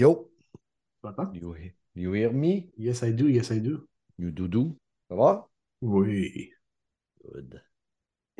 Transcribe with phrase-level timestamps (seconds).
[0.00, 0.30] Yo,
[1.02, 1.32] Tu m'entends?
[1.32, 1.54] you,
[1.94, 2.70] you hear me?
[2.76, 3.88] Yes, I do, yes, I do.
[4.18, 4.76] You doudou?
[5.08, 5.48] Ça va?
[5.80, 6.52] Oui.
[7.24, 7.62] Good.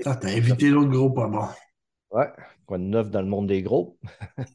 [0.06, 1.46] Ah, t'as invité l'autre gros pas bon.
[2.11, 2.29] Ouais,
[2.66, 3.98] quoi de neuf dans le monde des gros?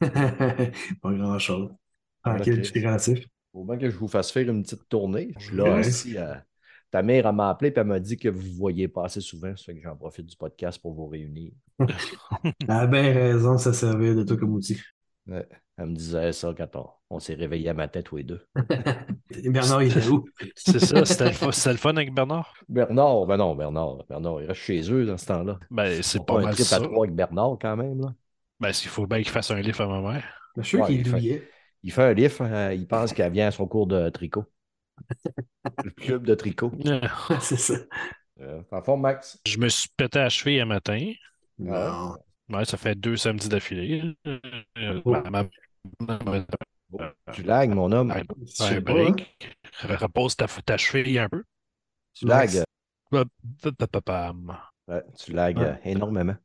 [1.02, 1.70] pas grand-chose.
[2.24, 2.62] Tranquille, Ok.
[2.62, 3.26] tout est relatif.
[3.52, 5.32] Faut bien que je vous fasse faire une petite tournée.
[5.38, 6.16] Je suis là aussi.
[6.18, 6.34] euh,
[6.90, 9.20] ta mère elle m'a appelé et elle m'a dit que vous ne voyez pas assez
[9.20, 9.54] souvent.
[9.56, 11.52] Ça fait que j'en profite du podcast pour vous réunir.
[12.44, 14.80] Elle a bien raison de se servir de toi comme outil.
[15.26, 15.46] Ouais.
[15.78, 18.46] Elle me disait ça quand on, on s'est réveillé à ma tête tous les deux.
[19.30, 20.24] Et Bernard, il est où?
[20.54, 22.52] C'est ça, c'était le, fun- c'était le fun avec Bernard?
[22.68, 24.04] Bernard, ben non, Bernard.
[24.08, 25.58] Bernard, il reste chez eux dans ce temps-là.
[25.70, 26.76] Ben, c'est pas un mal trip ça.
[26.76, 28.00] à trois avec Bernard quand même.
[28.00, 28.14] Là.
[28.60, 30.24] Ben, il faut bien qu'il fasse un livre à ma mère?
[30.56, 31.48] Je suis sûr Ouais, qu'il il fait-.
[31.82, 34.44] Il fait un livre, euh, il pense qu'elle vient à son cours de tricot.
[35.84, 36.72] Le club de tricot.
[37.40, 37.74] C'est ça.
[38.40, 39.38] Euh, en forme, Max?
[39.46, 41.12] Je me suis pété à la cheville un matin.
[41.58, 42.16] Non.
[42.48, 44.02] Ouais, ça fait deux samedis d'affilée.
[44.26, 45.10] Euh, Oh.
[45.12, 45.48] ma- ma- ma-
[46.92, 47.00] Oh,
[47.32, 48.08] tu lagues, mon homme.
[48.58, 49.48] Pas, break.
[49.82, 51.42] Repose ta, ta cheville un peu.
[52.14, 52.26] Tu
[54.88, 55.64] ouais, tu Ouais.
[55.64, 56.36] euh, énormément.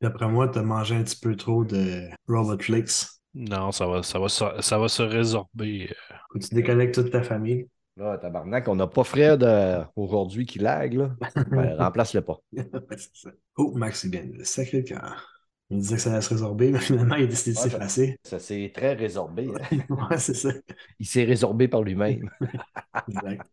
[0.00, 3.20] D'après moi, t'as mangé un petit peu trop de Robot Flix.
[3.34, 5.92] Non, ça va, ça va, se- ça va se résorber.
[6.32, 7.68] Faut que tu déconnectes toute ta famille.
[7.96, 11.10] Là, tabarnak, on n'a pas Fred euh, aujourd'hui qui lague, là.
[11.50, 12.38] Ben, remplace-le pas.
[12.52, 12.64] Ouais,
[12.96, 13.30] c'est ça.
[13.56, 14.24] Oh, Max, c'est bien.
[14.42, 15.33] Sacré cœur.
[15.70, 17.70] Il disait que ça allait se résorber, mais finalement, il a décidé de Ouais, ça-
[17.70, 18.18] s'effacer.
[18.24, 19.54] Ça s'est très résorbé.
[19.54, 19.78] hein.
[20.10, 20.50] Ouais, c'est ça.
[20.98, 22.30] Il s'est résorbé par lui-même.
[23.08, 23.44] Exact.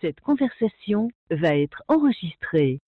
[0.00, 2.80] Cette conversation va être enregistrée.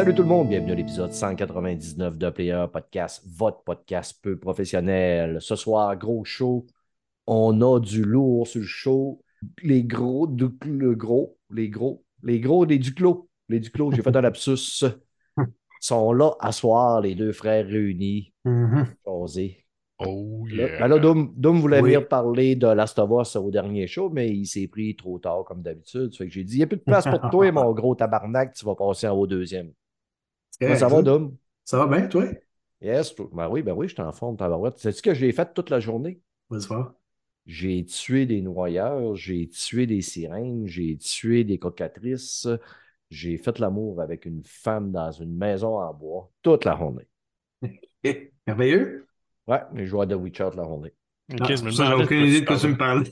[0.00, 5.36] Salut tout le monde, bienvenue à l'épisode 199 de Player Podcast, votre podcast peu professionnel.
[5.42, 6.66] Ce soir, gros show,
[7.26, 9.22] on a du lourd sur le show.
[9.62, 14.16] Les gros, du, le gros, les gros, les gros des Duclos, les Duclos, j'ai fait
[14.16, 14.86] un lapsus,
[15.82, 18.86] sont là à soir, les deux frères réunis, Mhm.
[19.06, 19.66] jaser.
[19.98, 20.78] Oh Là, yeah.
[20.78, 21.90] ben là, Doom, Doom voulait Oui.
[21.90, 25.44] venir parler de Last of Us au dernier show, mais il s'est pris trop tard
[25.44, 26.16] comme d'habitude.
[26.16, 28.54] Fait que j'ai dit, il n'y a plus de place pour toi, mon gros tabarnak,
[28.54, 29.72] tu vas passer en haut deuxième.
[30.60, 31.36] C'est Comment ça va, Doom?
[31.64, 32.24] Ça va bien, toi?
[32.82, 34.78] Yes, toi- ben oui, ben oui, je suis en forme, tabarouette.
[34.78, 36.20] Sais-tu que j'ai fait toute la journée?
[36.50, 36.94] Vas-y voir.
[37.46, 42.48] J'ai tué des noyeurs, j'ai tué des sirènes, j'ai tué des cocatrices,
[43.10, 47.08] j'ai fait l'amour avec une femme dans une maison en bois toute la journée.
[48.46, 49.06] Merveilleux.
[49.46, 50.94] Ouais, j'ai joué à The Witcher toute la journée.
[51.32, 53.04] Ok, Ah, je me ça, aucune idée de quoi tu me parles.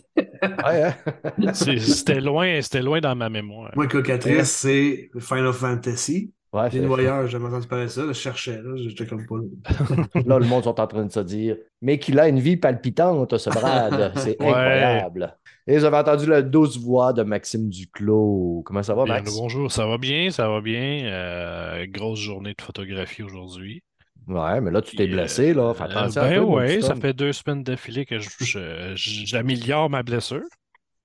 [0.64, 0.97] Ouais, hein?
[1.53, 3.75] C'est- C'était loin, c'était loin dans ma mémoire.
[3.75, 6.32] Moi, Cocatrice, c'est Final Fantasy.
[6.53, 8.06] Ouais, c'est- noyeurs, j'ai jamais entendu parler de ça.
[8.06, 8.75] Je cherchais, là.
[8.76, 9.36] J'étais comme pas.
[10.26, 13.36] Là, le monde sont en train de se dire Mais qu'il a une vie palpitante,
[13.36, 14.12] ce Brad.
[14.16, 14.48] C'est Ouais.
[14.48, 15.37] incroyable.
[15.66, 18.62] Et vous avez entendu la douce voix de Maxime Duclos.
[18.64, 19.37] Comment ça va, Bien, Max?
[19.37, 21.04] bonjour, ça va bien, ça va bien.
[21.04, 23.82] Euh, grosse journée de photographie aujourd'hui.
[24.26, 25.75] Ouais, mais là, tu t'es blessé, là.
[25.75, 28.92] Fais Euh, attention à ben ouais, petit ça fait deux semaines d'affilée que je- je-
[28.94, 30.42] je- j'améliore ma blessure.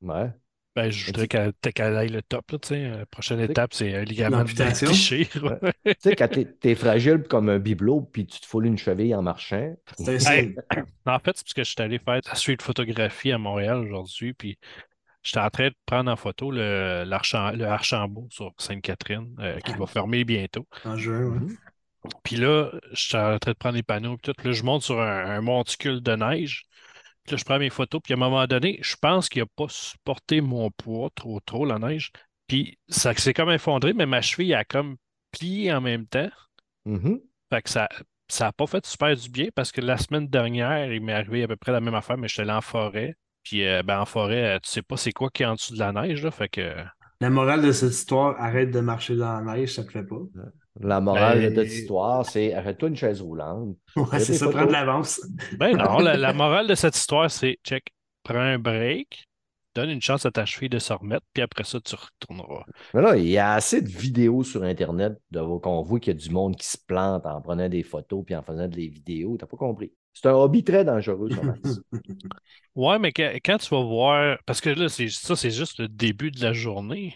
[0.02, 0.30] Ouais.
[0.76, 2.52] Ben, je voudrais qu'elle peut-être qu'elle aille le top.
[2.52, 2.58] Là.
[2.98, 4.88] La prochaine étape, c'est un ligament de L'amputation?
[4.90, 5.28] déchire.
[5.86, 9.14] Tu sais, quand t'es es fragile comme un bibelot, puis tu te foules une cheville
[9.14, 9.76] en marchant.
[10.00, 10.56] Hey.
[11.06, 14.34] En fait, c'est parce que je suis allé faire la street photographie à Montréal aujourd'hui,
[14.34, 14.58] puis
[15.22, 19.86] j'étais en train de prendre en photo le, le Archambault sur Sainte-Catherine, euh, qui va
[19.86, 20.66] fermer bientôt.
[20.86, 21.40] En juin, ouais.
[21.40, 21.58] Mhm.
[22.24, 24.48] Puis là, j'étais en train de prendre les panneaux, puis tout.
[24.48, 26.66] Là, je monte sur un, un monticule de neige.
[27.24, 29.48] Puis là, je prends mes photos, puis à un moment donné, je pense qu'il n'a
[29.56, 32.12] pas supporté mon poids trop, trop, la neige.
[32.48, 34.98] Puis ça s'est comme effondré, mais ma cheville a comme
[35.32, 36.30] plié en même temps.
[36.86, 37.22] Mhm.
[37.50, 37.88] Fait que ça
[38.28, 41.44] ça n'a pas fait super du bien parce que la semaine dernière, il m'est arrivé
[41.44, 43.16] à peu près la même affaire, mais j'étais allé en forêt.
[43.44, 45.74] Puis euh, ben, en forêt, euh, tu sais pas c'est quoi qui est en dessous
[45.74, 46.32] de la neige, là.
[46.32, 46.76] Fait que
[47.22, 50.20] La morale de cette histoire, arrête de marcher dans la neige, ça te fait pas.
[50.80, 53.78] La morale Ben- de cette histoire, c'est arrête-toi une chaise roulante.
[53.96, 55.22] Ouais, c'est ça, prendre de l'avance.
[55.60, 57.94] Ben non, la, la morale de cette histoire, c'est check,
[58.24, 59.26] prends un break,
[59.76, 62.64] donne une chance à ta cheville de se remettre, puis après ça, tu retourneras.
[62.94, 66.18] Mais là, il y a assez de vidéos sur Internet de qu'on voit qu'il y
[66.18, 69.38] a du monde qui se plante en prenant des photos puis en faisant des vidéos.
[69.38, 69.92] T'as pas compris.
[70.14, 71.82] C'est un hobby très dangereux, ça, Max.
[72.76, 75.88] Ouais, mais que- quand tu vas voir, parce que là, c'est ça, c'est juste le
[75.88, 77.16] début de la journée.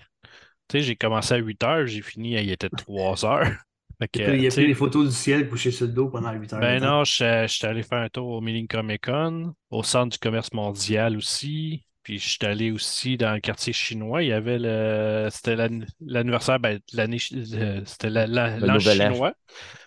[0.68, 3.48] Tu sais, j'ai commencé à 8 heures, j'ai fini, il était 3 heures.
[4.00, 6.32] Fait que, Il y a pris les photos du ciel couché sur le dos pendant
[6.32, 6.60] 8 heures.
[6.60, 6.86] Ben temps.
[6.86, 10.54] non, je suis allé faire un tour au Milling Comic Con, au centre du commerce
[10.54, 11.84] mondial aussi.
[12.04, 14.22] Puis je suis allé aussi dans le quartier chinois.
[14.24, 15.28] Il y avait le.
[15.32, 17.18] C'était l'ann- l'anniversaire, ben, de l'année.
[17.20, 19.14] C'était l'an nouvel an.
[19.14, 19.34] chinois.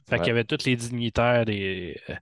[0.09, 2.15] Fait qu'il y avait tous les dignitaires des, euh,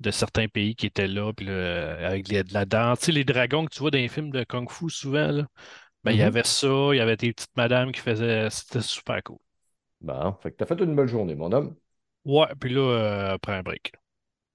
[0.00, 1.32] de certains pays qui étaient là.
[1.32, 3.00] Puis là, avec les- de la danse.
[3.00, 5.44] Tu sais, les dragons que tu vois dans les films de Kung Fu souvent, là.
[6.04, 6.26] Ben, il y Mhm.
[6.28, 6.66] avait ça.
[6.92, 8.48] Il y avait des petites madames qui faisaient.
[8.50, 9.38] C'était super cool.
[10.00, 11.74] Bon, fait que t'as fait une belle journée, mon homme.
[12.24, 13.92] Ouais, puis là, euh, après un break.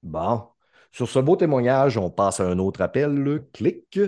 [0.01, 0.47] Bon.
[0.91, 3.13] Sur ce beau témoignage, on passe à un autre appel.
[3.13, 3.39] là.
[3.51, 3.99] Clic.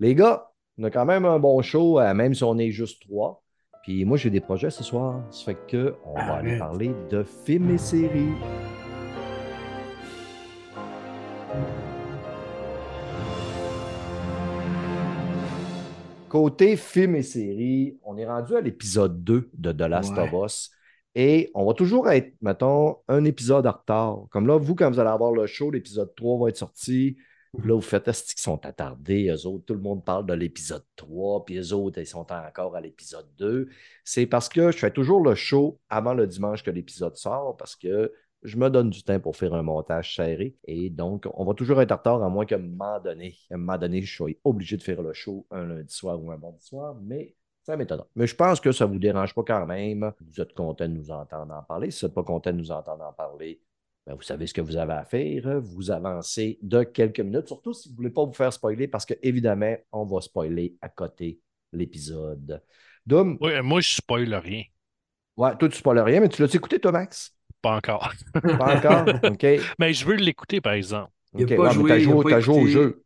[0.00, 3.02] Les gars, on a quand même un bon show, euh, même si on est juste
[3.02, 3.42] trois.
[3.82, 5.22] Puis moi, j'ai des projets ce soir.
[5.30, 8.32] Ça fait que on va aller parler de films et séries.
[16.28, 20.20] Côté films et séries, on est rendu à l'épisode 2 de The Last Ouais.
[20.34, 20.70] of Us.
[21.14, 24.26] Et on va toujours être, mettons, un épisode en retard.
[24.30, 27.16] Comme là, vous, quand vous allez avoir le show, l'épisode 3 va être sorti.
[27.62, 29.64] Là, vous faites est-ce qu'ils sont attardés, eux autres.
[29.66, 33.28] Tout le monde parle de l'épisode 3, puis eux autres, ils sont encore à l'épisode
[33.38, 33.68] 2.
[34.02, 37.76] C'est parce que je fais toujours le show avant le dimanche que l'épisode sort, parce
[37.76, 38.12] que
[38.44, 40.56] je me donne du temps pour faire un montage serré.
[40.64, 43.54] Et donc, on va toujours être en retard, à moins qu'à un moment donné, à
[43.54, 46.36] un moment donné, je sois obligé de faire le show un lundi soir ou un
[46.36, 48.04] mardi soir, mais ça m'étonne.
[48.14, 50.12] Mais je pense que ça ne vous dérange pas quand même.
[50.20, 51.90] Vous êtes content de nous entendre en parler.
[51.90, 53.60] Si vous n'êtes pas content de nous entendre en parler,
[54.06, 55.60] ben, vous savez ce que vous avez à faire.
[55.62, 59.06] Vous avancez de quelques minutes, surtout si vous ne voulez pas vous faire spoiler, parce
[59.06, 61.40] que évidemment, on va spoiler à côté
[61.72, 62.62] l'épisode.
[63.06, 64.62] Doom, Ouais, moi, je spoil rien.
[65.36, 67.33] ouais, toi, tu spoiles rien, mais tu l'as écouté, toi, Max?
[67.64, 68.12] Pas encore.
[68.56, 69.10] Pas encore?
[69.24, 69.46] OK.
[69.78, 71.10] Mais je veux l'écouter, par exemple.
[71.36, 71.50] Il a OK.
[71.58, 73.04] mais joué, t'as joué, t'as joué au jeu.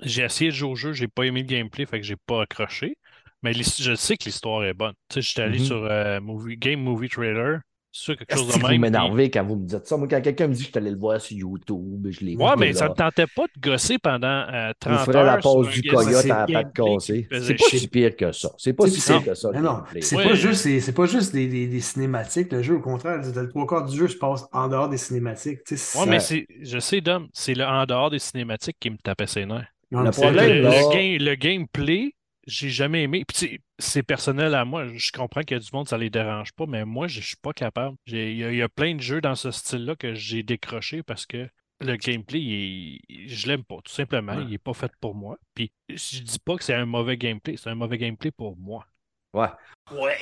[0.00, 2.42] J'ai essayé de jouer au jeu, j'ai pas aimé le gameplay, fait que j'ai pas
[2.42, 2.96] accroché.
[3.42, 4.94] Mais je sais que l'histoire est bonne.
[5.08, 5.60] Tu sais, j'étais allé Mhm.
[5.60, 7.60] sur euh, movie, GameMovie Trailer,
[7.96, 9.96] sur quelque chose de que vous m'énervez quand vous me dites ça?
[9.96, 12.34] Moi, quand quelqu'un me dit que je suis allé le voir sur YouTube, je l'ai
[12.34, 15.36] puis- Ouais, mais ça me tentait pas de gosser pendant euh, 30 Vous ferez la
[15.38, 17.28] pause du coyote à la patte cassée.
[17.30, 18.50] C'est pas si pire que ça.
[18.58, 19.50] C'est pas si pire que ça.
[19.52, 23.66] non, c'est pas juste, c'est, pas juste des, cinématiques, le jeu, au contraire, le trois
[23.66, 25.60] quarts du jeu se passe en dehors des cinématiques.
[25.64, 26.18] C'est- mais
[26.62, 29.68] je sais, Dom, c'est le en dehors des cinématiques qui me tapait ses nerfs.
[29.92, 32.12] Le problème, le, là- le game- le gameplay,
[32.46, 33.24] j'ai jamais aimé.
[33.26, 34.86] Puis tu sais, c'est personnel à moi.
[34.94, 37.36] Je comprends qu'il y a du monde, ça les dérange pas, mais moi, je suis
[37.36, 37.96] pas capable.
[38.06, 40.42] J'ai- Il y, a- il y a plein de jeux dans ce style-là que j'ai
[40.42, 41.48] décroché parce que
[41.80, 44.36] le gameplay, il est- je l'aime pas, tout simplement.
[44.36, 44.44] Ouais.
[44.48, 45.36] Il est pas fait pour moi.
[45.54, 48.86] Puis je dis pas que c'est un mauvais gameplay, c'est un mauvais gameplay pour moi.
[49.34, 49.48] Ouais.
[49.92, 50.16] Ouais.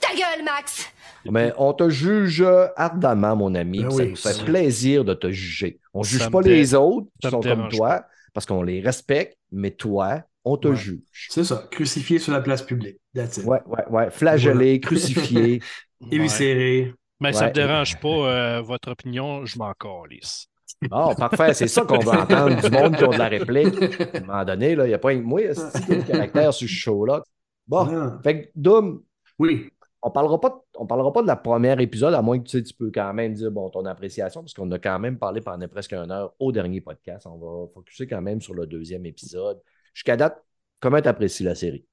[0.00, 0.88] Ta gueule, Max!
[1.24, 2.44] Mais on te juge
[2.76, 3.82] ardemment, mon ami.
[3.82, 5.80] Ben ça oui, nous fait c'est- plaisir de te juger.
[5.94, 8.04] On ne juge pas dé- les autres qui sont comme toi
[8.34, 10.76] parce qu'on les respecte, mais toi, on te Ouais.
[10.76, 11.00] juge.
[11.30, 12.98] C'est ça, crucifié sur la place publique.
[13.14, 13.44] That's it.
[13.44, 14.10] Ouais, ouais, ouais.
[14.10, 15.60] Flagellé, crucifié.
[16.10, 16.92] Éviscéré.
[17.20, 17.48] Mais ça Ouais.
[17.48, 20.48] me dérange pas euh, votre opinion, je m'en calisse.
[20.90, 21.54] Oh, parfait.
[21.54, 23.74] C'est ça qu'on veut entendre du monde qui ont de la réplique.
[24.14, 26.04] À un moment donné, là, il n'y a pas un moi, c'est qui a du
[26.04, 27.22] caractère sur ce show-là.
[27.66, 29.02] Bon, Ah, fait que, Doom,
[29.38, 29.70] Oui.
[30.02, 32.58] on parlera pas de- on parlera pas de la première épisode, à moins que tu,
[32.58, 35.40] sais, tu peux quand même dire bon, ton appréciation, parce qu'on a quand même parlé
[35.40, 37.26] pendant presque une heure au dernier podcast.
[37.26, 39.58] On va focuser quand même sur le deuxième épisode.
[39.94, 40.44] Jusqu'à date,
[40.80, 41.86] comment tu apprécies la série?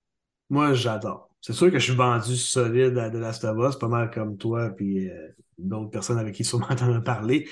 [0.49, 1.29] Moi, j'adore.
[1.39, 4.37] C'est sûr que je suis vendu solide à The Last of Us, pas mal comme
[4.37, 7.47] toi, puis euh, d'autres personnes avec qui sûrement t'en as parlé.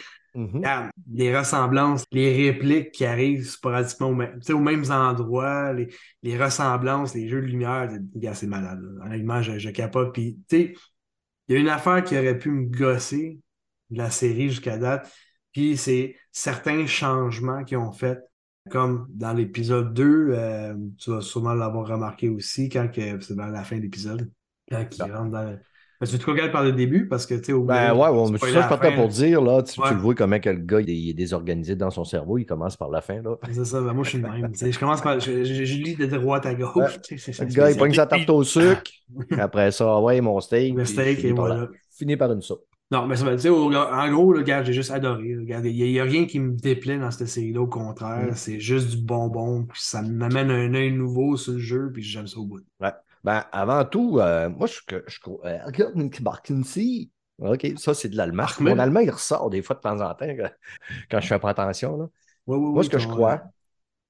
[0.63, 5.87] Ah, les ressemblances, les répliques qui arrivent sporadiquement au même- aux mêmes endroits, les,
[6.23, 7.89] les ressemblances, les jeux de lumière,
[8.33, 8.79] c'est- malade.
[8.81, 9.05] là.
[9.05, 10.13] Honnêtement, je, je capote.
[10.13, 10.75] Puis, tu
[11.47, 13.39] il y a une affaire qui aurait pu me gosser
[13.89, 15.11] de la série jusqu'à date,
[15.51, 18.19] puis c'est certains changements qu'ils ont fait.
[18.69, 23.63] Comme dans l'épisode 2, euh, tu vas sûrement l'avoir remarqué aussi, quand c'est vers la
[23.63, 24.29] fin de l'épisode,
[24.69, 25.57] quand ils rentrent dans le...
[25.99, 28.09] Parce que tu te regardes par le début, parce que, tu sais, au Ben ouais,
[28.09, 30.89] bon, ça, tant fin, pour dire, là, tu, le vois comment que le gars il
[30.89, 33.35] est, il est désorganisé dans son cerveau, il commence par la fin, là.
[33.51, 34.53] C'est ça, ben moi je suis le même.
[34.55, 35.19] Je commence par.
[35.19, 36.73] Je, je- je lis de droite à gauche.
[36.77, 37.17] Ouais.
[37.39, 38.83] Le gars, il pogne sa tarte au sucre,
[39.37, 40.73] après ça, ah ouais, mon steak.
[40.73, 41.67] Le steak, et voilà.
[41.97, 42.63] finit par une soupe.
[42.91, 45.37] Non, mais ça va dire, en gros, le gars, j'ai juste adoré.
[45.37, 48.31] Regarde, Il n'y a, rien qui me déplaît dans cette série-là, au contraire.
[48.31, 48.35] Mm.
[48.35, 49.65] C'est juste du bonbon.
[49.65, 52.61] Puis ça m'amène un œil nouveau sur le jeu, puis j'aime ça au bout.
[53.23, 55.59] Ben, avant tout, euh, moi, je, je, je euh.
[57.51, 58.45] OK, ça, c'est de l'allemand.
[58.59, 60.25] Mon allemand, il ressort des fois de temps en temps
[61.11, 61.97] quand, je fais pas attention.
[61.97, 62.05] Là.
[62.47, 63.43] Ouais, ouais, Moi, ouais, ce que je crois,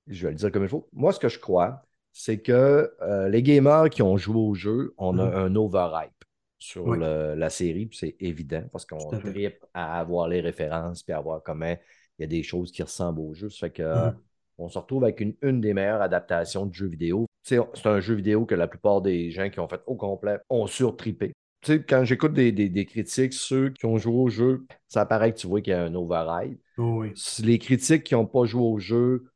[0.07, 1.83] je vais le dire comme il faut, moi, ce que je crois,
[2.13, 5.33] c'est que euh, les gamers qui ont joué au jeu, on a Mhm.
[5.35, 6.25] un overhype
[6.59, 6.97] sur Oui.
[6.99, 11.21] le- la série, puis c'est évident parce qu'on tripe à avoir les références, puis à
[11.21, 11.75] voir comment
[12.17, 13.49] il y a des choses qui ressemblent au jeu.
[13.49, 14.15] Ça fait que Mhm.
[14.57, 17.25] on se retrouve avec une, une des meilleures adaptations de jeux vidéo.
[17.43, 20.67] C'est un jeu vidéo que la plupart des gens qui ont fait au complet ont
[20.67, 21.31] surtripé.
[21.61, 25.05] Tu sais, quand j'écoute des, des- des critiques, ceux qui ont joué au jeu, ça
[25.05, 26.59] paraît que tu vois qu'il y a un overhype.
[26.77, 27.13] Oh, oui.
[27.43, 29.31] Les critiques qui n'ont pas joué au jeu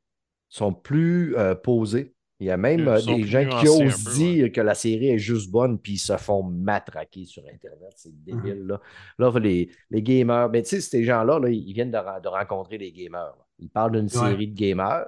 [0.50, 2.13] sont plus euh, posées.
[2.44, 5.18] Il y a même euh, des gens qui osent peu, dire que la série est
[5.18, 7.94] juste bonne, puis ils se font matraquer sur Internet.
[7.96, 8.66] C'est débile.
[8.68, 8.82] Là,
[9.18, 12.92] là les, les gamers, ben, tu sais, ces gens-là, là, ils viennent de, rencontrer les
[12.92, 13.34] gamers.
[13.38, 13.43] là.
[13.60, 15.06] Ils parlent d'une série de gamers,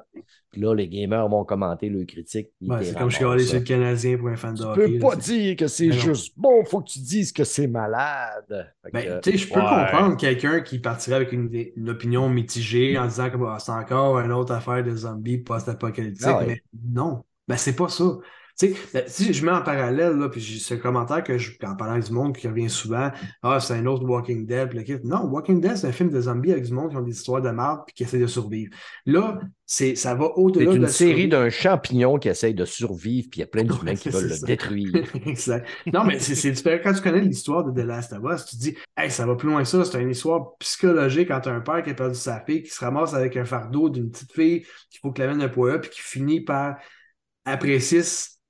[0.51, 1.89] puis là, les gamers vont commenter
[2.67, 4.63] Ouais, ils c'est comme je suis allé sur le Canadien pour un fan de Tu
[4.63, 4.91] hockey.
[4.91, 8.73] peux là, pas dire que c'est juste bon, faut que tu dises que c'est malade.
[8.83, 9.65] Que, Ben, tu sais, je peux Ouais.
[9.65, 14.19] comprendre quelqu'un qui partirait avec une, une opinion mitigée en disant que bah, c'est encore
[14.19, 18.05] une autre affaire de zombies post-apocalyptique, Ah mais non, ben, c'est pas ça.
[18.57, 21.37] Tu sais, ben, si je mets en parallèle, là, puis j'ai- c'est un commentaire que
[21.37, 23.11] je, en parlant du monde qui revient souvent,
[23.43, 24.97] ah, c'est un autre Walking Dead, puis le kit.
[25.03, 27.41] Non, Walking Dead, c'est un film de zombies avec du monde qui ont des histoires
[27.41, 28.71] de marde puis qui essaient de survivre.
[29.05, 32.65] Là, c'est, ça va c'est au-delà de une la série d'un champignon qui essaye de
[32.65, 35.03] survivre, puis il y a plein d'humains Ouais, qui c'est veulent le détruire.
[35.25, 35.67] exact.
[35.91, 36.79] Non, mais c'est c'est différent.
[36.83, 39.35] Quand tu connais l'histoire de The Last of Us, tu te dis, hey, ça va
[39.35, 39.83] plus loin que ça.
[39.83, 42.69] C'est une histoire psychologique quand tu as un père qui a perdu sa fille, qui
[42.69, 45.89] se ramasse avec un fardeau d'une petite fille qu'il faut qu'elle amène un poids puis
[45.89, 46.77] qui finit par
[47.45, 48.01] apprécier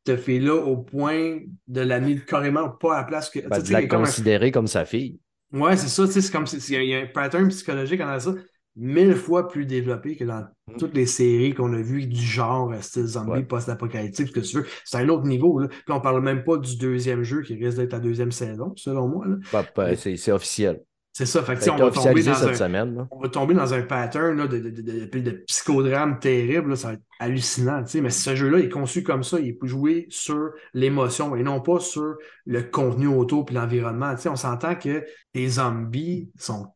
[0.06, 3.40] cette fille-là au point de la mettre carrément pas à la place que.
[3.48, 5.20] Ben, de la a comme un- considérer comme sa fille.
[5.54, 8.02] Ouais, c'est ça, tu sais, c'est comme si il y y a un pattern psychologique
[8.02, 8.34] en ça
[8.78, 10.78] mille fois plus développé que dans Mm.
[10.78, 13.44] toutes les séries qu'on a vues du genre euh, style zombie Ouais.
[13.44, 14.66] post-apocalyptique, ce que tu veux.
[14.84, 15.68] C'est un autre niveau, là.
[15.70, 19.08] Puis on parle même pas du deuxième jeu qui risque d'être la deuxième saison, selon
[19.08, 19.36] moi, là.
[19.54, 20.82] Ben, ben, c'est officiel.
[21.18, 23.08] C'est ça, fait que, Ça on va tomber dans cette un, semaine.
[23.10, 26.72] on va tomber dans un pattern là, de, de, de, de- de- de psychodrame terrible.
[26.72, 27.82] là, ça va être hallucinant.
[27.86, 28.02] tu sais.
[28.02, 29.40] Mais ce jeu-là est conçu comme ça.
[29.40, 34.14] Il est joué sur l'émotion et non pas sur le contenu autour et l'environnement.
[34.16, 36.68] Tu sais, On s'entend que les zombies sont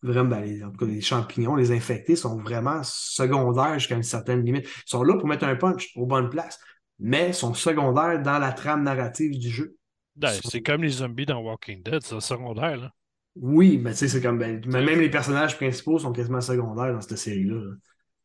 [0.00, 4.04] vraiment, ben, les- en tout cas, les champignons, les infectés sont vraiment secondaires jusqu'à une
[4.04, 4.66] certaine limite.
[4.66, 6.60] Ils sont là pour mettre un punch aux bonnes places,
[7.00, 9.74] mais sont secondaires dans la trame narrative du jeu.
[10.14, 12.76] Ben, c'est comme les zombies dans Walking Dead, c'est secondaire.
[12.76, 12.92] Là.
[13.36, 14.38] Oui, mais tu sais, c'est comme.
[14.38, 17.54] ben, même les personnages principaux sont quasiment secondaires dans cette série-là.
[17.56, 17.70] là.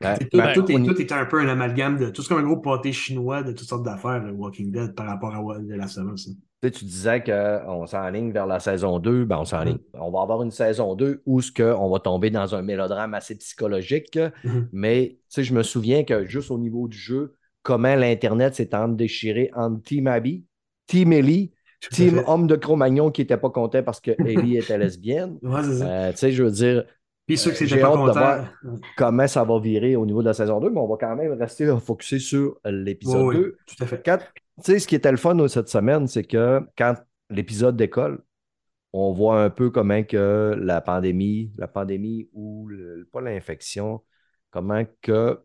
[0.02, 0.16] Ouais.
[0.20, 2.10] C'est Tout, Ben, tout est, on- tout est un peu un amalgame de.
[2.10, 5.06] Tout c'est comme un gros pâté chinois de toutes sortes d'affaires, le Walking Dead, par
[5.06, 6.16] rapport à de la semaine.
[6.16, 6.32] Tu
[6.64, 9.76] sais, tu disais qu'on s'enligne vers la saison 2, ben on s'enligne.
[9.94, 10.00] Mm.
[10.00, 13.14] On va avoir une saison 2 où ce que on va tomber dans un mélodrame
[13.14, 14.70] assez psychologique, Mhm.
[14.72, 18.70] mais tu sais, je me souviens que juste au niveau du jeu, comment l'Internet s'est
[18.90, 20.46] déchiré entre Team Abby,
[20.88, 21.52] Team Ellie,
[21.90, 25.38] Team Homme de Cro-Magnon qui n'était pas content parce que Ellie était lesbienne.
[25.42, 25.88] Ouais, c'est ça.
[25.88, 26.84] Euh, tu sais, je veux dire,
[27.26, 28.48] Puis ceux qui euh, pas de voir.
[28.98, 31.34] comment ça va virer au niveau de la saison 2, mais on va quand même
[31.34, 33.58] rester focusé sur l'épisode ouais, 2.
[33.66, 34.02] tout à fait.
[34.06, 34.20] Quand-
[34.64, 36.96] tu sais, ce qui était le fun cette semaine, c'est que quand
[37.32, 38.20] l'épisode décolle,
[38.94, 44.02] on voit un peu comment que la pandémie, la pandémie ou le- pas l'infection,
[44.52, 45.40] comment que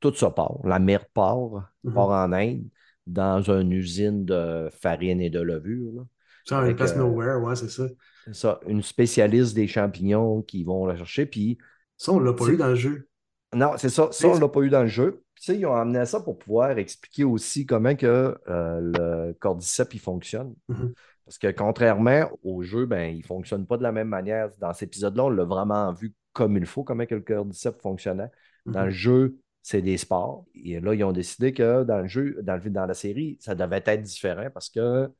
[0.00, 0.56] tout ça part.
[0.64, 1.92] La mer part, Mhm.
[1.92, 2.64] part en Inde,
[3.06, 5.92] dans une usine de farine et de levure.
[5.92, 6.02] là.
[6.44, 7.86] Ça, une place euh, nowhere, ouais, c'est ça.
[8.24, 11.26] C'est ça, une spécialiste des champignons qui vont la chercher.
[11.26, 11.58] Puis
[11.96, 13.08] Ça, on l'a pas eu dans le jeu.
[13.54, 14.08] non, c'est ça.
[14.12, 15.22] Ça, on ne l'a pas eu dans le jeu.
[15.34, 19.32] Puis, tu sais, ils ont amené ça pour pouvoir expliquer aussi comment que, euh, le
[19.34, 20.54] cordyceps il fonctionne.
[20.68, 20.92] Mhm.
[21.24, 24.50] Parce que contrairement au jeu, ben, il ne fonctionne pas de la même manière.
[24.58, 28.30] Dans cet épisode-là, on l'a vraiment vu comme il faut, comment que le cordyceps fonctionnait.
[28.66, 30.44] Dans le jeu, c'est des sports.
[30.54, 33.54] Et là, ils ont décidé que dans le jeu, dans, le, dans la série, ça
[33.54, 35.10] devait être différent parce que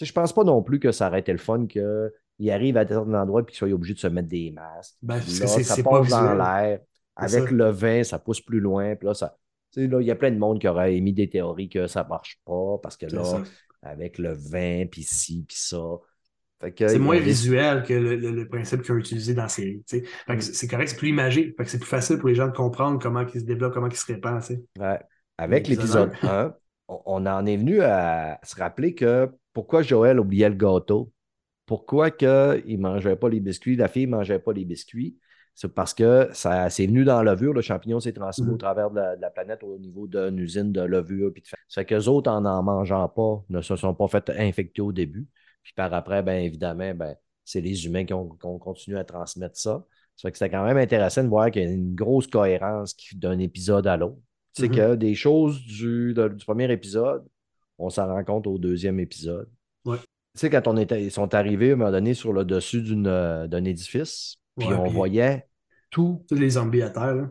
[0.00, 3.14] je pense pas non plus que ça aurait été le fun qu'il arrive à un
[3.14, 4.94] endroit et qu'il soit obligé de se mettre des masques.
[5.02, 6.80] Ben, parce que Là, c'est ça passe dans l'air.
[7.16, 8.94] Avec le vin, ça pousse plus loin.
[8.94, 9.36] Puis là, ça,
[9.72, 11.88] tu sais, là, il y a plein de monde qui aurait émis des théories que
[11.88, 13.42] ça marche pas parce que là, ça.
[13.82, 15.98] avec le vin, puis ci, puis ça.
[16.76, 19.82] C'est moins visuel que le, le- le principe qu'ils ont utilisé dans la série.
[19.88, 21.54] Fait que c'est c'est correct, c'est plus imagé.
[21.56, 23.88] Fait que c'est plus facile pour les gens de comprendre comment ils se développent, comment
[23.88, 24.42] ils se répandent.
[24.78, 24.98] Ouais.
[25.38, 26.54] Avec L'épisode l'épisode 1,
[26.88, 31.12] on en est venu à se rappeler que pourquoi Joël oubliait le gâteau,
[31.66, 35.16] pourquoi que il ne mangeait pas les biscuits, la fille ne mangeait pas les biscuits.
[35.54, 38.54] C'est parce que ça c'est venu dans la levure, le champignon s'est transmis Mhm.
[38.54, 41.32] au travers de la, de la planète au niveau d'une usine de levure.
[41.32, 41.48] Puis de...
[41.68, 44.92] Ça fait qu'eux autres, en n'en mangeant pas, ne se sont pas fait infecter au
[44.92, 45.26] début.
[45.68, 49.04] Puis par après, bien évidemment, ben, c'est les humains qui ont, qui ont continué à
[49.04, 49.84] transmettre ça.
[50.16, 52.96] Ça fait que c'était quand même intéressant de voir qu'il y a une grosse cohérence
[53.14, 54.16] d'un épisode à l'autre.
[54.54, 54.74] Tu sais Mhm.
[54.76, 57.22] que des choses du, de- du premier épisode,
[57.76, 59.46] on s'en rend compte au deuxième épisode.
[59.84, 59.98] Ouais.
[59.98, 62.80] Tu sais, quand on était, ils sont arrivés à un moment donné sur le dessus
[62.80, 65.46] d'une, euh, d'un édifice, puis Ouais, on puis- voyait
[65.90, 66.24] tout.
[66.30, 67.14] Tous les zombies à terre.
[67.14, 67.28] Là.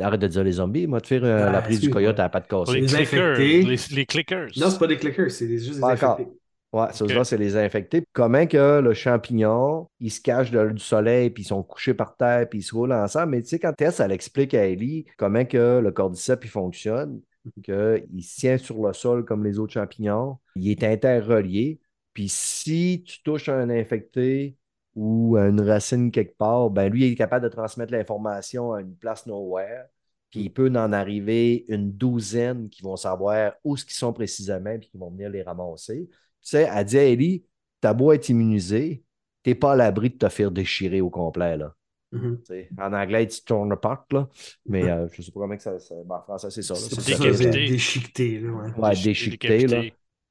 [0.00, 2.24] Arrête de dire les zombies, moi, de faire euh, Ah, la prise du coyote à
[2.24, 2.72] la patte cassée.
[2.74, 3.38] Les, Les clickers.
[3.38, 4.48] Les, les clickers.
[4.56, 6.28] Non, c'est pas des clickers, c'est des- juste des infectés.
[6.72, 7.10] Ouais, ça, Ok.
[7.10, 8.02] ça, c'est les infectés.
[8.12, 12.16] Comment que le champignon, il se cache de- du soleil, puis ils sont couchés par
[12.16, 13.32] terre, puis ils se roulent ensemble.
[13.32, 17.20] Mais tu sais, quand Tess, elle explique à Ellie comment que le cordyceps, il fonctionne,
[17.62, 21.78] qu'il se tient sur le sol comme les autres champignons, il est interrelié.
[22.14, 24.56] Puis si tu touches un infecté
[24.94, 28.94] ou une racine quelque part, ben lui, il est capable de transmettre l'information à une
[28.96, 29.86] place nowhere.
[30.30, 34.78] Puis il peut en arriver une douzaine qui vont savoir où ce qu'ils sont précisément
[34.78, 36.08] puis qui vont venir les ramasser.
[36.42, 37.44] Tu sais, elle dit à Ellie,
[37.80, 39.04] t'as beau être immunisé,
[39.42, 41.74] t'es pas à l'abri de te faire déchirer au complet, là.
[42.12, 42.38] Mhm.
[42.40, 44.28] Tu sais, En anglais, it's torn apart, là.
[44.66, 45.78] Mais euh, je sais pas comment que ça...
[45.78, 46.74] ça- ben, en français, c'est ça.
[46.74, 46.80] là.
[46.80, 48.70] C'est déchiqueté, là, ouais.
[48.76, 49.82] Ouais, Déchi- déchiqueté, là.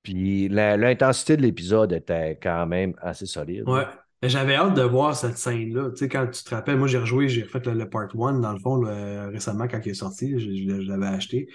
[0.04, 3.68] Puis la- l'intensité de l'épisode était quand même assez solide.
[3.68, 3.86] Ouais.
[4.22, 5.90] Mais J'avais hâte de voir cette scène-là.
[5.92, 8.40] Tu sais, quand tu te rappelles, moi j'ai rejoué, j'ai refait le, le part 1
[8.40, 11.48] dans le fond le- récemment quand il est sorti, je, je- je l'avais acheté.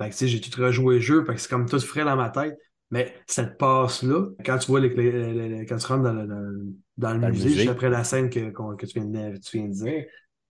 [0.00, 2.04] Fait que tu sais, j'ai tout rejoué le jeu, fait que c'est comme tout frais
[2.04, 2.56] dans ma tête.
[2.90, 6.26] Mais cette passe-là, quand tu vois les, les- les- les- quand tu rentres dans le,
[6.26, 9.68] dans, le- dans musée, juste après la scène que, que tu, viens de, tu viens
[9.68, 10.04] de dire,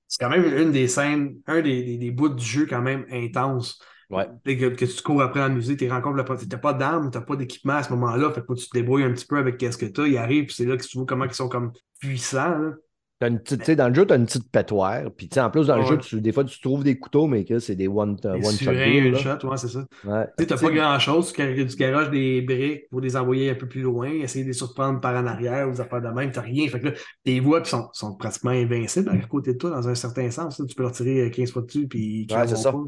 [0.08, 3.06] c'est quand même une des scènes, un des, des, des bouts du jeu quand même
[3.10, 3.80] intense.
[4.10, 4.28] Ouais.
[4.44, 7.36] Que, que tu cours après le musée, tu rencontres le t'as pas d'armes, t'as pas
[7.36, 9.86] d'équipement à ce moment-là, fait que tu te débrouilles un petit peu avec qu'est-ce que
[9.86, 10.06] t'as.
[10.06, 12.58] Ils arrivent, puis c'est là que tu vois comment ils sont comme puissants.
[12.58, 12.72] là.
[13.20, 15.02] T'as une petite- tu sais, dans le jeu, tu as une petite pétoire.
[15.16, 17.26] Puis tu sais, en plus, dans le jeu, tu- des fois, tu trouves des couteaux,
[17.28, 19.86] mais que c'est des one, euh, one shot deal, shot, ouais, c'est ça.
[20.04, 20.26] Ouais.
[20.36, 23.68] Tu Tu sais, pas grand-chose, tu tu garages des briques pour les envoyer un peu
[23.68, 26.40] plus loin, essayer de les surprendre par en arrière ou des affaires de même, t'as
[26.40, 26.66] rien.
[26.68, 26.92] Fait que là,
[27.24, 30.58] tes voix sont, sont pratiquement invincibles à côté de toi dans un certain sens.
[30.58, 30.66] là.
[30.68, 32.72] Tu peux leur tirer 15 fois dessus puis ils Ouais, c'est ça.
[32.72, 32.82] pas.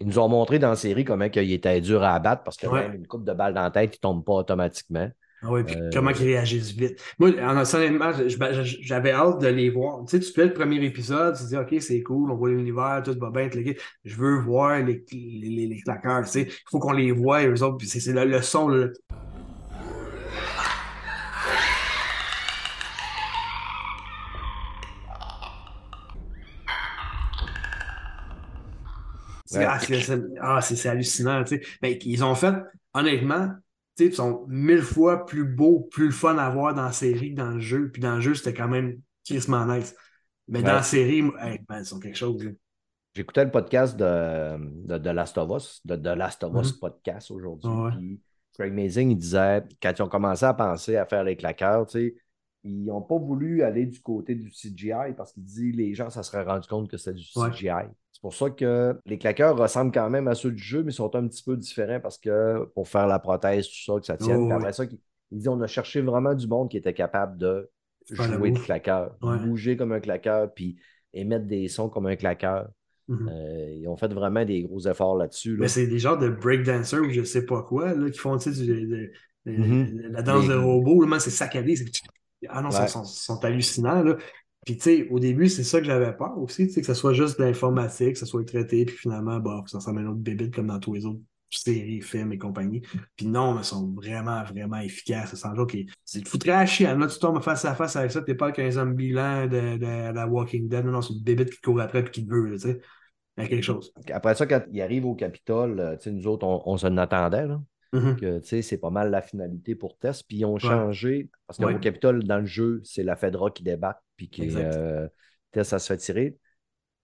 [0.00, 2.66] Ils nous ont montré dans la série comment il était dur à abattre parce que
[2.66, 2.88] Ouais.
[2.88, 5.08] même une coupe de balles dans la tête, il tombe pas automatiquement.
[5.42, 7.00] Ah ouais, puis Euh, comment ils réagissent vite.
[7.18, 10.04] Moi, en honnêtement, je- j'avais hâte de les voir.
[10.06, 12.48] Tu sais, tu fais le premier épisode, tu te dis, OK, c'est cool, on voit
[12.50, 13.48] l'univers, tout va bien.
[14.04, 16.42] Je veux voir les, les, les, claqueurs, tu sais.
[16.48, 18.88] Il faut qu'on les voie, eux autres, puis c'est le, le son, là.
[29.44, 29.64] C'est Ouais.
[29.66, 29.78] ah,
[30.40, 31.62] ah, c'est- c'est hallucinant, tu sais.
[31.82, 32.54] Mais ils ont fait,
[32.94, 33.50] honnêtement,
[33.96, 37.30] tu sais, ils sont mille fois plus beaux, plus fun à voir dans la série
[37.30, 37.90] que dans le jeu.
[37.90, 39.94] Puis dans le jeu, c'était quand même crissement nice.
[40.48, 42.44] Mais dans la série, hey, ils sont quelque chose.
[43.14, 46.78] J'écoutais le podcast de, de, de Last of Us, de, de Last of Us Mhm.
[46.80, 47.70] podcast aujourd'hui.
[47.70, 48.18] Ouais.
[48.52, 52.84] Craig Mazing, il disait, quand ils ont commencé à penser à faire les claqueurs, ils
[52.84, 56.42] n'ont pas voulu aller du côté du CGI parce qu'il dit les gens, ça serait
[56.42, 57.50] rendu compte que c'était du Ouais.
[57.50, 57.70] CGI.
[58.16, 61.14] C'est pour ça que les claqueurs ressemblent quand même à ceux du jeu, mais sont
[61.14, 64.38] un petit peu différents parce que pour faire la prothèse, tout ça, que ça tienne.
[64.44, 64.52] Oh, ouais.
[64.54, 64.98] après ça, il
[65.32, 67.68] il dit on a cherché vraiment du monde qui était capable de
[68.10, 68.64] jouer bouffe.
[68.64, 69.36] claqueur, Ouais.
[69.38, 70.76] bouger comme un claqueur, puis
[71.12, 72.68] émettre des sons comme un claqueur.
[73.08, 73.28] Mhm.
[73.30, 75.50] Euh, ils ont fait vraiment des gros efforts là-dessus.
[75.56, 75.62] là.
[75.62, 78.54] Mais c'est des genres de breakdancers ou je sais pas quoi, là, qui font, tu
[78.54, 79.10] sais, du- de-
[79.46, 81.74] de- la danse Les- de robot, c'est saccadé.
[82.48, 82.86] Ah non, ils Ouais.
[82.88, 84.16] sont, sont- sont hallucinants, là.
[84.66, 86.94] Puis, tu sais, au début, c'est ça que j'avais peur aussi, tu sais, que ce
[86.94, 90.08] soit juste de l'informatique, que ce soit traité, puis finalement, bah, ça ressemble à une
[90.08, 92.82] autre bébite comme dans tous les autres séries, films et compagnie.
[93.16, 95.36] Puis non, mais ils sont vraiment, vraiment efficaces.
[95.36, 96.86] Ça sent que c'est le foutrait à chier.
[96.86, 100.12] Là, tu tombes face à face avec ça, t'es pas qu'un zombie lent de, de,
[100.12, 100.84] la Walking Dead.
[100.84, 102.80] Non, non, c'est une bébite qui court après puis qui te veut, tu sais.
[103.36, 103.92] Il y a quelque chose.
[104.12, 106.96] Après ça, quand il arrive au Capitole, euh, tu sais, nous autres, on, on s'en
[106.96, 107.46] attendait.
[107.46, 107.60] Là,
[107.92, 108.16] Mhm.
[108.16, 110.22] que, tu sais, c'est pas mal la finalité pour Tess.
[110.22, 111.28] Puis ils ont changé.
[111.46, 111.80] Parce qu'au Ouais.
[111.80, 114.02] Capitole, dans le jeu, c'est la Fedra qui débat.
[114.16, 115.08] Puis qui, euh,
[115.52, 116.38] Tess, elle se fait tirer.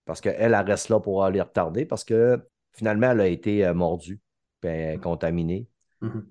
[0.04, 1.86] Parce qu'elle, elle reste là pour aller retarder.
[1.86, 2.40] Parce que
[2.72, 4.20] finalement, elle a été euh, mordue.
[4.60, 5.66] Puis est contaminée.
[6.00, 6.26] Mhm.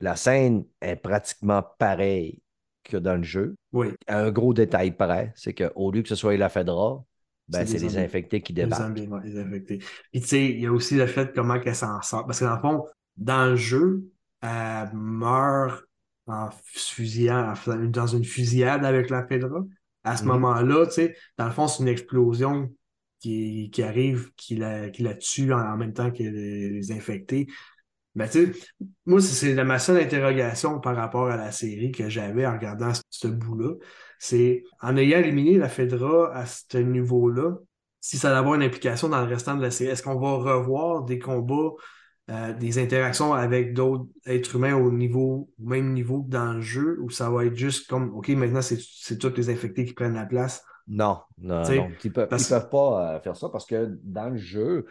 [0.00, 2.40] La scène est pratiquement pareille
[2.82, 3.56] que dans le jeu.
[3.72, 3.88] Oui.
[4.08, 7.02] Un gros détail près, c'est qu'au lieu que ce soit la Fedra,
[7.48, 9.78] ben, C'est les infectés qui Les les infectés.
[10.12, 12.26] Puis tu sais, il y a aussi le fait comment qu'elle s'en sort.
[12.26, 14.04] Parce que dans le fond, dans le jeu,
[14.42, 15.84] elle meurt
[16.26, 19.64] en faisant- dans une fusillade avec la Fedra.
[20.04, 20.28] À ce Mhm.
[20.28, 22.70] moment-là, tu sais, dans le fond, c'est une explosion
[23.20, 26.92] qui, qui arrive, qui la, qui la tue en, en même temps que les, les
[26.92, 27.46] infectés.
[28.14, 28.60] Mais tu sais,
[29.06, 32.94] moi, c'est c'est ma seule interrogation par rapport à la série que j'avais en regardant
[32.94, 33.74] ce, ce bout-là.
[34.18, 37.56] C'est en ayant éliminé la Fedra à ce niveau-là,
[38.00, 40.32] si ça va avoir une implication dans le restant de la série, est-ce qu'on va
[40.54, 41.72] revoir des combats,
[42.30, 46.60] euh, des interactions avec d'autres êtres humains au niveau, au même niveau que dans le
[46.60, 50.14] jeu, ou ça va être juste comme, OK, maintenant, c'est tous les infectés qui prennent
[50.14, 50.64] la place?
[50.86, 51.88] Non, non.
[52.02, 54.86] Ils peuvent, parce- ils peuvent pas euh, faire ça parce que dans le jeu,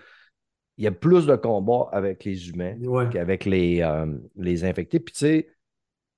[0.77, 3.09] il y a plus de combats avec les humains Ouais.
[3.09, 4.99] qu'avec les, euh, les infectés.
[4.99, 5.49] Puis tu sais,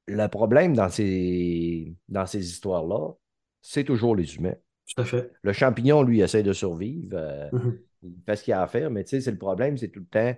[0.08, 3.12] le problème dans ces, dans ces histoires-là,
[3.62, 4.56] c'est toujours les humains.
[4.96, 5.32] Tout à fait.
[5.42, 7.18] Le champignon, lui, essaie de survivre.
[7.18, 7.80] euh, Mhm.
[8.04, 10.00] il fait ce qu'il a à faire, mais tu sais, c'est le problème, c'est tout
[10.02, 10.36] le temps.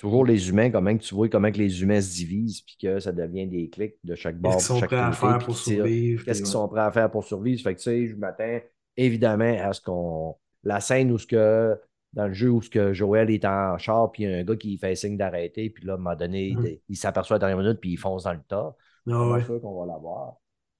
[0.00, 2.78] C'est toujours les humains, comment que tu vois comment que les humains se divisent, puis
[2.80, 5.56] que ça devient des clics de chaque bord, Qu'est-ce qu'ils sont prêts à faire pour
[5.58, 6.24] survivre?
[6.24, 7.60] Qu'est-ce qu'ils sont prêts à faire pour survivre?
[7.60, 8.60] Fait que, tu sais, je m'attends
[8.96, 10.36] évidemment à ce qu'on.
[10.64, 11.78] La scène où ce que.
[12.14, 14.42] Dans le jeu où ce que Joël est en char, puis il y a un
[14.44, 16.66] gars qui fait signe d'arrêter, puis là, à un moment donné, Mhm.
[16.66, 18.74] il, il s'aperçoit à la dernière minute, puis il fonce dans le tas.
[18.76, 19.44] Ah Comment ouais.
[19.44, 20.36] sûr qu'on va l'avoir?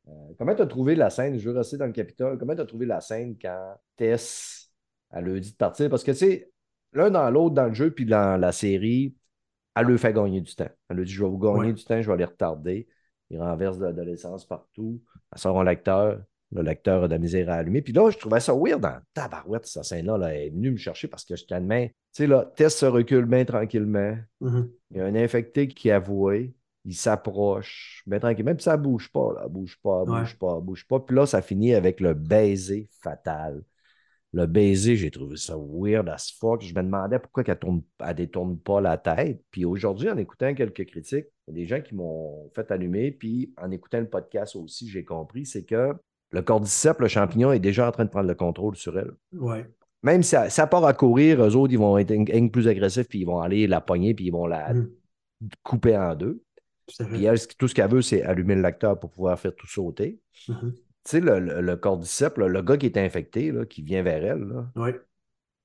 [0.09, 1.39] Euh, comment tu as trouvé la scène?
[1.39, 2.39] Je veux rester dans le Capitole.
[2.39, 4.73] Comment tu as trouvé la scène quand Tess,
[5.13, 5.89] elle a dit de partir?
[5.91, 6.50] Parce que, tu sais,
[6.93, 9.15] l'un dans l'autre, dans le jeu, puis dans la série,
[9.77, 10.69] elle lui fait gagner du temps.
[10.89, 11.73] Elle lui dit Je vais vous gagner Ouais.
[11.73, 12.89] du temps, je vais les retarder.
[13.31, 15.01] Il renverse de, de l'essence partout.
[15.33, 16.21] Elle sort un lecteur.
[16.53, 17.81] Le lecteur a de la misère à allumer.
[17.81, 20.19] Puis là, je trouvais ça weird dans tabarouette, cette scène-là.
[20.19, 20.35] là.
[20.35, 21.91] Elle est venue me chercher parce que je t'admets.
[22.13, 24.17] Tu sais, là, Tess se recule bien tranquillement.
[24.41, 24.69] Mhm.
[24.91, 26.53] Il y a un infecté qui est avoué.
[26.85, 28.55] Il s'approche bien tranquillement.
[28.57, 29.47] Puis ça bouge pas, là.
[29.47, 30.39] Bouge pas, bouge Ouais.
[30.41, 30.99] pas, bouge pas.
[30.99, 33.63] Puis là, ça finit avec le baiser fatal.
[34.33, 36.63] Le baiser, j'ai trouvé ça weird as fuck.
[36.63, 39.43] Je me demandais pourquoi elle ne détourne pas la tête.
[39.51, 43.11] Puis aujourd'hui, en écoutant quelques critiques, il y a des gens qui m'ont fait allumer.
[43.11, 45.95] Puis en écoutant le podcast aussi, j'ai compris, c'est que
[46.31, 49.11] le cordyceps, le champignon, est déjà en train de prendre le contrôle sur elle.
[49.33, 49.69] Ouais.
[50.05, 53.09] Même si ça, part à courir, eux autres, ils vont être un- un plus agressifs,
[53.09, 54.91] puis ils vont aller la pogner, puis ils vont la Mhm.
[55.65, 56.41] couper en deux.
[56.87, 60.21] Puis elle, tout ce qu'elle veut, c'est allumer le lecteur pour pouvoir faire tout sauter.
[60.49, 60.73] Mhm.
[61.05, 64.03] Tu sais, le, le, le cordyceps, là, le gars qui est infecté, là, qui vient
[64.03, 65.01] vers elle, là, Ouais.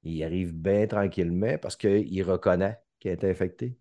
[0.03, 3.77] il arrive bien tranquillement parce qu'il reconnaît qu'elle est infectée.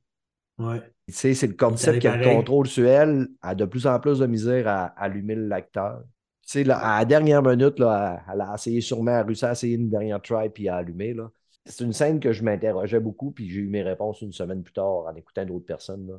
[0.58, 0.80] Ouais.
[1.06, 4.00] Tu sais, c'est le cordyceps qui a le contrôle sur elle, a de plus en
[4.00, 6.02] plus de misère à allumer le lecteur.
[6.42, 9.44] Tu sais, là, à la dernière minute, là, elle a essayé sûrement, elle a réussi
[9.44, 11.12] à essayer une dernière try puis à allumer.
[11.14, 11.30] Là.
[11.66, 14.72] C'est une scène que je m'interrogeais beaucoup, puis j'ai eu mes réponses une semaine plus
[14.72, 16.06] tard en écoutant d'autres personnes.
[16.08, 16.18] Là.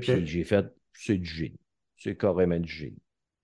[0.00, 1.60] Puis j'ai fait, c'est du génie.
[1.96, 2.98] C'est carrément du génie.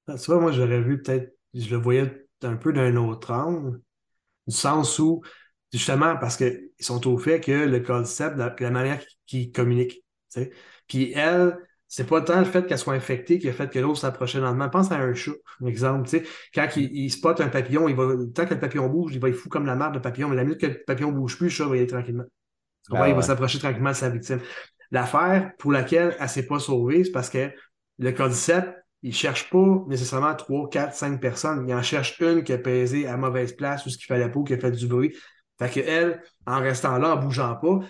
[0.07, 3.81] Tu vois, moi, j'aurais vu peut-être, je le voyais un peu d'un autre angle,
[4.47, 5.23] du sens où,
[5.73, 10.43] justement, parce qu'ils sont au fait que le concept, la, la manière qu'ils communiquent, tu
[10.43, 10.53] sais.
[10.89, 14.01] Puis elle, c'est pas tant le fait qu'elle soit infectée qui a fait que l'autre
[14.01, 14.69] s'approchait lentement.
[14.71, 16.25] Pense à un chat, un exemple, tu sais.
[16.55, 19.29] Quand il, il spot un papillon, il va, tant que le papillon bouge, il va
[19.31, 21.47] être fou comme la marde de papillon, mais la minute que le papillon bouge plus,
[21.47, 22.25] le chat va y aller tranquillement.
[22.93, 24.41] Ah Il va s'approcher tranquillement de sa victime.
[24.91, 27.51] L'affaire pour laquelle elle s'est pas sauvée, c'est parce que
[27.99, 31.67] le cordyceps, il cherche pas nécessairement 3, 4, 5 personnes.
[31.69, 34.39] Il en cherche une qui a pesé à mauvaise place ou ce qu'il fallait pas,
[34.41, 35.15] ou qui a fait du bruit.
[35.59, 37.81] Fait que elle, en restant là, en bougeant pas,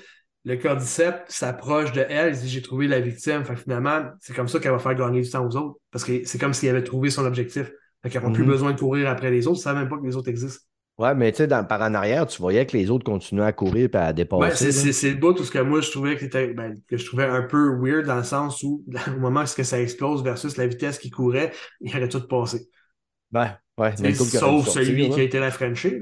[0.45, 3.45] le cordyceps s'approche de elle, il dit j'ai trouvé la victime.
[3.45, 5.79] Fait que finalement, c'est comme ça qu'elle va faire gagner du temps aux autres.
[5.91, 7.71] Parce que c'est comme s'il avait trouvé son objectif.
[8.03, 8.49] Fait qu'elle n'a plus Mhm.
[8.51, 10.65] besoin de courir après les autres, ils savent même pas que les autres existent.
[10.97, 13.89] Ouais, mais tu sais, par en arrière, tu voyais que les autres continuaient à courir
[13.93, 14.71] et à Ouais, dépasser.
[14.71, 14.93] c'est là.
[14.93, 17.25] c'est- le bout tout ce que moi je trouvais que, c'était- ben, que je trouvais
[17.25, 18.85] un peu weird dans le sens où
[19.17, 22.69] au moment où ça explose versus la vitesse qui courait, il aurait tout passé.
[23.33, 23.95] Ouais, ouais.
[24.01, 25.15] Mais Sauf celui là.
[25.15, 25.95] qui a été la Frenchie.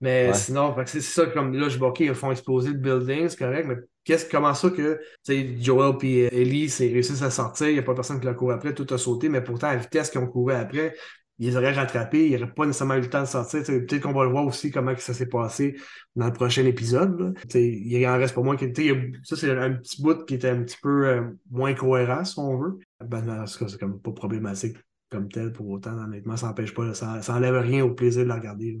[0.00, 0.34] Mais Ouais.
[0.34, 3.66] sinon, c'est ça, comme là, je vois, OK, ils font exploser le building, c'est correct,
[3.66, 7.72] mais qu'est-ce, comment ça que tu sais, Joel et Ellie s'est réussi à sortir, il
[7.72, 9.80] n'y a pas personne qui l'a couru après, tout a sauté, mais pourtant, à la
[9.80, 10.94] vitesse qu'ils ont couru après,
[11.38, 13.62] ils les auraient rattrapés, ils n'auraient pas nécessairement eu le temps de sortir.
[13.64, 15.76] Peut-être qu'on va le voir aussi comment ça s'est passé
[16.14, 17.34] dans le prochain épisode.
[17.54, 20.78] Il en reste il y a- Ça, c'est un petit bout qui était un petit
[20.82, 22.78] peu euh, moins cohérent, si on veut.
[23.04, 24.76] Ben, en tout cas, c'est pas problématique
[25.10, 28.28] comme tel pour autant, honnêtement, ça n'empêche pas, ça, ça enlève rien au plaisir de
[28.28, 28.80] la regarder.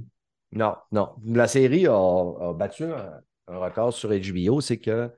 [0.52, 1.10] Non, non.
[1.24, 5.10] La série a, a battu un, un record sur HBO, c'est que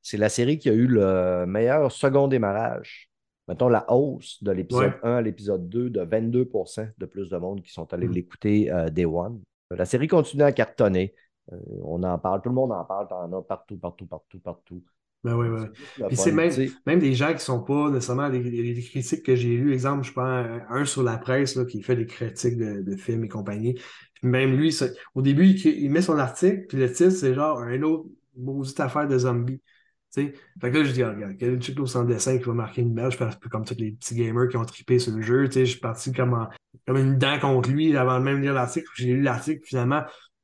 [0.00, 3.10] c'est la série qui a eu le meilleur second démarrage.
[3.48, 5.00] Mettons la hausse de l'épisode Ouais.
[5.02, 8.12] 1 à l'épisode 2 de 22% de plus de monde qui sont allés Mm.
[8.12, 9.40] l'écouter euh, Day One.
[9.70, 11.14] La série continue à cartonner.
[11.52, 14.82] Euh, on en parle, tout le monde en parle, t'en as partout, partout, partout, partout.
[15.22, 15.60] Ben oui, oui.
[15.74, 16.50] Juste le Puis c'est même,
[16.86, 18.42] même des gens qui sont pas nécessairement des,
[18.82, 19.72] critiques que j'ai lues.
[19.72, 22.96] Exemple, je prends un, un sur la presse là, qui fait des critiques de, de
[22.96, 23.74] films et compagnie.
[23.74, 27.32] Puis même lui, ça- au début, il, il met son article, puis le titre, c'est
[27.34, 28.04] genre un autre
[28.36, 29.60] maudite affaire de zombies.
[30.14, 30.32] Tu sais?
[30.60, 33.10] Fait que là, je dis, regarde, quel au centre dessin qui va marquer une belle,
[33.10, 35.50] je un peu comme tous les petits gamers qui ont trippé sur le jeu.
[35.50, 36.48] Je suis parti comme, en-
[36.86, 38.86] comme une dent contre lui avant de même lire l'article.
[38.94, 40.02] J'ai lu l'article, finalement,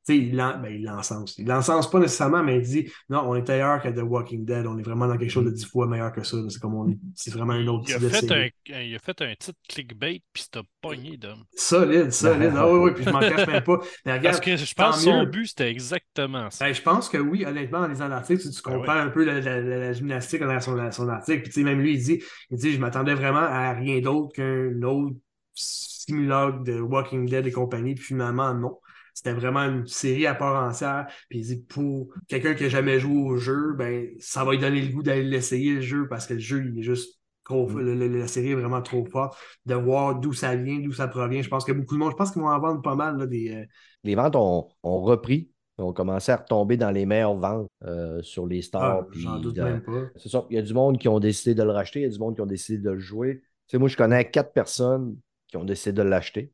[0.09, 1.37] il ben, il l'encense.
[1.39, 4.67] Il l'encense pas nécessairement, mais il dit non, on est ailleurs que The Walking Dead.
[4.67, 6.37] On est vraiment dans quelque chose de dix fois meilleur que ça.
[6.49, 8.95] C'est comme on est- c'est vraiment un autre Il a, type de fait un, il
[8.97, 11.45] a fait un titre clickbait, puis c'était pogné d'homme.
[11.57, 12.53] Solide, solide.
[12.57, 13.79] Ah oui, oui, puis je m'en cache même pas.
[14.07, 15.27] Mais regarde, Parce que je pense que son mieux.
[15.27, 16.65] but, c'était exactement ça.
[16.65, 19.25] Ben, je pense que oui, honnêtement, en lisant l'article, tu, tu Ben comprends un peu
[19.25, 21.43] la, la- la- la gymnastique derrière son, son article.
[21.43, 24.33] Puis, tu sais, même lui, il dit, il dit Je m'attendais vraiment à rien d'autre
[24.35, 25.15] qu'un autre
[25.55, 27.95] simulacre de Walking Dead et compagnie.
[27.95, 28.79] Puis finalement, non.
[29.23, 31.07] C'était vraiment une série à part entière.
[31.29, 34.59] Puis il dit Pour quelqu'un qui n'a jamais joué au jeu, ben, ça va lui
[34.59, 37.69] donner le goût d'aller l'essayer, le jeu, parce que le jeu, il est juste trop.
[37.69, 37.79] Mm.
[37.81, 39.37] le- le- la série est vraiment trop forte.
[39.67, 41.43] De voir d'où ça vient, d'où ça provient.
[41.43, 43.27] Je pense que beaucoup de monde, je pense qu'ils vont en vendre pas mal, là,
[43.27, 43.51] des.
[43.55, 43.65] euh,
[44.05, 48.47] Les ventes ont, ont repris, ont commencé à retomber dans les meilleures ventes euh, sur
[48.47, 48.83] les stores.
[49.03, 50.05] ah, puis J'en doute de- même pas.
[50.17, 50.47] C'est ça.
[50.49, 52.19] Il y a du monde qui ont décidé de le racheter, il y a du
[52.19, 53.41] monde qui ont décidé de le jouer.
[53.67, 56.53] Tu sais, moi, je connais quatre personnes qui ont décidé de l'acheter.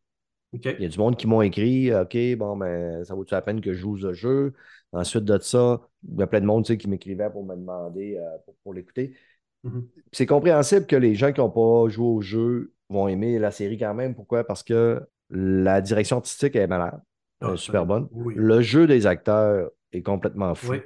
[0.53, 3.61] Il y a du monde qui m'ont écrit OK, bon, ben, ça vaut-tu la peine
[3.61, 4.55] que je joue ce jeu?
[4.93, 7.55] Ensuite de ça, il y a plein de monde tu sais, qui m'écrivait pour me
[7.55, 9.15] demander euh, pour, pour l'écouter.
[9.65, 9.87] Mhm.
[10.13, 13.77] C'est compréhensible que les gens qui n'ont pas joué au jeu vont aimer la série
[13.77, 14.15] quand même.
[14.15, 14.45] Pourquoi?
[14.45, 17.01] Parce que la direction artistique est malade.
[17.43, 18.09] Est Ah, super bonne.
[18.13, 18.35] Oui.
[18.37, 20.73] Le jeu des acteurs est complètement fou.
[20.73, 20.81] Oui.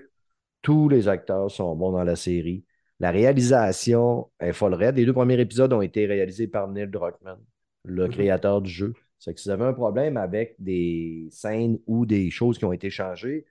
[0.62, 2.64] Tous les acteurs sont bons dans la série.
[2.99, 4.96] La réalisation est folle raide.
[4.96, 7.38] Les deux premiers épisodes ont été réalisés par Neil Druckmann,
[7.85, 8.11] le Mhm.
[8.12, 8.94] créateur du jeu.
[9.20, 12.72] C'est que si vous avez un problème avec des scènes ou des choses qui ont
[12.72, 13.46] été changées,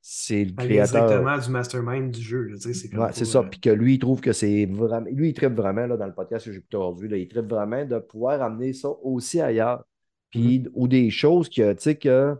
[0.00, 1.06] c'est le créateur.
[1.06, 2.54] directement du mastermind du jeu.
[2.58, 3.38] sais, c'est Ouais, ça.
[3.38, 5.08] euh, Puis que lui, il trouve que c'est vraiment.
[5.10, 7.08] Lui, il tripe vraiment là, dans le podcast que j'ai écouté aujourd'hui.
[7.08, 9.84] là, il tripe vraiment de pouvoir amener ça aussi ailleurs.
[10.30, 12.36] Puis, ou des choses que, tu sais, que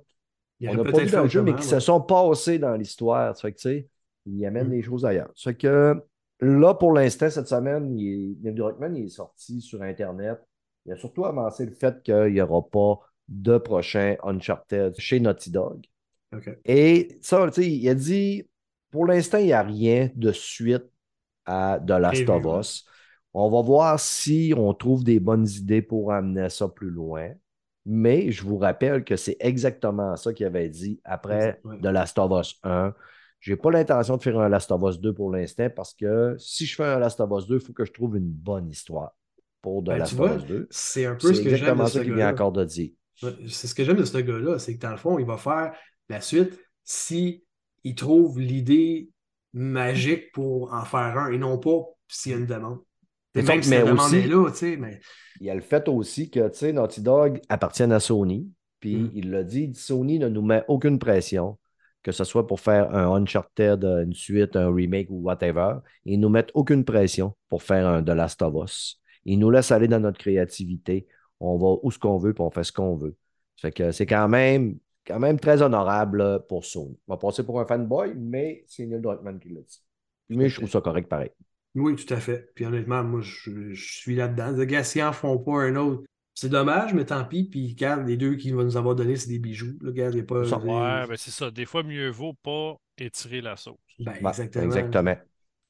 [0.61, 1.63] il on n'a pas vu dans le jeu, mais qui ouais.
[1.63, 3.35] se sont passées dans l'histoire.
[3.37, 3.89] Ça fait que, tu sais,
[4.27, 4.71] il amène Mm.
[4.71, 5.31] des choses ailleurs.
[5.35, 5.95] Ça fait que
[6.41, 10.39] là, pour l'instant, cette semaine, il est, Neil Druckmann, il est sorti sur Internet.
[10.87, 15.51] Il a surtout avancé le fait qu'il n'y aura pas de prochain Uncharted chez Naughty
[15.51, 15.85] Dog.
[16.65, 18.49] Et ça, tu sais, il a dit,
[18.91, 20.85] pour l'instant, il n'y a rien de suite
[21.47, 22.85] à The Last of Us.
[23.33, 27.31] On va voir si on trouve des bonnes idées pour amener ça plus loin.
[27.87, 31.79] Mais je vous rappelle que c'est exactement ça qu'il avait dit après ouais.
[31.81, 32.95] The Last of Us 1.
[33.41, 36.35] Je n'ai pas l'intention de faire un Last of Us 2 pour l'instant parce que
[36.39, 38.71] si je fais un Last of Us 2, il faut que je trouve une bonne
[38.71, 39.15] histoire
[39.65, 40.67] pour The Ben, of Us 2.
[40.71, 42.91] C'est un peu ce que j'aime de ça vient encore de dire.
[43.49, 45.73] C'est ce que j'aime de ce gars-là, c'est que dans le fond, il va faire
[46.11, 47.43] la suite si
[47.83, 49.09] il trouve l'idée
[49.55, 52.81] magique pour en faire un et non pas s'il y a une demande.
[53.35, 55.01] Mais Même donc, si la mais aussi- est là, mais
[55.41, 58.49] Il y a le fait aussi que, Naughty Dog appartient à Sony.
[58.81, 59.11] Puis Mm.
[59.15, 61.59] il l'a dit, Sony ne nous met aucune pression,
[62.03, 65.77] que ce soit pour faire un Uncharted, une suite, un remake ou whatever.
[66.05, 69.01] Ils nous mettent aucune pression pour faire un The Last of Us.
[69.25, 71.07] Ils nous laissent aller dans notre créativité.
[71.41, 73.17] On va où ce qu'on veut, puis on fait ce qu'on veut.
[73.61, 76.99] Fait que c'est quand même, quand même très honorable là, pour Sony.
[77.07, 79.83] On va passer pour un fanboy, mais c'est Neil Druckmann qui l'a dit.
[80.29, 81.31] Mais je trouve ça correct pareil.
[81.75, 82.53] oui, tout à fait.
[82.55, 84.53] Puis honnêtement, moi, je, je suis là-dedans.
[84.53, 87.45] Les gars, s'ils en font pas un autre, c'est dommage, mais tant pis.
[87.45, 89.77] Puis regarde, les deux qu'il va nous avoir donné, c'est des bijoux.
[89.81, 90.45] Là, regarde, il n'y a pas.
[90.45, 91.51] Ça, Ouais, ben c'est ça.
[91.51, 93.77] Des fois, mieux vaut pas étirer la sauce.
[93.99, 94.65] Ben, Ouais, exactement.
[94.65, 95.17] exactement.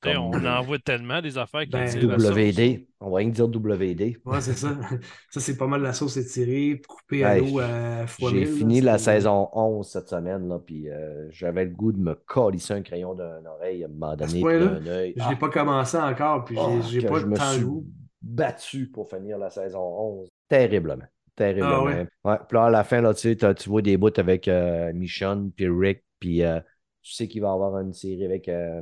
[0.05, 2.31] Comme on en voit tellement des affaires qui Ben, étirent la sauce.
[2.37, 2.87] WD.
[3.01, 4.17] On va rien dire WD.
[4.25, 4.69] Ouais, c'est ça.
[5.31, 8.81] Ça, c'est pas mal la sauce étirée, coupée à l'eau à fois J'ai là, fini
[8.81, 12.83] la saison 11 cette semaine, là, puis euh, j'avais le goût de me colisser un
[12.83, 15.15] crayon d'une oreille à un moment donné, d'un œil.
[15.17, 17.57] Je Ah, l'ai pas commencé encore, puis j'ai- ah, j'ai pas je me temps de
[17.57, 17.87] suis goût.
[18.23, 20.29] battu pour finir la saison 11.
[20.49, 21.05] Terriblement.
[21.37, 21.75] Terriblement.
[21.77, 22.07] Ah ouais?
[22.25, 25.51] Ouais, Puis là, à la fin, là, tu, tu vois des bouts avec euh, Michonne,
[25.51, 26.61] puis Rick, puis euh,
[27.03, 28.81] tu sais qu'il va y avoir une série avec euh,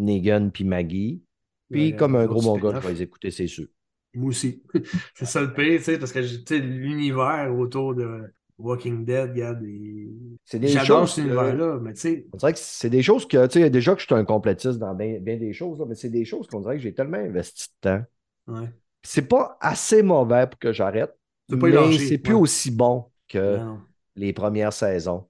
[0.00, 1.22] Negan, puis Maggie.
[1.70, 3.66] Puis Ouais, comme un gros mongol, je vais les écouter, c'est sûr.
[4.14, 4.62] Moi aussi.
[5.14, 6.18] c'est ça le pire, tu sais, parce que
[6.56, 8.22] l'univers autour de
[8.58, 12.52] Walking Dead, regarde, il- C'est des j'adore choses cet univers-là, mais tu sais, On dirait
[12.52, 15.18] que c'est des choses que, tu sais, déjà que je suis un complétiste dans bien,
[15.20, 17.88] bien des choses, là, mais c'est des choses qu'on dirait que j'ai tellement investi de
[17.88, 18.02] temps.
[18.48, 18.68] ouais.
[19.02, 21.16] C'est pas assez mauvais pour que j'arrête,
[21.48, 22.40] mais c'est plus ouais.
[22.40, 23.80] aussi bon que non.
[24.16, 25.26] les premières saisons.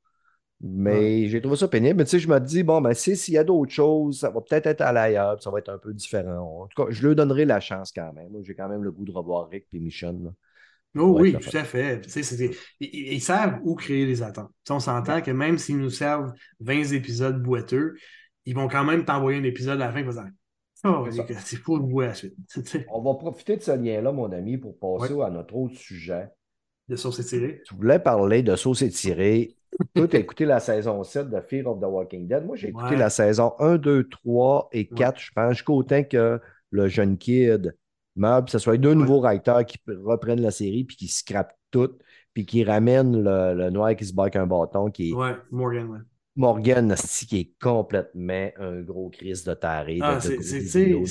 [0.63, 1.97] Mais j'ai trouvé ça pénible.
[1.99, 4.31] Mais tu sais, je me dis, bon, ben, si- s'il y a d'autres choses, ça
[4.31, 6.63] va peut-être être à l'ailleurs, puis ça va être un peu différent.
[6.65, 8.31] En tout cas, je lui donnerai la chance quand même.
[8.43, 10.25] J'ai quand même le goût de revoir Rick et Michonne.
[10.25, 10.31] là.
[10.99, 12.01] Oh oui, tout à fait.
[12.81, 14.49] Ils, ils- savent où créer les attentes.
[14.49, 17.95] Tu sais, on s'entend que même s'ils nous servent 20 épisodes boiteux,
[18.45, 20.25] ils vont quand même t'envoyer un épisode à la fin dire
[20.85, 21.07] Oh,
[21.45, 22.35] C'est bois à la suite.
[22.93, 26.29] On va profiter de ce lien-là, mon ami, pour passer à notre autre sujet.
[26.89, 27.63] De sauce étirée.
[27.65, 29.55] Tu voulais parler de sauce étirée.
[29.95, 32.45] Toi, tu as écouté la saison 7 de Fear of the Walking Dead.
[32.45, 32.97] Moi, j'ai écouté Ouais.
[32.97, 36.41] la saison 1, 2, 3 et 4, je pense, jusqu'au temps que
[36.71, 37.75] le jeune kid
[38.17, 41.91] meurt, puis ce soit deux nouveaux writers qui reprennent la série, puis qui scrapent tout,
[42.35, 45.37] puis qui ramènent le, le noir qui se bat avec un bâton, qui est Ouais,
[45.51, 45.99] Morgan, ouais.
[46.37, 46.95] Morgan,
[47.29, 49.99] qui est complètement un gros crise de taré.
[50.03, 51.05] Ah, de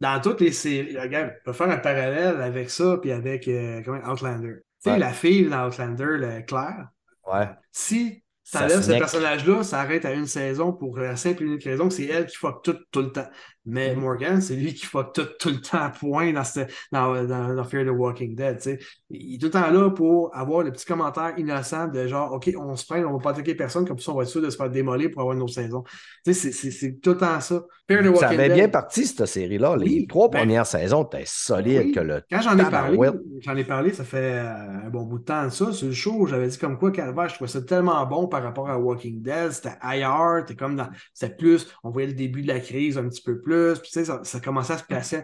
[0.00, 3.82] dans toutes les séries, regarde, on peut faire un parallèle avec ça, puis avec euh,
[3.84, 4.54] comment, Outlander.
[4.82, 4.98] Tu sais, Ouais.
[4.98, 6.88] la fille dans Outlander, Claire,
[7.30, 7.48] Ouais.
[7.72, 11.64] si Ça t'enlèves ce personnage-là, ça arrête à une saison pour la simple et unique
[11.64, 13.28] raison que c'est elle qui fuck tout tout le temps.
[13.70, 14.00] Mais Mm.
[14.00, 17.64] Morgan, c'est lui qui fuck tout tout le temps, point, dans, ce- dans, dans, dans
[17.64, 18.58] Fear the Walking Dead.
[19.10, 22.50] Il est tout le temps là pour avoir le petit commentaire innocent de genre, OK,
[22.58, 24.50] on se prenne, on va pas attaquer personne, comme ça on va être sûr de
[24.50, 25.82] se faire démolir pour avoir une autre saison.
[26.24, 27.62] Tu sais, c'est- c'est c'est tout le temps ça.
[27.88, 29.76] Fear the Walking Ça avait Dead, bien parti, cette série-là.
[29.76, 31.92] Les Oui, trois ben- premières saisons étaient solides Oui.
[31.92, 32.98] que le Quand j'en ai parlé,
[33.40, 35.72] j'en ai parlé, ça fait euh, un bon bout de temps de ça.
[35.72, 38.68] Sur le show, j'avais dit comme quoi, Calvaire, je trouvais ça tellement bon par rapport
[38.70, 39.50] à Walking Dead.
[39.52, 40.88] C'était ailleurs, c'était comme dans.
[41.14, 43.57] C'était plus, on voyait le début de la crise un petit peu plus.
[43.80, 45.22] Puis, tu sais, ça, ça commençait à se placer.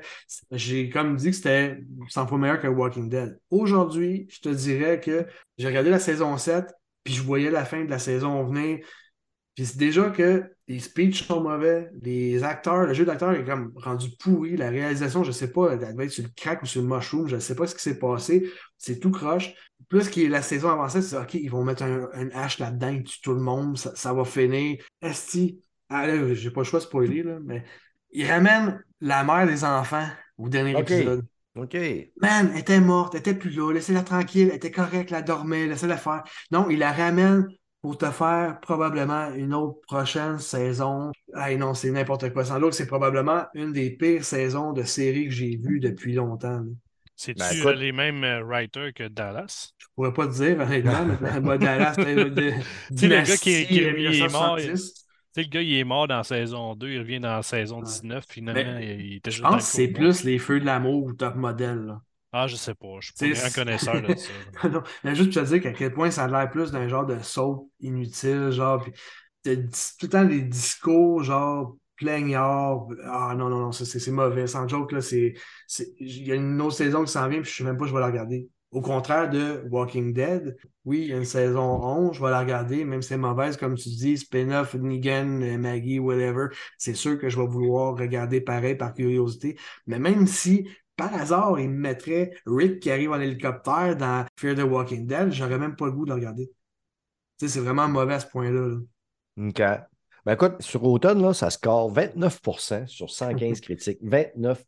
[0.50, 3.38] J'ai comme dit que c'était 100 fois meilleur que Walking Dead.
[3.50, 5.26] Aujourd'hui, je te dirais que
[5.58, 6.66] j'ai regardé la saison 7,
[7.02, 8.84] puis je voyais la fin de la saison venir.
[9.54, 13.72] Puis c'est déjà que les speeches sont mauvais, les acteurs, le jeu d'acteur est comme
[13.76, 16.82] rendu pourri, la réalisation, je sais pas, elle devait être sur le crack ou sur
[16.82, 19.54] le mushroom, je sais pas ce qui s'est passé, c'est tout croche.
[19.88, 23.04] Plus que la saison avancée, c'est OK, ils vont mettre un, un hache là-dedans, ils
[23.04, 24.82] tuent tout le monde, ça, ça va finir.
[25.02, 27.64] Esti, Ah, là, j'ai pas le choix de spoiler, là, mais
[28.14, 30.06] il ramène la mère des enfants
[30.38, 31.24] au dernier épisode.
[31.56, 31.74] OK.
[32.20, 35.66] Man, elle était morte, elle était plus là, laissez-la tranquille, elle était correcte, elle dormait,
[35.66, 36.24] laissez-la faire.
[36.50, 37.46] Non, il la ramène
[37.82, 41.12] pour te faire probablement une autre prochaine saison.
[41.34, 42.44] Ah non, c'est n'importe quoi.
[42.44, 46.60] Sans l'autre, c'est probablement une des pires saisons de série que j'ai vues depuis longtemps.
[46.60, 46.64] là.
[47.14, 49.70] C'est-tu Ben, euh, écoute- les mêmes euh, writers que Dallas?
[49.78, 53.92] Je pourrais pas te dire, honnêtement, mais moi, Dallas, sais, le gars qui- qui- euh,
[53.96, 55.03] il est mort, 1970.
[55.34, 57.86] Tu sais, le gars, il est mort dans saison 2, il revient dans saison Ouais.
[57.86, 61.12] 19, finalement, Mais il était Je pense que c'est plus les feux de l'amour ou
[61.12, 61.80] top modèle.
[61.86, 62.00] là.
[62.32, 64.32] Ah, je sais pas, je suis pas un connaisseur de ça.
[64.68, 67.06] non, mais juste pour te dire qu'à quel point ça a l'air plus d'un genre
[67.06, 68.92] de soap inutile, genre, puis
[69.44, 69.52] tout
[70.02, 72.86] le temps des discours, genre, plaignards.
[73.04, 74.46] Ah non, non, non, c'est c'est mauvais.
[74.46, 75.34] Sans joke, là, c'est.
[75.66, 77.86] c'est- Il y a une autre saison qui s'en vient, puis je sais même pas,
[77.86, 78.48] je vais la regarder.
[78.74, 82.40] Au contraire de Walking Dead, oui, il y a une saison 11, je vais la
[82.40, 87.16] regarder, même si c'est mauvaise, comme tu dis, spin-off, Negan, euh, Maggie, whatever, c'est sûr
[87.16, 89.56] que je vais vouloir regarder pareil par curiosité.
[89.86, 94.56] Mais même si par hasard, il me mettrait Rick qui arrive en hélicoptère dans Fear
[94.56, 96.46] the Walking Dead, j'aurais même pas le goût de le regarder.
[97.38, 98.68] Tu sais, c'est vraiment mauvais à ce point-là.
[98.68, 98.76] là.
[99.36, 99.62] OK.
[100.24, 103.98] Ben écoute, sur Automne, là, ça score 29% sur 115 critiques.
[104.00, 104.64] 29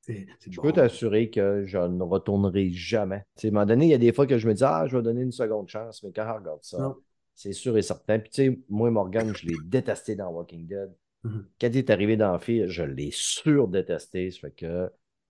[0.00, 0.62] C'est Je bon.
[0.62, 3.22] peux t'assurer que je ne retournerai jamais.
[3.36, 4.64] Tu sais, à un moment donné, il y a des fois que je me dis,
[4.64, 6.96] ah, je vais donner une seconde chance, mais quand je regarde ça,
[7.36, 8.18] c'est sûr et certain.
[8.18, 10.90] Puis, tu sais, moi, Morgan, je l'ai détesté dans Walking Dead.
[11.22, 11.46] Mhm.
[11.60, 14.30] Quand il est arrivé dans Fear, je l'ai sur-détesté.
[14.32, 14.88] Ça fait que euh,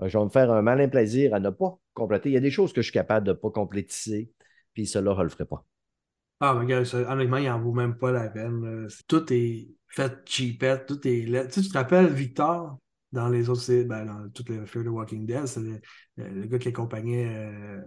[0.08, 2.30] je vais me faire un malin plaisir à ne pas compléter.
[2.30, 4.30] Il y a des choses que je suis capable de ne pas complétiser,
[4.72, 5.64] puis cela, je ne le ferai pas.
[6.40, 8.62] Ah, mais gars, ça, honnêtement, il en vaut même pas la peine.
[8.84, 8.88] là.
[9.08, 11.48] Tout est fait cheapette, tout est laid.
[11.48, 12.78] Tu sais, tu te rappelles Victor
[13.12, 15.80] dans les autres, ben, dans toutes les Fear the Walking Dead, c'est le,
[16.16, 17.80] le- le gars qui accompagnait euh,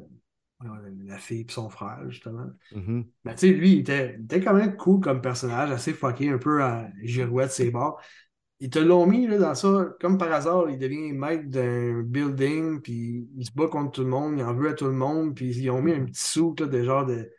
[1.05, 2.45] la fille et son frère, justement.
[2.75, 3.05] Mhm.
[3.23, 6.29] Ben, tu sais, lui, il était, il était quand même cool comme personnage, assez fucké,
[6.29, 8.01] un peu à girouette ses bords.
[8.59, 12.81] Ils te l'ont mis là, dans ça, comme par hasard, il devient maître d'un building,
[12.81, 15.35] puis il se bat contre tout le monde, il en veut à tout le monde,
[15.35, 17.29] puis ils ont mis un petit sou là, de genre de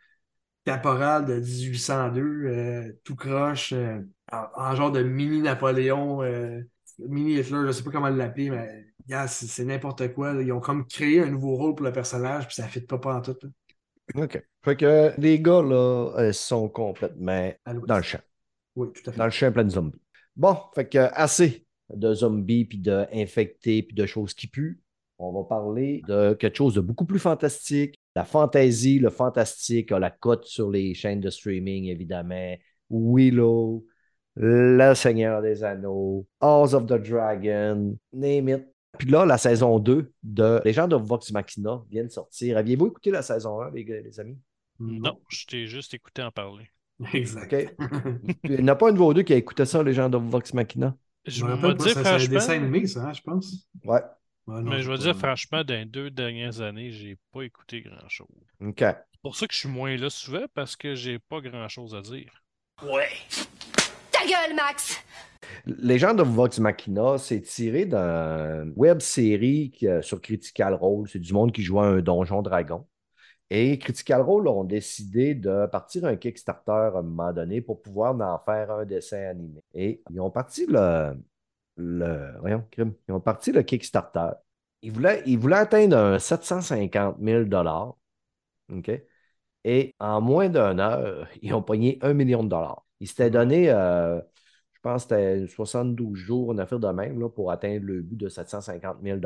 [0.65, 3.99] caporal de 1802, euh, tout croche, euh,
[4.31, 6.61] en, en genre de mini-Napoléon, euh,
[6.99, 8.85] mini-Hitler, je sais pas comment l'appeler, mais
[9.27, 10.33] c'est n'importe quoi.
[10.33, 10.41] là.
[10.41, 13.15] Ils ont comme créé un nouveau rôle pour le personnage, puis ça fit pas, pas
[13.15, 13.37] en tout.
[13.41, 14.23] là.
[14.23, 14.43] OK.
[14.63, 17.51] Fait que les gars, là, sont complètement
[17.87, 18.19] dans le champ.
[18.75, 19.17] Oui, tout à fait.
[19.17, 20.01] Dans le champ plein de zombies.
[20.35, 24.81] Bon, fait que assez de zombies, puis d'infectés, puis de choses qui puent.
[25.17, 27.99] On va parler de quelque chose de beaucoup plus fantastique.
[28.15, 32.55] La fantaisie, le fantastique a la cote sur les chaînes de streaming, évidemment.
[32.89, 33.85] Willow,
[34.35, 38.65] Le Seigneur des Anneaux, House of the Dragon, name it.
[38.97, 42.57] Puis là, la saison 2 de Legend of Vox Machina vient de sortir.
[42.57, 44.37] Aviez-vous écouté la saison 1, les, gars- les amis?
[44.79, 46.69] Non, je t'ai juste écouté en parler.
[47.13, 47.75] Exact.
[48.45, 50.23] Il n'y en a pas une de vos deux qui a écouté ça, Legend of
[50.23, 50.95] Vox Machina?
[51.25, 53.69] Je me rappelle pas, dire ça, c'est un dessin animé, ça, hein, je pense.
[53.83, 53.99] Ouais.
[54.47, 57.81] Ouais, non, mais je pas- dire franchement, dans les deux dernières années, j'ai pas écouté
[57.81, 58.27] grand-chose.
[58.61, 58.79] OK.
[58.79, 62.01] C'est pour ça que je suis moins là souvent, parce que j'ai pas grand-chose à
[62.01, 62.43] dire.
[62.83, 63.07] Ouais.
[64.11, 65.01] Ta gueule, Max
[65.65, 71.07] Legend of Vox Machina, c'est tiré d'une web série euh, sur Critical Role.
[71.07, 72.85] C'est du monde qui joue à un donjon dragon.
[73.49, 78.19] Et Critical Role ont décidé de partir un Kickstarter à un moment donné pour pouvoir
[78.19, 79.61] en faire un dessin animé.
[79.73, 81.13] Et ils ont parti le.
[81.75, 82.93] Le voyons, crime.
[83.07, 84.29] Ils ont parti le Kickstarter.
[84.81, 87.45] Ils voulaient, ils voulaient atteindre un 750 000
[88.71, 88.91] OK?
[89.63, 92.85] Et en moins d'une heure, ils ont pogné un million de dollars.
[92.99, 94.19] Ils s'étaient donné, euh,
[94.71, 98.17] je pense que c'était 72 jours, une affaire de même, là, pour atteindre le but
[98.17, 99.19] de 750 000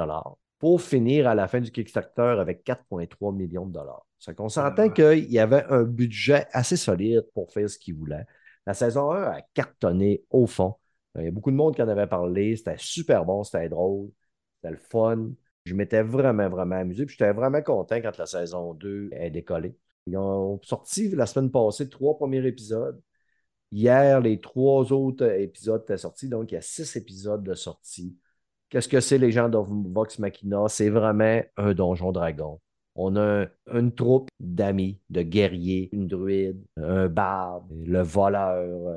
[0.58, 4.06] pour finir à la fin du Kickstarter avec 4,3 millions de dollars.
[4.18, 4.94] Ça qu'on s'entend ouais.
[4.94, 8.26] qu'il y avait un budget assez solide pour faire ce qu'ils voulaient.
[8.66, 10.76] La saison 1 a cartonné au fond.
[11.20, 12.56] Il y a beaucoup de monde qui en avait parlé.
[12.56, 14.10] C'était super bon, c'était drôle,
[14.56, 15.30] c'était le fun.
[15.66, 17.06] Je m'étais vraiment, vraiment amusé.
[17.06, 19.76] Puis j'étais vraiment content quand la saison 2 est décollée.
[20.08, 23.00] Ils ont sorti la semaine passée trois premiers épisodes.
[23.72, 26.28] Hier, les trois autres épisodes étaient sortis.
[26.30, 28.18] Donc, il y a six épisodes de sortie.
[28.70, 30.66] Qu'est-ce que c'est les gens de Vox Machina?
[30.70, 32.60] C'est vraiment un donjon dragon.
[32.96, 38.96] On a un- une troupe d'amis, de guerriers, une druide, un barbe, le voleur.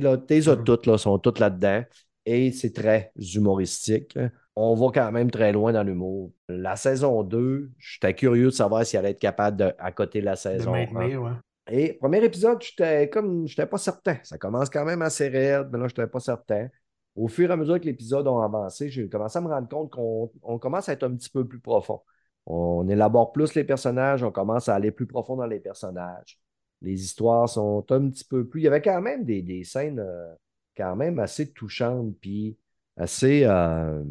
[0.00, 0.64] Là, tes Mhm.
[0.64, 1.82] toutes là, sont toutes là-dedans.
[2.24, 4.18] Et c'est très humoristique.
[4.56, 6.32] On va quand même très loin dans l'humour.
[6.48, 10.32] La saison 2, j'étais curieux de savoir si elle allait être capable de accoter la
[10.32, 10.86] De saison 1.
[10.86, 11.30] maintenir, ouais.
[11.70, 14.16] Et premier épisode, j'étais comme j'étais pas certain.
[14.22, 16.68] Ça commence quand même assez raide, mais là, j'étais pas certain.
[17.16, 19.90] Au fur et à mesure que l'épisode a avancé, j'ai commencé à me rendre compte
[19.90, 22.00] qu'on on commence à être un petit peu plus profond.
[22.46, 26.38] On élabore plus les personnages, on commence à aller plus profond dans les personnages.
[26.86, 28.60] Les histoires sont un petit peu plus.
[28.60, 30.34] Il y avait quand même des, des scènes euh,
[30.76, 32.56] quand même assez touchante, puis
[32.96, 34.02] assez euh,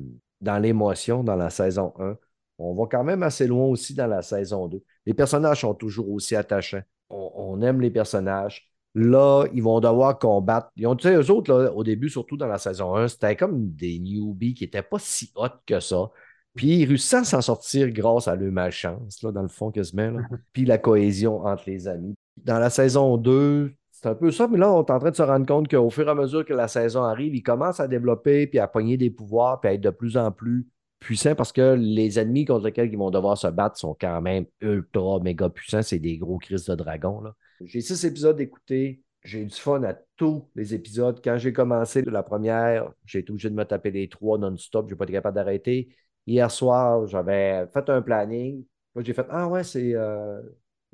[0.41, 2.17] dans l'émotion dans la saison 1.
[2.57, 4.81] On va quand même assez loin aussi dans la saison 2.
[5.05, 6.83] Les personnages sont toujours aussi attachants.
[7.09, 8.69] On, on aime les personnages.
[8.93, 10.69] Là, ils vont devoir combattre.
[10.75, 13.35] Ils ont, tu sais, eux autres, là, au début, surtout dans la saison 1, c'était
[13.35, 16.11] comme des newbies qui n'étaient pas si hot que ça.
[16.55, 20.11] Puis ils réussissent à s'en sortir grâce à leur malchance, là, dans le fond, quasiment.
[20.11, 20.21] Là.
[20.53, 22.15] Puis la cohésion entre les amis.
[22.37, 25.15] Dans la saison 2, c'est un peu ça, mais là, on est en train de
[25.15, 27.87] se rendre compte qu'au fur et à mesure que la saison arrive, ils commencent à
[27.87, 30.67] développer, puis à pogner des pouvoirs, puis à être de plus en plus
[30.99, 34.45] puissants parce que les ennemis contre lesquels ils vont devoir se battre sont quand même
[34.61, 35.83] ultra méga puissants.
[35.83, 37.23] C'est des gros crises de dragons.
[37.63, 39.03] J'ai six épisodes d'écouter.
[39.23, 41.19] J'ai eu du fun à tous les épisodes.
[41.23, 44.87] Quand j'ai commencé la première, j'ai été obligé de me taper les trois non-stop.
[44.87, 45.89] Je n'ai pas été capable d'arrêter.
[46.27, 48.63] Hier soir, j'avais fait un planning.
[48.95, 50.41] Là, j'ai fait Ah ouais, c'est euh,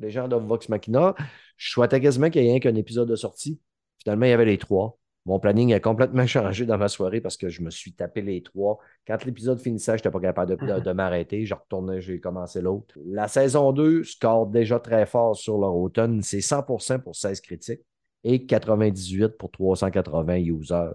[0.02, 1.16] les gens de Vox Machina.
[1.58, 3.60] Je souhaitais quasiment qu'il y ait rien qu'un épisode de sortie.
[4.00, 4.98] Finalement, il y avait les trois.
[5.26, 8.42] Mon planning a complètement changé dans ma soirée parce que je me suis tapé les
[8.42, 8.80] trois.
[9.08, 11.46] Quand l'épisode finissait, je n'étais pas capable de, de, de m'arrêter.
[11.46, 12.96] Je retournais, j'ai commencé l'autre.
[13.06, 16.22] La saison 2 score déjà très fort sur leur automne.
[16.24, 17.82] C'est 100% pour 16 critiques
[18.24, 20.92] et 98 pour 380 users.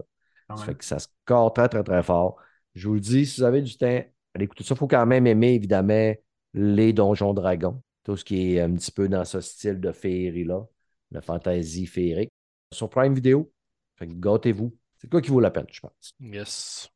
[0.49, 2.37] Ça fait que ça score très, très, très fort.
[2.75, 4.01] Je vous le dis, si vous avez du temps,
[4.35, 4.75] allez écouter ça.
[4.75, 6.13] Il faut quand même aimer, évidemment,
[6.55, 7.83] les Donjons Dragons.
[8.07, 10.65] Tout ce qui est un petit peu dans ce style de féerie-là,
[11.11, 12.31] la fantasy féerique.
[12.73, 13.51] Sur Prime Video,
[13.97, 14.73] fait que gâtez-vous.
[14.95, 16.13] C'est quoi qui vaut la peine, je pense?
[16.21, 16.89] Yes.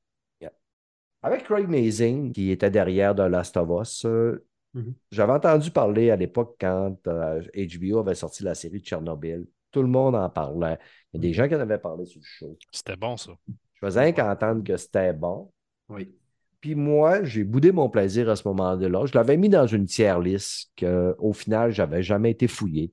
[1.23, 4.95] Avec Craig Mazing, qui était derrière The Last of Us, euh, Mhm.
[5.11, 9.45] j'avais entendu parler à l'époque quand euh, HBO avait sorti la série de Tchernobyl.
[9.73, 10.79] Tout le monde en parlait.
[11.13, 12.57] Il y a des gens qui en avaient parlé sur le show.
[12.71, 13.33] C'était bon, ça.
[13.49, 15.53] Je faisais rien qu'entendre que c'était bon.
[15.89, 16.15] Oui.
[16.61, 19.07] Puis moi, j'ai boudé mon plaisir à ce moment-là.
[19.07, 22.93] Je l'avais mis dans une tiers liste qu'au final, j'avais jamais été fouillé.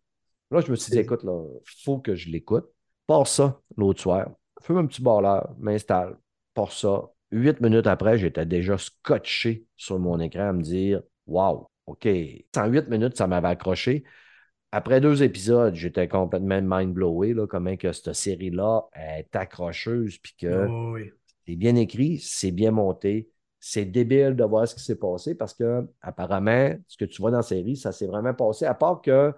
[0.52, 1.44] Là, je me suis dit, écoute, là,
[1.84, 2.66] faut que je l'écoute.
[3.06, 4.30] Pars ça l'autre soir.
[4.62, 6.18] Fume un petit là, m'installe.
[6.54, 7.10] Pars ça.
[7.32, 12.08] Huit minutes après, j'étais déjà scotché sur mon écran à me dire Wow, OK.
[12.56, 14.06] En huit minutes, ça m'avait accroché.
[14.72, 20.68] Après deux épisodes, j'étais complètement mind-blowé, là, comment que cette série-là est accrocheuse, puis que
[20.68, 21.12] Oh, oui.
[21.46, 23.30] c'est bien écrit, c'est bien monté.
[23.60, 27.32] C'est débile de voir ce qui s'est passé parce que, apparemment, ce que tu vois
[27.32, 29.34] dans la série, ça s'est vraiment passé, à part que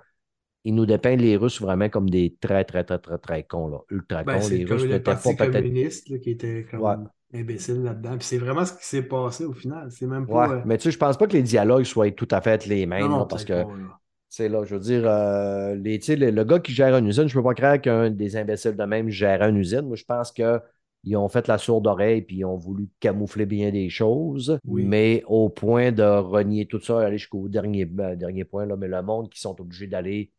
[0.66, 3.80] il nous dépeint les Russes vraiment comme des très, très, très, très, très cons, là,
[3.90, 4.42] ultra Ben, cons.
[4.42, 5.52] c'est les Russes le n'étaient Parti pas peut-être.
[5.52, 6.96] communiste là, qui était comme Ouais.
[7.34, 8.18] imbécile là-dedans.
[8.18, 9.92] Puis c'est vraiment ce qui s'est passé au final.
[9.92, 10.50] C'est même Ouais, pas.
[10.50, 12.86] euh, mais tu sais, je pense pas que les dialogues soient tout à fait les
[12.86, 14.00] mêmes, non, non, là, parce que, pas, là.
[14.38, 17.54] je veux dire, euh, les, le, le gars qui gère une usine, je peux pas
[17.56, 19.82] croire qu'un des imbéciles de même gérait une usine.
[19.82, 20.62] Moi, je pense que
[21.04, 24.84] ils ont fait la sourde oreille puis ils ont voulu camoufler bien des choses, Oui.
[24.86, 28.88] mais au point de renier tout ça, aller jusqu'au dernier, ben, dernier point, là, mais
[28.88, 30.32] le monde qui sont obligés d'aller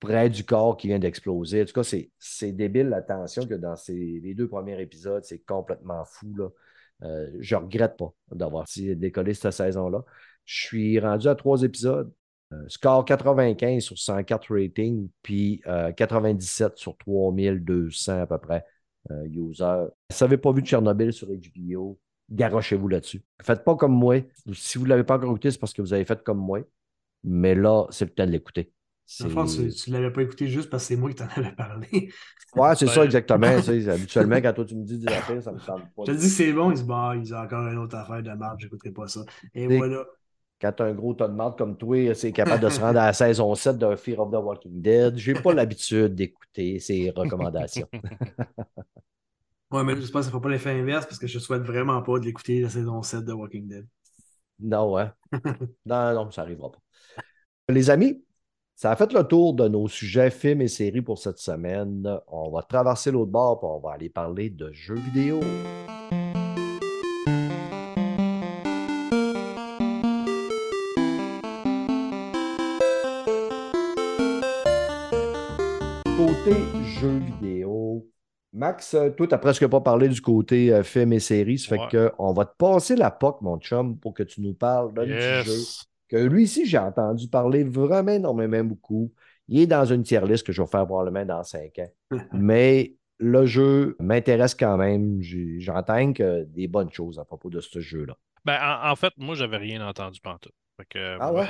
[0.00, 1.62] près du corps qui vient d'exploser.
[1.62, 1.82] En tout cas,
[2.18, 6.32] c'est, débile la tension que dans ces, les deux premiers épisodes, c'est complètement fou.
[6.36, 6.48] Là.
[7.02, 10.04] Euh, je regrette pas d'avoir si- décollé cette saison-là.
[10.44, 12.12] Je suis rendu à trois épisodes.
[12.52, 18.64] Euh, score 95 sur 104 rating, puis euh, 97 sur 3200 à peu près
[19.10, 19.86] euh, users.
[20.10, 21.98] Si vous n'avez pas vu de Tchernobyl sur HBO,
[22.30, 23.22] garochez-vous là-dessus.
[23.42, 24.16] Faites pas comme moi.
[24.52, 26.60] Si vous ne l'avez pas encore écouté, c'est parce que vous avez fait comme moi.
[27.24, 28.72] Mais là, c'est le temps de l'écouter.
[29.08, 32.12] Fond, tu ne l'avais pas écouté juste parce que c'est moi qui t'en avais parlé.
[32.54, 33.46] Ouais, c'est ça exactement.
[33.88, 36.02] habituellement, quand toi tu me dis des affaires, ça me semble pas.
[36.06, 38.22] Je te dis que c'est bon, il se bat, ils ont encore une autre affaire
[38.22, 39.24] de marde, j'écouterai pas ça.
[39.54, 40.04] Et voilà.
[40.60, 42.98] Quand tu as un gros tas de marde comme toi, c'est capable de se rendre
[42.98, 45.16] à la saison 7 de Fear of the Walking Dead?
[45.16, 47.88] J'ai pas l'habitude d'écouter ces recommandations.
[49.70, 52.00] Ouais, mais j'espère que ça ne fera pas l'effet inverse parce que je souhaite vraiment
[52.00, 53.86] pas de l'écouter la saison 7 de Walking Dead.
[54.60, 55.12] Non, hein?
[55.84, 56.78] Non, non, ça n'arrivera pas.
[57.68, 58.24] Les amis,
[58.74, 62.18] ça a fait le tour de nos sujets films et séries pour cette semaine.
[62.28, 65.40] On va traverser l'autre bord et on va aller parler de jeux vidéo.
[76.44, 76.56] Côté
[77.00, 78.06] jeux vidéo,
[78.52, 81.58] Max, euh, toi, tu n'as presque pas parlé du côté euh, film et séries.
[81.58, 81.88] Ça fait Ouais.
[81.90, 85.04] que on va te passer la POC, mon chum, pour que tu nous parles d'un
[85.04, 85.86] petit jeu Yes.
[86.08, 89.12] que lui ici, j'ai entendu parler vraiment énormément beaucoup.
[89.48, 91.90] Il est dans une tier list que je vais faire probablement dans cinq ans.
[92.32, 95.20] Mais le jeu m'intéresse quand même.
[95.20, 98.16] J'entends que des bonnes choses à propos de ce jeu-là.
[98.44, 100.20] Ben, en, en fait, moi, j'avais rien entendu.
[100.22, 101.46] Fait que, Ah ouais?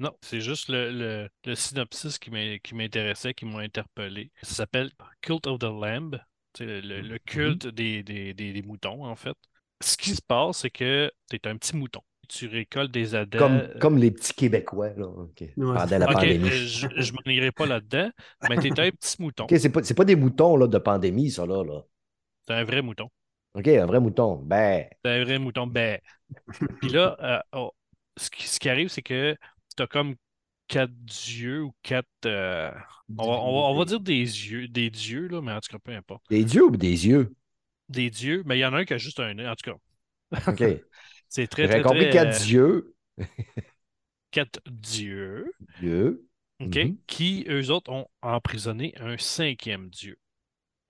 [0.00, 4.32] Non, c'est juste le, le- le synopsis qui m'in- qui m'intéressait, qui m'a interpellé.
[4.42, 4.90] Ça s'appelle
[5.20, 6.18] Cult of the Lamb,
[6.54, 9.36] tu sais, le, le- le culte des, des- des- des moutons, en fait.
[9.82, 12.00] Ce qui se passe, c'est que tu es un petit mouton.
[12.28, 13.38] Tu récoltes des adeptes.
[13.38, 16.48] Comme, comme les petits Québécois là, ok, pendant la Ok, pandémie.
[16.48, 18.10] euh, je, je m'en irai pas là-dedans,
[18.48, 19.44] mais tu es un petit mouton.
[19.44, 21.62] Ok, c'est pas, c'est pas des moutons là, de pandémie, ça là.
[21.64, 21.82] là.
[22.46, 23.08] C'est un vrai mouton.
[23.54, 24.36] OK, un vrai mouton.
[24.44, 25.66] Ben, C'est un vrai mouton.
[25.66, 25.98] Ben.
[26.80, 27.72] Puis là, euh, oh,
[28.16, 29.36] ce, qui, ce qui arrive, c'est que
[29.76, 30.16] tu as comme
[30.68, 32.08] quatre dieux ou quatre.
[32.26, 32.70] euh,
[33.18, 35.70] on, va, on va- on va dire des yeux, des dieux, là, mais en tout
[35.72, 36.24] cas, peu importe.
[36.30, 37.34] des dieux ou des yeux?
[37.90, 39.70] Des dieux, mais il y en a un qui a juste un œil, en tout
[39.72, 39.76] cas.
[40.46, 40.62] OK.
[41.28, 42.94] C'est très, très, compris très, quatre euh, dieux?
[44.32, 46.28] quatre dieux, Dieux.
[46.60, 46.98] OK, Mhm.
[47.06, 50.18] qui, eux autres, ont emprisonné un cinquième dieu?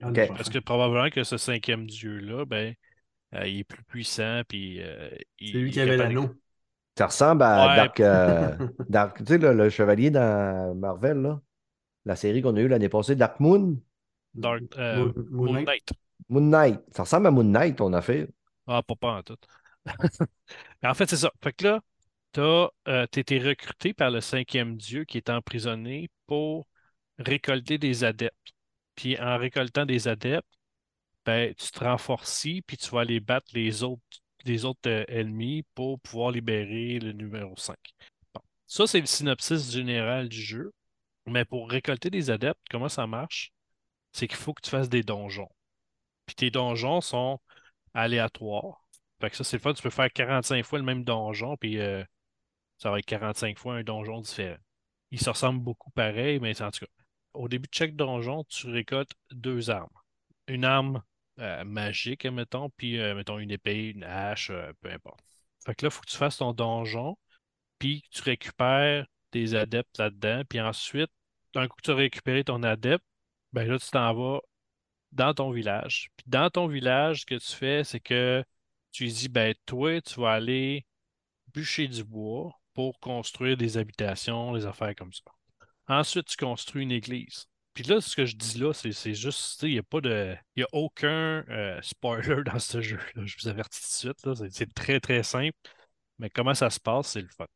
[0.01, 0.17] On Ok.
[0.17, 2.75] est pas Parce que probablement que ce cinquième dieu-là, ben,
[3.35, 5.09] euh, il est plus puissant, puis euh,
[5.43, 6.35] C'est lui il qui avait l'anneau.
[6.97, 7.75] Ça ressemble à Ouais.
[7.77, 8.57] Dark, euh,
[8.89, 11.41] Dark- tu sais, le, le chevalier dans Marvel, là.
[12.05, 13.77] La série qu'on a eue l'année passée, Dark Moon.
[14.33, 15.67] Dark, euh, Moon- Moon Moon Knight.
[15.67, 15.89] Knight.
[16.29, 16.81] Moon Knight.
[16.95, 18.27] Ça ressemble à Moon Knight, ton affaire.
[18.67, 19.37] Ah, pas, pas en tout.
[19.85, 21.31] Mais en fait, c'est ça.
[21.43, 21.81] Fait que là,
[22.33, 26.67] tu as été recruté par le cinquième dieu qui est emprisonné pour
[27.19, 28.35] récolter des adeptes.
[28.95, 30.47] Puis en récoltant des adeptes,
[31.25, 35.63] ben, tu te renforcis, puis tu vas aller battre les autres, les autres euh, ennemis
[35.75, 37.75] pour pouvoir libérer le numéro 5.
[38.33, 38.41] Bon.
[38.67, 40.71] Ça, c'est le synopsis général du jeu.
[41.27, 43.51] Mais pour récolter des adeptes, comment ça marche?
[44.11, 45.49] C'est qu'il faut que tu fasses des donjons.
[46.25, 47.39] Puis tes donjons sont
[47.93, 48.85] aléatoires.
[49.21, 49.73] Fait que ça, c'est le fun.
[49.73, 52.03] Tu peux faire 45 fois le même donjon, puis euh,
[52.77, 54.57] ça va être 45 fois un donjon différent.
[55.11, 56.91] Ils se ressemblent beaucoup pareil, mais en tout cas,
[57.33, 59.89] au début de chaque donjon, tu récoltes deux armes.
[60.47, 61.03] Une arme
[61.39, 65.19] euh, magique, mettons, puis euh, mettons une épée, une hache, euh, peu importe.
[65.65, 67.17] Fait que là, il faut que tu fasses ton donjon,
[67.79, 71.11] puis tu récupères des adeptes là-dedans, puis ensuite,
[71.53, 73.05] d'un coup que tu as récupéré ton adepte,
[73.53, 74.39] ben là, tu t'en vas
[75.11, 76.09] dans ton village.
[76.17, 78.43] Puis dans ton village, ce que tu fais, c'est que
[78.91, 80.85] tu dis, ben toi, tu vas aller
[81.53, 85.23] bûcher du bois pour construire des habitations, des affaires comme ça.
[85.87, 87.47] Ensuite, tu construis une église.
[87.73, 90.35] Puis là, ce que je dis là, c'est juste, il n'y a pas de.
[90.55, 93.25] Il n'y a aucun euh, spoiler dans ce jeu-là.
[93.25, 94.49] Je vous avertis tout de suite.
[94.51, 95.57] C'est très, très simple.
[96.19, 97.47] Mais comment ça se passe, c'est le fun.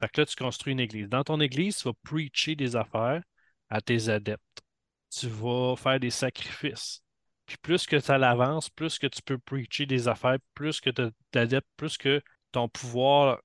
[0.00, 1.08] Fait que là, tu construis une église.
[1.08, 3.22] Dans ton église, tu vas preacher des affaires
[3.70, 4.62] à tes adeptes.
[5.10, 7.02] Tu vas faire des sacrifices.
[7.46, 11.02] Puis plus que ça l'avance, plus que tu peux preacher des affaires, plus que tu
[11.32, 12.22] d'adeptes, plus que
[12.52, 13.40] ton pouvoir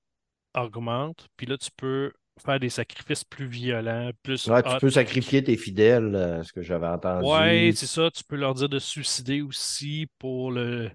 [0.54, 1.28] augmente.
[1.36, 5.56] Puis là, tu peux faire des sacrifices plus violents, plus Ouais, tu peux sacrifier tes
[5.56, 7.26] fidèles, euh, ce que j'avais entendu.
[7.26, 8.10] Ouais, c'est ça.
[8.10, 10.90] Tu peux leur dire de se suicider aussi pour le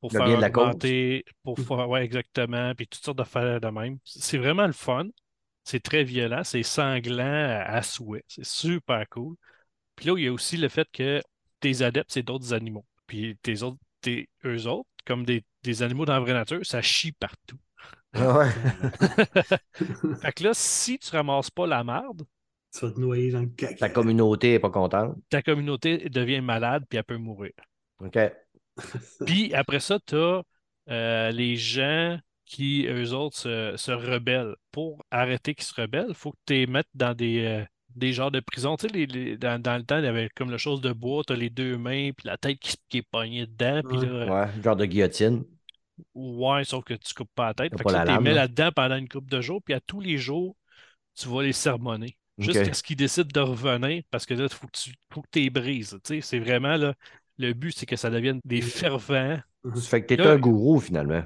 [0.00, 0.74] pour Le faire bien de la cause.
[1.42, 3.98] pour faire, ouais, exactement, puis toutes sortes d'affaires de même.
[4.04, 5.06] C'est vraiment le fun.
[5.64, 8.24] C'est très violent, c'est sanglant à, à souhait.
[8.26, 9.36] C'est super cool.
[9.96, 11.22] Puis là, il y a aussi le fait que
[11.60, 12.84] tes adeptes, c'est d'autres animaux.
[13.06, 16.82] Puis tes autres, tes, eux autres, comme des, des animaux dans la vraie nature, ça
[16.82, 17.58] chie partout.
[18.14, 18.50] Ah ouais.
[20.20, 22.22] Fait que là, si tu ramasses pas la marde,
[22.72, 23.76] Tu vas te noyer dans le caca.
[23.76, 25.16] Ta communauté n'est pas contente.
[25.30, 27.52] ta communauté devient malade puis elle peut mourir.
[28.00, 28.18] OK.
[29.24, 34.56] Puis après ça, tu as les gens qui, eux autres, se, se rebellent.
[34.72, 38.12] Pour arrêter qu'ils se rebellent, il faut que tu les mettes dans des, euh, des
[38.12, 38.76] genres de prison.
[38.76, 40.92] Tu sais, les- les- dans, dans le temps, il y avait comme le chose de
[40.92, 43.82] bois, tu as les deux mains, puis la tête qui, qui est pognée dedans.
[43.88, 44.06] Puis Ouais.
[44.06, 45.44] là, Ouais, genre de guillotine.
[46.14, 47.76] Ouais, sauf que tu coupes pas la tête.
[47.76, 48.42] Fait pas que tu les mets là.
[48.42, 50.56] là-dedans pendant une couple de jours, puis à tous les jours,
[51.14, 52.16] tu vas les sermonner.
[52.38, 55.28] Jusqu'à ce qu'ils décident de revenir, parce que là, il faut que tu faut que
[55.38, 55.98] les brises.
[56.04, 56.94] Tu sais, c'est vraiment là,
[57.38, 59.38] le but, c'est que ça devienne des fervents
[59.76, 61.22] Ça fait que t'es Là- un gourou, finalement.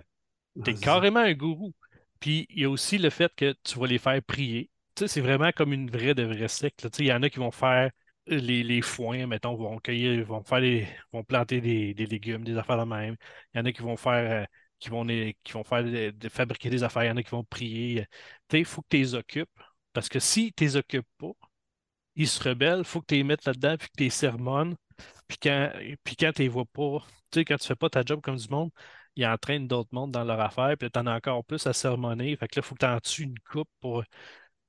[0.62, 1.72] T'es Ouais, c'est carrément un gourou.
[2.20, 4.70] Puis il y a aussi le fait que tu vas les faire prier.
[4.94, 6.90] Tu sais, c'est vraiment comme une vraie de vraie secte.
[6.90, 7.90] Tu il y en a qui vont faire
[8.26, 12.56] les, les foins, mettons, vont cueillir, vont faire des, vont planter des, des légumes, des
[12.56, 13.16] affaires de même.
[13.54, 14.46] Il y en a qui vont faire, euh,
[14.78, 17.04] qui vont, les- qui vont faire des- de fabriquer des affaires.
[17.04, 18.06] Il y en a qui vont prier.
[18.52, 19.50] Il faut que tu les occupes.
[19.92, 21.32] Parce que si tu les occupes pas,
[22.16, 24.76] ils se rebellent, il faut que tu les mettes là-dedans, puis que tu les sermonnes.
[25.28, 25.72] Puis quand,
[26.04, 26.98] puis quand tu les vois pas,
[27.30, 28.70] tu sais, quand tu fais pas ta job comme du monde,
[29.16, 32.36] ils entraînent d'autres mondes dans leur affaire, puis tu en as encore plus à sermonner.
[32.36, 34.04] Fait que là, il faut que tu en tues une coupe pour.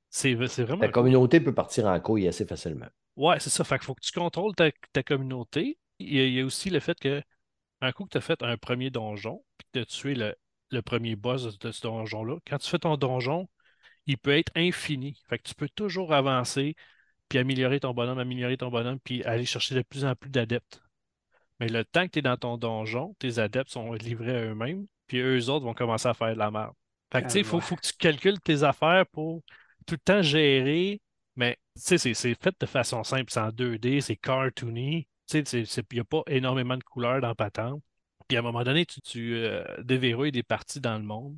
[0.10, 0.80] C'est vraiment.
[0.80, 0.92] Cool.
[0.92, 2.88] communauté peut partir en couille assez facilement.
[3.16, 3.64] Ouais, c'est ça.
[3.64, 5.78] Fait qu'il faut que tu contrôles ta, ta communauté.
[6.00, 7.22] Il y, a, il y a aussi le fait que
[7.82, 10.36] un coup que tu as fait un premier donjon, puis que tu as tué le,
[10.72, 13.48] le premier boss de, ce donjon-là, quand tu fais ton donjon,
[14.06, 15.22] il peut être infini.
[15.30, 16.76] Fait que tu peux toujours avancer,
[17.30, 20.82] puis améliorer ton bonhomme, améliorer ton bonhomme, puis aller chercher de plus en plus d'adeptes.
[21.60, 24.86] Mais le temps que tu es dans ton donjon, tes adeptes sont livrés à eux-mêmes,
[25.08, 26.74] puis eux autres vont commencer à faire de la merde.
[27.12, 29.42] Fait que tu sais, il faut, faut que tu calcules tes affaires pour
[29.86, 31.02] tout le temps gérer.
[31.36, 35.08] Mais tu sais, c'est c'est fait de façon simple, c'est en 2D, c'est cartoony.
[35.28, 37.82] Tu sais, il n'y a pas énormément de couleurs dans Patente.
[38.28, 41.38] Puis à un moment donné, tu, tu euh, déverrouilles des parties dans le monde,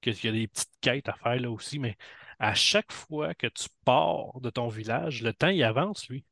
[0.00, 1.96] qu'il y a des petites quêtes à faire là aussi, mais
[2.38, 6.24] à chaque fois que tu pars de ton village, le temps il avance, lui.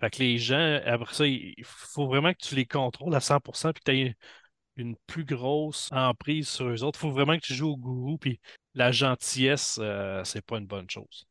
[0.00, 3.72] Fait que les gens, après ça, il faut vraiment que tu les contrôles à 100%
[3.72, 4.16] puis que tu aies
[4.76, 6.98] une plus grosse emprise sur eux autres.
[7.00, 8.40] Il faut vraiment que tu joues au gourou puis
[8.74, 11.26] la gentillesse, euh, c'est pas une bonne chose.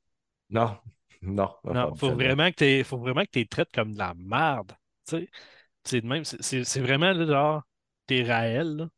[0.49, 0.77] Non,
[1.21, 1.55] non.
[1.63, 4.73] Non, faut vraiment que faut vraiment que tu les traites comme de la merde.
[5.83, 7.63] C'est de même, c'est- vraiment là, genre,
[8.07, 8.89] t'es Raël, là,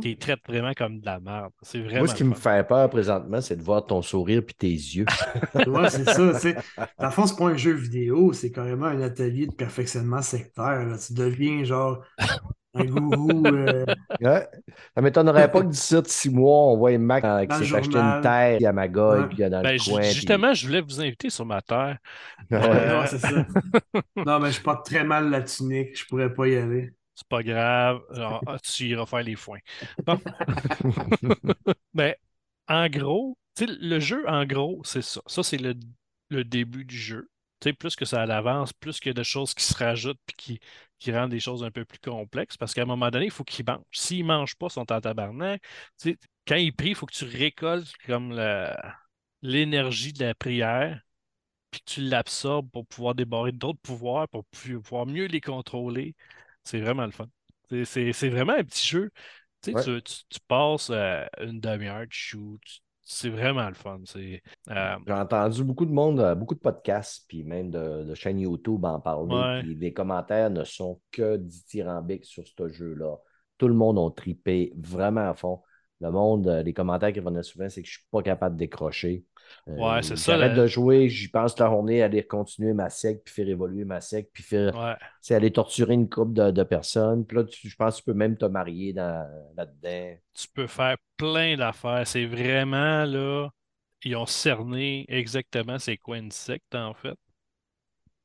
[0.00, 1.52] tu les traites vraiment comme de la merde.
[1.62, 2.00] C'est vraiment.
[2.00, 5.06] Moi, ce qui me fait peur présentement, c'est de voir ton sourire puis tes yeux.
[5.68, 6.56] Ouais, c'est ça, tu sais.
[6.98, 10.84] Dans le fond, c'est pas un jeu vidéo, c'est carrément un atelier de perfectionnement sectaire.
[10.86, 10.98] là.
[10.98, 12.04] Tu deviens genre
[12.74, 13.46] un gourou.
[13.46, 13.84] euh,
[14.20, 14.48] Ouais.
[14.94, 17.96] Ça m'étonnerait pas que d'ici de six mois, on voit Mac euh, qui s'est acheté
[17.98, 19.26] une terre puis à Magog, Ouais.
[19.28, 20.00] puis il y a dans Ben, le ju- coin.
[20.00, 21.98] puis- justement, je voulais vous inviter sur ma terre.
[22.50, 22.58] Ouais.
[22.62, 23.46] Euh, ouais, c'est ça.
[24.16, 26.92] Non, mais je porte très mal la tunique, je pourrais pas y aller.
[27.14, 28.00] C'est pas grave.
[28.46, 29.58] Ah, tu iras faire les foins.
[30.06, 30.18] Bon.
[31.94, 32.14] Ben,
[32.68, 35.20] en gros, le jeu, en gros, c'est ça.
[35.26, 35.74] Ça, c'est le,
[36.30, 37.28] le début du jeu.
[37.78, 40.60] Plus que ça avance, plus qu'il y a de choses qui se rajoutent puis qui,
[40.98, 42.56] qui rendent les choses un peu plus complexes.
[42.56, 43.82] Parce qu'à un moment donné, il faut qu'ils mangent.
[43.92, 45.62] S'ils ne mangent pas, ils sont en tabarnak.
[46.46, 48.32] Quand ils prient, il faut que tu récoltes comme
[49.42, 51.00] l'énergie de la prière
[51.70, 56.14] puis que tu l'absorbes pour pouvoir débarrer d'autres pouvoirs, pour pouvoir mieux les contrôler.
[56.64, 57.26] C'est vraiment le fun.
[57.84, 59.10] C'est- vraiment un petit jeu.
[59.62, 59.82] Tu, sais, Ouais.
[59.82, 64.00] tu, tu- tu passes euh, une demi-heure, tu tu- C'est vraiment le fun.
[64.16, 64.40] Euh,
[65.06, 68.84] J'ai entendu beaucoup de monde, euh, beaucoup de podcasts, puis même de, de chaînes YouTube
[68.84, 69.34] en parler.
[69.34, 69.62] Ouais.
[69.62, 73.16] Puis les commentaires ne sont que dithyrambiques sur ce jeu-là.
[73.58, 75.60] Tout le monde a tripé vraiment à fond.
[76.00, 78.56] Le monde, euh, les commentaires qui revenaient souvent, c'est que je ne suis pas capable
[78.56, 79.24] de décrocher.
[79.68, 83.22] Euh, Ouais, c'est ça, J'arrête de jouer, j'y pense la journée, aller continuer ma sec,
[83.24, 84.96] puis faire évoluer ma sec, puis faire, ouais.
[85.20, 87.24] c'est aller torturer une couple de, de personnes.
[87.26, 90.16] Puis là, tu- je pense que tu peux même te marier dans- là-dedans.
[90.34, 92.06] Tu peux faire plein d'affaires.
[92.06, 93.50] C'est vraiment là.
[94.04, 97.16] Ils ont cerné exactement c'est quoi une secte, en fait.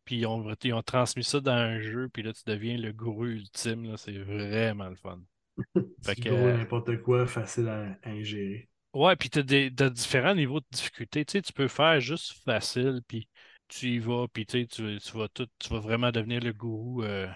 [0.06, 2.94] Puis ils ont, ils ont transmis ça dans un jeu, puis là, tu deviens le
[2.94, 3.84] gourou ultime.
[3.92, 3.98] là.
[3.98, 5.20] C'est vraiment le fun.
[6.04, 8.70] Fait que, euh, n'importe quoi, facile à, à ingérer.
[8.98, 11.24] Ouais, puis tu as, différents niveaux de difficulté.
[11.24, 13.28] Tu sais, tu peux faire juste facile, puis
[13.68, 16.52] tu y vas, puis tu sais, tu, tu vas tout, tu vas vraiment devenir le
[16.52, 17.28] gourou euh,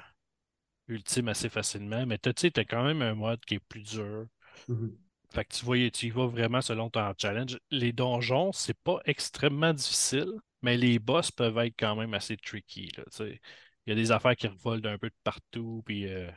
[0.88, 2.05] ultime assez facilement.
[2.07, 4.28] Mais t'as- tu sais, as quand même un mode qui est plus dur.
[4.68, 4.97] Mhm.
[5.32, 7.57] Fait que tu vois, tu y vas vraiment selon ton challenge.
[7.72, 10.32] Les donjons, c'est pas extrêmement difficile,
[10.62, 12.91] mais les boss peuvent être quand même assez tricky.
[12.97, 13.41] Là, tu sais.
[13.86, 16.30] Il y a des affaires qui revolent d'un peu de partout, puis euh,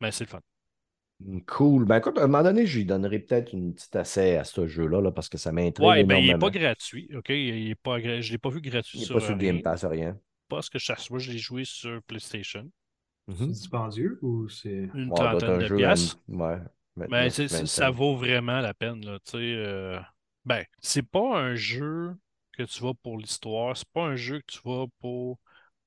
[0.00, 0.40] mais c'est le fun.
[1.46, 1.84] Cool.
[1.84, 4.66] Ben écoute, à un moment donné, je lui donnerai peut-être une petite essai à ce
[4.66, 6.38] jeu-là, là, parce que ça m'intrigue Ouais, ben il est énormément.
[6.38, 7.28] pas gratuit, OK?
[7.28, 9.56] Il est pas, je l'ai pas vu gratuit Il n'est sur pas sur euh, Game
[9.56, 9.62] rien.
[9.62, 10.18] Pass, rien.
[10.48, 11.10] Pas ce que je cherche.
[11.10, 12.68] Moi, je l'ai joué sur PlayStation.
[13.28, 13.52] C'est Mhm.
[13.52, 14.88] dispendieux ou c'est.
[14.94, 16.18] Une Ouais, trentaine un de piastres.
[16.28, 16.56] Ouais.
[16.96, 17.66] Mais 29, c'est- c'est- 25.
[17.66, 19.18] ça vaut vraiment la peine, là.
[19.34, 20.00] Euh,
[20.46, 22.16] Ben, c'est pas un jeu
[22.56, 23.76] que tu vas pour l'histoire.
[23.76, 25.38] C'est pas un jeu que tu vas pour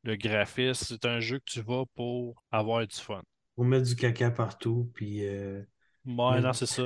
[0.03, 0.85] le graphisme.
[0.89, 3.21] C'est un jeu que tu vas pour avoir du fun.
[3.55, 5.25] Pour mettre du caca partout, puis.
[5.27, 5.61] euh,
[6.05, 6.83] Ouais, non, c'est ça.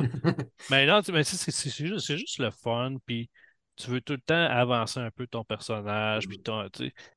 [0.70, 3.30] Mais non, mais c'est c'est- c'est juste, c'est juste le fun, puis
[3.76, 6.68] tu veux tout le temps avancer un peu ton personnage, puis ton-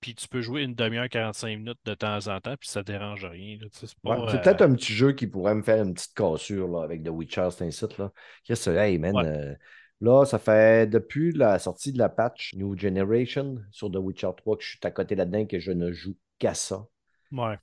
[0.01, 3.25] puis tu peux jouer une demi-heure, 45 minutes de temps en temps, puis ça dérange
[3.27, 3.59] rien.
[3.73, 6.15] c'est Ouais, pas, c'est euh, peut-être un petit jeu qui pourrait me faire une petite
[6.15, 7.99] cassure là, avec The Witcher, c'est un site.
[7.99, 8.13] Là.
[8.45, 9.27] Qu'est-ce que hey, man, Ouais.
[9.27, 9.55] euh,
[10.01, 14.57] là, ça fait depuis la sortie de la patch New Generation sur The Witcher 3
[14.57, 16.87] que je suis à côté là-dedans que je ne joue qu'à ça.
[17.33, 17.59] Ouais.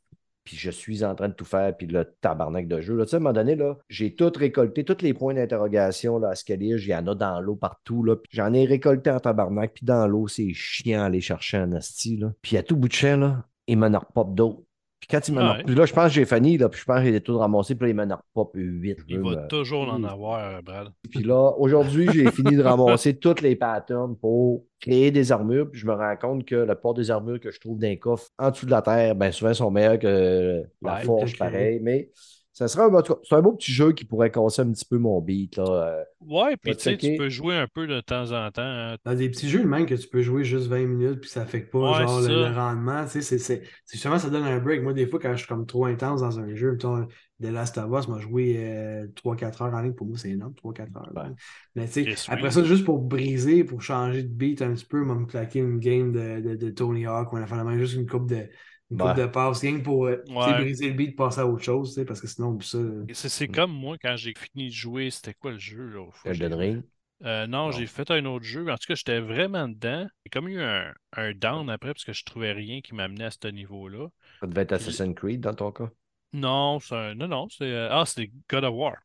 [0.47, 2.95] Puis je suis en train de tout faire, puis le tabarnak de jeu.
[2.95, 3.57] Là, tu sais, à un moment donné,
[3.89, 7.57] j'ai tout récolté, tous les points d'interrogation à Scalir, il y en a dans l'eau
[7.57, 8.01] partout.
[8.01, 11.73] Là, j'en ai récolté en tabarnak, puis dans l'eau, c'est chiant à aller chercher un
[11.73, 12.15] asti.
[12.15, 12.31] Là.
[12.41, 14.61] Puis à tout bout de champ, là, il m'en repop d'autres.
[14.99, 15.63] Puis quand il m'en Ouais.
[15.63, 17.75] Puis là, je pense que j'ai fini, là, puis je pense que j'ai tout ramassé,
[17.75, 18.97] puis là, il m'en repop 8.
[19.07, 20.89] Il va toujours en avoir, euh, Brad.
[21.11, 25.69] Puis là, aujourd'hui, j'ai fini de ramasser toutes les patterns pour créer des armures.
[25.69, 27.99] Puis je me rends compte que la plupart des armures que je trouve dans les
[27.99, 31.79] coffres en dessous de la terre, ben souvent sont meilleures que la Ouais, forge, pareil.
[31.81, 32.09] Mais
[32.57, 35.21] ça serait un, c'est un beau petit jeu qui pourrait casser un petit peu mon
[35.21, 35.57] beat.
[35.57, 35.63] Là.
[35.65, 38.61] Euh, Ouais, puis tu tu peux jouer un peu de temps en temps.
[38.63, 38.97] hein.
[39.05, 41.71] Dans des petits jeux, même que tu peux jouer juste 20 minutes, puis ça affecte
[41.71, 43.03] pas Ouais, genre le, rendement.
[43.05, 44.81] Tu sais, c'est, c'est, c'est justement, ça donne un break.
[44.81, 47.05] Moi, des fois, quand je suis comme trop intense dans un jeu, mettons,
[47.39, 49.93] The Last of Us m'a joué 3-4 heures en ligne.
[49.93, 51.11] Pour moi, c'est énorme, 3-4 heures.
[51.15, 51.31] Ouais.
[51.75, 55.03] Mais tu sais, après ça, juste pour briser, pour changer de beat un petit peu,
[55.05, 57.63] m'a me claquer une game de, de, de Tony Hawk, ou on a fait la
[57.63, 58.47] même, juste une coupe de.
[58.89, 59.13] Une coupe Ouais.
[59.13, 60.53] de passes, rien que pour euh, Ouais.
[60.61, 62.77] briser le beat, passer à autre chose, tu sais, parce que sinon, ça.
[63.13, 65.87] C'est c'est comme moi, quand j'ai fini de jouer, c'était quoi le jeu?
[65.89, 66.83] Là, Elden Ring?
[67.23, 67.71] Euh, non, Non.
[67.71, 68.69] j'ai fait un autre jeu.
[68.69, 70.07] En tout cas, j'étais vraiment dedans.
[70.25, 73.31] J'ai comme eu un, un down après parce que je trouvais rien qui m'amenait à
[73.31, 74.07] ce niveau-là.
[74.41, 75.91] Ça devait être Assassin's Creed dans ton cas?
[76.31, 78.95] Non, c'est un- non, non, c'est euh, ah, c'était God of War.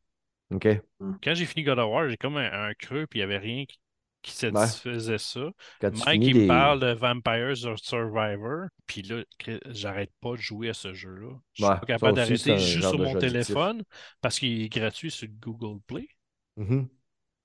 [0.50, 0.82] OK.
[1.22, 3.38] Quand j'ai fini God of War, j'ai comme un, un creux, puis il n'y avait
[3.38, 3.78] rien qui,
[4.22, 5.50] qui satisfaisait ça.
[5.80, 8.66] Quand Mike, il me des- parle de Vampires or Survivor.
[8.86, 9.22] Puis là,
[9.70, 11.30] j'arrête pas de jouer à ce jeu-là.
[11.54, 12.58] Je suis Ouais, pas capable d'arrêter.
[12.58, 13.20] genre sur mon addictif.
[13.32, 13.82] téléphone
[14.20, 16.06] parce qu'il est gratuit sur Google Play.
[16.56, 16.88] Mhm.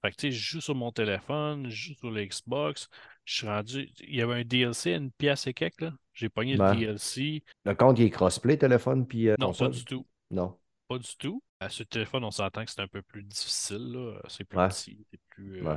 [0.03, 2.87] Fait que tu sais, je joue sur mon téléphone, je joue sur l'Xbox.
[3.25, 3.89] Je suis rendu.
[4.07, 5.91] Il y avait un DLC à une pièce et quelques, là.
[6.13, 6.73] J'ai pogné Ouais.
[6.73, 7.43] le DLC.
[7.65, 9.71] Le compte, il est crossplay, téléphone, puis euh, Non, console?
[9.71, 10.07] pas du tout.
[10.31, 10.57] Non.
[10.87, 11.41] Pas du tout.
[11.59, 14.19] À ce téléphone, on s'entend que c'est un peu plus difficile, là.
[14.29, 15.65] C'est plus petit, c'est plus.
[15.67, 15.75] euh,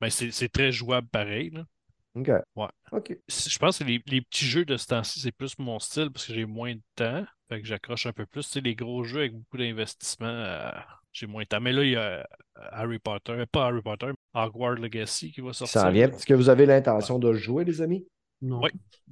[0.00, 1.64] Mais c'est très jouable pareil, là.
[2.16, 2.30] OK.
[2.54, 2.68] Ouais.
[3.28, 6.26] Je pense que les, les petits jeux de ce temps-ci, c'est plus mon style parce
[6.26, 7.24] que j'ai moins de temps.
[7.48, 8.46] Fait que j'accroche un peu plus.
[8.46, 10.70] Tu sais, les gros jeux avec beaucoup d'investissement, euh,
[11.12, 11.60] j'ai moins de temps.
[11.60, 12.22] Mais là, il y a euh,
[12.70, 15.84] Harry Potter, pas Harry Potter, mais Hogwarts Legacy qui va Ça sortir.
[15.86, 16.08] en vient.
[16.08, 18.06] Est-ce que vous avez l'intention de jouer, les amis?
[18.42, 18.60] Non.
[18.60, 18.70] Ouais.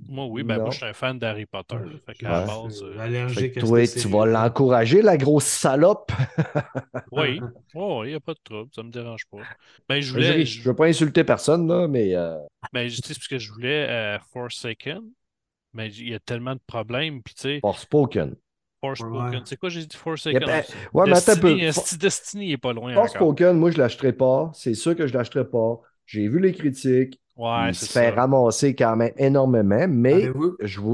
[0.08, 0.62] Moi, oui, ben Non.
[0.64, 1.76] moi, je suis un fan d'Harry Potter.
[1.76, 1.90] là.
[2.06, 2.46] Fait Je qu'à la Ouais.
[2.46, 6.12] base, suis Fait allergique que à toi, cette tu vas l'encourager, la grosse salope?
[7.12, 7.40] oui.
[7.74, 9.38] Oh, il n'y a pas de trouble, ça me dérange pas.
[9.88, 10.38] Ben, je Je voulais.
[10.44, 12.38] ne veux pas insulter personne, là, mais euh,
[12.72, 15.00] Ben, je sais, parce que je voulais euh, Forsaken,
[15.72, 17.22] mais il y a tellement de problèmes.
[17.22, 18.34] Puis, tu sais, Forspoken.
[18.80, 19.42] Forspoken, Ouais.
[19.44, 20.42] c'est quoi, j'ai dit Forsaken?
[20.46, 21.54] Mais attends peu.
[21.54, 23.08] Destiny, esti, Destiny n'est pas loin encore.
[23.08, 24.50] Forspoken, moi, je ne l'achèterai pas.
[24.54, 25.80] C'est sûr que je ne l'achèterai pas.
[26.06, 27.20] J'ai vu les critiques.
[27.36, 28.14] Ouais, il se fait ça.
[28.14, 30.30] ramasser quand même énormément, mais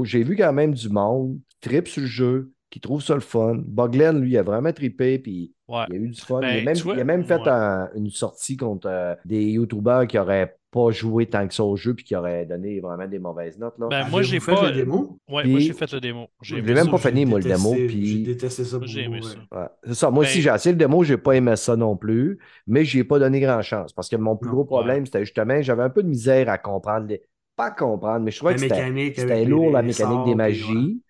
[0.01, 3.19] j'ai vu quand même du monde qui tripe sur le jeu, qui trouve ça le
[3.19, 3.55] fun.
[3.65, 5.85] Boglen, lui, il a vraiment trippé, puis Ouais.
[5.89, 6.39] il a eu du fun.
[6.41, 7.47] Ben, il, a même, tu vois, il a même fait ouais.
[7.49, 11.75] un- une sortie contre euh, des YouTubers qui n'auraient pas joué tant que ça au
[11.75, 13.73] jeu, puis qui auraient donné vraiment des mauvaises notes.
[13.79, 13.87] Là.
[13.89, 14.69] Ben, moi, Avez-vous j'ai fait pas.
[14.69, 15.17] le démo?
[15.27, 16.27] Ouais, Puis- moi, j'ai fait le démo.
[16.43, 18.77] J'ai Je l'ai même pas fini, moi, le démo, puis- J'ai détesté ça.
[18.77, 19.31] Moi, j'ai beaucoup, aimé ouais.
[19.51, 19.59] ça.
[19.61, 20.11] Ouais, c'est ça.
[20.11, 23.03] Moi Ben- aussi, j'ai essayé le démo, j'ai pas aimé ça non plus, mais j'ai
[23.03, 25.89] pas donné grand chance parce que mon plus Non, gros problème, c'était justement, j'avais un
[25.89, 27.23] peu de misère à comprendre, les-
[27.55, 31.01] pas à comprendre, mais je trouvais La que c'était lourd, la mécanique des magies,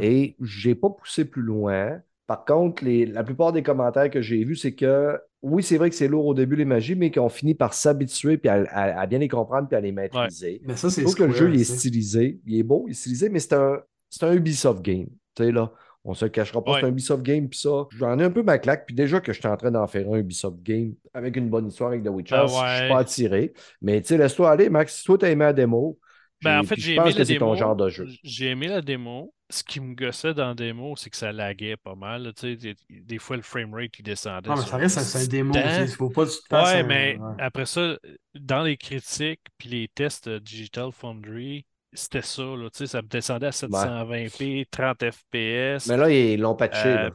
[0.00, 2.00] et j'ai pas poussé plus loin.
[2.26, 5.90] Par contre, les- la plupart des commentaires que j'ai vus, c'est que oui, c'est vrai
[5.90, 9.00] que c'est lourd au début les magies, mais qu'on finit par s'habituer puis à, à-
[9.00, 10.62] à bien les comprendre puis à les maîtriser.
[10.64, 12.92] Mais ça, c'est Je trouve que le jeu il est stylisé, il est beau, il
[12.92, 15.06] est stylisé, mais c'est un, c'est un Ubisoft game.
[15.34, 15.70] Tu sais, là,
[16.02, 16.80] on se le cachera pas, Ouais.
[16.80, 19.32] c'est un Ubisoft game, puis ça, j'en ai un peu ma claque, puis déjà que
[19.34, 22.08] je suis en train d'en faire un Ubisoft game avec une bonne histoire avec The
[22.08, 22.78] Witcher, Ah je ouais.
[22.78, 23.52] suis pas attiré.
[23.82, 25.98] Mais tu sais, laisse-toi aller, Max, si toi t'as aimé la démo,
[26.42, 27.46] Ben, en fait, j'ai je pense aimé que la c'est démo.
[27.46, 28.06] ton genre de jeu.
[28.22, 29.32] J'ai aimé la démo.
[29.54, 32.24] Ce qui me gossait dans la démo, c'est que ça laguait pas mal.
[32.24, 34.48] là, tu sais, des, des fois, le framerate, il descendait.
[34.48, 35.54] Non, mais ça reste c'est un démo.
[35.54, 37.34] Il faut pas que tu te Ouais, mais ouais.
[37.38, 37.96] après ça,
[38.34, 42.42] dans les critiques puis les tests de Digital Foundry, c'était ça.
[42.42, 45.86] Là, tu sais, ça me descendait à 720p, 30 FPS.
[45.88, 46.88] Mais là, ils l'ont patché.
[46.88, 47.10] Euh,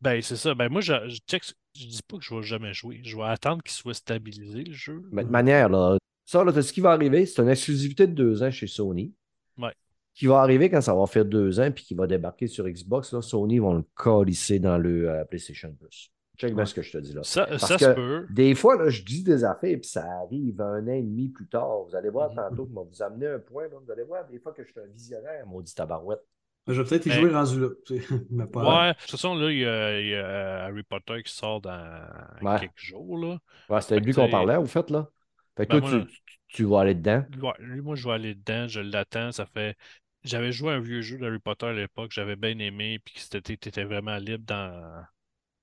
[0.00, 0.54] ben, c'est ça.
[0.54, 3.00] Ben, moi, je, je, check- je dis pas que je vais jamais jouer.
[3.02, 5.02] Je vais attendre qu'il soit stabilisé, le jeu.
[5.10, 8.42] Mais de manière, là, ça, là, ce qui va arriver, c'est une exclusivité de deux
[8.44, 9.12] ans chez Sony.
[9.58, 9.74] Ouais.
[10.14, 13.12] Qui va arriver quand ça va faire deux ans puis qui va débarquer sur Xbox.
[13.12, 16.10] Là, Sony vont le colisser dans le euh, PlayStation Plus.
[16.38, 16.66] Check bien Ouais.
[16.66, 17.22] ce que je te dis là.
[17.22, 18.26] Ça, Parce ça que se peut.
[18.30, 21.46] Des fois, là, je dis des affaires puis ça arrive un an et demi plus
[21.48, 21.84] tard.
[21.88, 22.36] Vous allez voir Mhm.
[22.36, 23.64] tantôt, je vais vous amener un point.
[23.64, 23.76] là.
[23.84, 26.20] Vous allez voir des fois que je suis un visionnaire, maudit tabarouette.
[26.68, 27.68] Je vais peut-être y jouer rendu là.
[28.30, 31.22] mais pas- Ouais, de toute façon, là, il y a, il y a Harry Potter
[31.24, 32.00] qui sort dans
[32.42, 32.60] Ouais.
[32.60, 33.18] quelques jours.
[33.18, 33.38] Là.
[33.68, 35.08] Ouais, C'était lui que qu'on parlait, au fait, là.
[35.56, 37.24] Fait que Ben, toi, moi, tu, tu- tu vas aller dedans.
[37.42, 39.32] Ouais, lui, moi, je vais aller dedans, je l'attends.
[39.32, 39.76] Ça fait.
[40.24, 43.52] J'avais joué à un vieux jeu d'Harry Potter à l'époque, j'avais bien aimé, puis c'était
[43.54, 45.04] étais vraiment libre dans,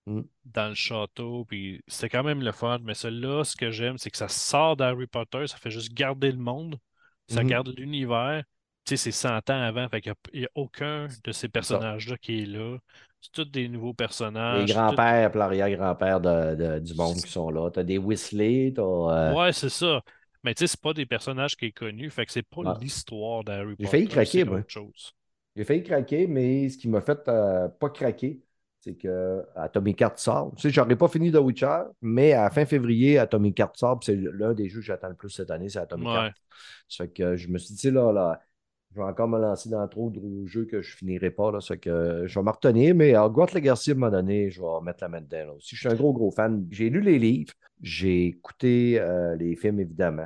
[0.08, 0.22] Mm.
[0.46, 2.80] dans le château, puis c'était quand même le fun.
[2.84, 6.32] Mais celui-là, ce que j'aime, c'est que ça sort d'Harry Potter, ça fait juste garder
[6.32, 6.78] le monde,
[7.28, 7.50] ça Mhm.
[7.50, 8.44] garde l'univers.
[8.86, 12.42] Tu sais, c'est 100 ans avant, fait qu'il n'y a, aucun de ces personnages-là qui
[12.42, 12.78] est là.
[13.22, 14.62] C'est tous des nouveaux personnages.
[14.62, 16.22] Les tout- grands-pères et l'arrière-grand-père
[16.82, 17.70] du monde qui sont là.
[17.70, 18.82] T'as des Weasley, t'as.
[18.82, 20.02] euh, Ouais, c'est ça.
[20.44, 22.74] Mais tu sais, c'est pas des personnages qui est connu, fait que c'est pas Ouais.
[22.80, 23.84] l'histoire d'Harry Potter.
[23.84, 24.62] J'ai failli craquer, moi.
[25.56, 28.42] J'ai failli craquer, mais ce qui m'a fait euh, pas craquer,
[28.80, 30.54] c'est que Atomic Heart sort.
[30.56, 34.00] Tu sais, j'aurais pas fini The Witcher, mais à fin février, Atomic Heart sort.
[34.04, 36.14] C'est l'un des jeux que j'attends le plus cette année, c'est Atomic Ouais.
[36.16, 36.36] Heart.
[36.88, 38.42] Ça fait que je me suis dit, là, là,
[38.96, 41.52] je vais encore me lancer dans trop de jeux que je finirai pas.
[41.52, 44.62] Là, que je vais me retenir, mais à Hogwarts Legacy, à un moment donné, je
[44.62, 45.46] vais mettre la main dedans.
[45.48, 45.54] Là.
[45.54, 45.76] aussi.
[45.76, 46.66] Je suis un gros, gros fan.
[46.72, 50.26] J'ai lu les livres, j'ai écouté euh, les films, évidemment.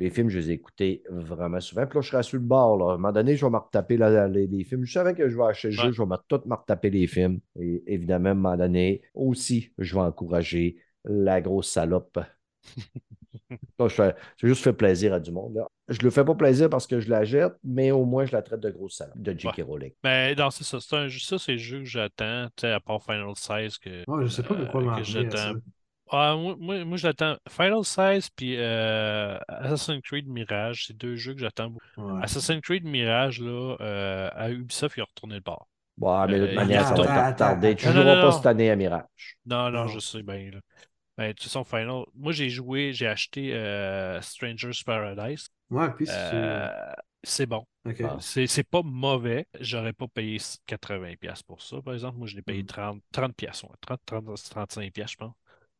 [0.00, 1.86] Les films, je les ai écoutés vraiment souvent.
[1.86, 2.78] Puis là, je serai sur le bord.
[2.78, 2.86] Là.
[2.92, 4.84] À un moment donné, je vais me retaper la- les, les films.
[4.84, 7.06] Je savais que je vais acheter le jeu, je vais me, tout me retaper les
[7.06, 7.38] films.
[7.60, 12.18] Et évidemment, à un moment donné, aussi, je vais encourager la grosse salope.
[13.78, 15.54] Là, je fais- juste fait plaisir à du monde.
[15.56, 15.68] là.
[15.90, 18.42] Je le fais pas plaisir parce que je la jette, mais au moins, je la
[18.42, 19.62] traite de grosse salope de J.K.
[19.66, 19.92] Rowling.
[20.04, 20.80] Mais non, c'est ça.
[20.80, 24.04] C'est un, ça, c'est le jeu que j'attends, tu sais, à part Final 16 que,
[24.06, 25.02] Ouais, je sais pas de quoi euh, ça.
[25.04, 25.54] j'attends.
[26.12, 30.86] Ah, moi, moi, moi, j'attends Final 16 puis euh, Assassin's Creed Mirage.
[30.86, 31.84] C'est deux jeux que j'attends beaucoup.
[31.96, 32.22] Ouais.
[32.22, 35.68] Assassin's Creed Mirage, là, euh, à Ubisoft, il a retourné le bord.
[35.96, 37.76] Bon, mais de toute Euh, manière, ça va être retardé.
[37.76, 37.92] Tu attends.
[37.92, 38.32] joueras Non, non, pas non.
[38.32, 39.38] cette année à Mirage.
[39.46, 39.88] Non, non, Non.
[39.88, 40.50] je sais bien.
[40.52, 40.60] là.
[41.20, 42.04] Ben, de toute façon, Final.
[42.14, 45.50] Moi, j'ai joué, j'ai acheté euh, Stranger's Paradise.
[45.68, 46.14] Ouais, puis c'est.
[46.14, 46.70] Euh,
[47.22, 47.66] c'est bon.
[47.84, 48.00] Ok.
[48.02, 48.16] Ah.
[48.20, 49.46] C'est pas mauvais.
[49.60, 52.16] J'aurais pas payé 80$ pour ça, par exemple.
[52.16, 52.66] Moi, je l'ai payé Mm.
[52.66, 53.76] 30$, 30 piastres, ouais.
[53.82, 55.34] 30, 30, 35$, piastres, je pense.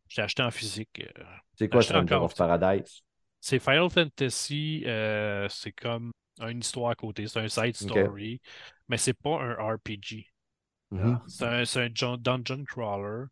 [0.09, 1.01] J'ai acheté en physique.
[1.01, 1.23] euh.
[1.57, 3.01] C'est quoi Acheter Stranger encore, of Paradise?
[3.41, 4.83] C'est Final Fantasy,
[5.49, 6.13] c'est comme
[6.47, 7.27] une histoire à côté.
[7.27, 8.43] C'est un side story,
[8.91, 10.27] mais c'est pas un RPG.
[10.91, 11.19] Mhm.
[11.29, 13.25] C'est un, c'est un dungeon crawler.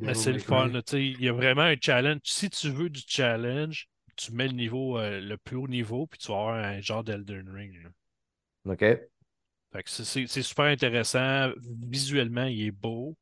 [0.00, 0.70] Mais c'est le fun.
[0.92, 2.20] Il y a vraiment un challenge.
[2.24, 6.18] Si tu veux du challenge, tu mets le niveau, euh, le plus haut niveau, puis
[6.18, 7.82] tu vas avoir un genre d'Elden Ring.
[7.82, 8.72] là.
[8.72, 8.80] OK.
[8.80, 11.50] Fait que c'est- c'est c'est super intéressant.
[11.86, 13.16] Visuellement, il est beau.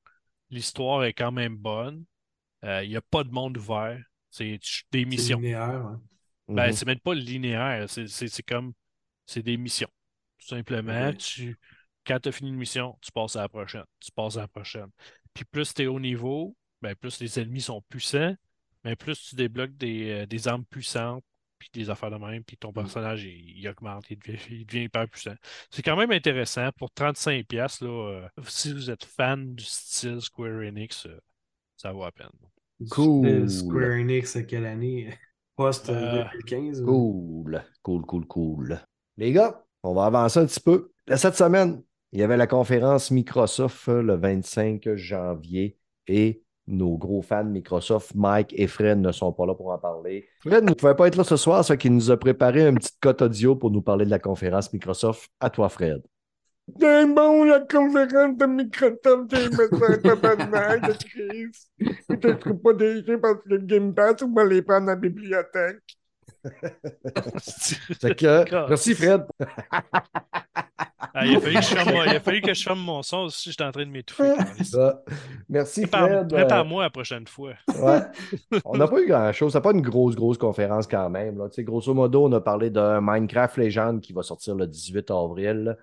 [0.50, 2.04] L'histoire est quand même bonne.
[2.64, 4.00] Euh, il n'y a pas de monde ouvert.
[4.30, 4.60] C'est des
[4.92, 5.38] C'est missions.
[5.38, 5.96] linéaire, ouais.
[6.54, 6.72] Ben, Mhm.
[6.72, 7.88] c'est même pas linéaire.
[7.88, 8.72] C'est c'est- c'est comme.
[9.26, 9.88] C'est des missions.
[10.38, 11.58] Tout simplement, tu,
[12.06, 13.84] quand tu as fini une mission, tu passes à la prochaine.
[14.00, 14.90] Tu passes à la prochaine.
[15.34, 18.34] Puis plus tu es haut niveau, ben, plus les ennemis sont puissants,
[18.84, 21.24] mais plus tu débloques des, euh, des armes puissantes,
[21.58, 22.74] puis des affaires de même, puis ton Mm.
[22.74, 25.34] personnage, il, il augmente, il devient, il devient hyper puissant.
[25.70, 26.70] C'est quand même intéressant.
[26.76, 31.18] Pour 35$, piastres, là, euh, si vous êtes fan du style Square Enix, euh,
[31.76, 32.28] ça vaut la peine.
[32.90, 33.48] Cool.
[33.50, 35.08] Square Enix, quelle année?
[35.56, 36.82] Post Euh, 2015?
[36.82, 37.64] ou- Cool.
[37.82, 38.80] Cool, cool, cool.
[39.16, 40.90] Les gars, on va avancer un petit peu.
[41.16, 41.82] Cette semaine,
[42.14, 48.14] il y avait la conférence Microsoft euh, le 25 janvier et nos gros fans Microsoft,
[48.14, 50.28] Mike et Fred, ne sont pas là pour en parler.
[50.40, 53.00] Fred ne pouvait pas être là ce soir, ce qui nous a préparé une petite
[53.00, 55.28] cote audio pour nous parler de la conférence Microsoft.
[55.40, 56.02] À toi, Fred.
[56.80, 61.68] C'est bon, la conférence de Microsoft, j'ai de de crise.
[61.78, 65.82] Je ne pas déçu parce que Game Pass, on va les prendre la bibliothèque.
[68.16, 69.24] Que, merci, Fred.
[71.16, 73.02] Ah, il, a fallu que je ferme mon, il a fallu que je ferme mon
[73.02, 74.34] son si j'étais en train de m'étouffer.
[75.48, 76.28] Merci, Prépare- Fred.
[76.28, 77.52] Prépare-moi la prochaine fois.
[77.68, 78.00] Ouais.
[78.64, 79.52] On n'a pas eu grand-chose.
[79.52, 81.38] C'est pas une grosse, grosse conférence quand même.
[81.38, 81.46] Là.
[81.58, 85.76] Grosso modo, on a parlé d'un Minecraft Legend qui va sortir le 18 avril.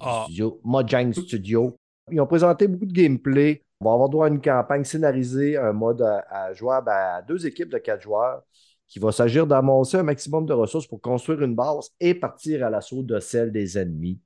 [0.00, 0.24] Ah.
[0.24, 1.76] studio Mojang Studio.
[2.10, 3.62] Ils ont présenté beaucoup de gameplay.
[3.80, 7.46] On va avoir droit à une campagne scénarisée, un mode à, à jouable à deux
[7.46, 8.42] équipes de quatre joueurs
[8.86, 12.70] qui va s'agir d'amasser un maximum de ressources pour construire une base et partir à
[12.70, 14.20] l'assaut de celle des ennemis.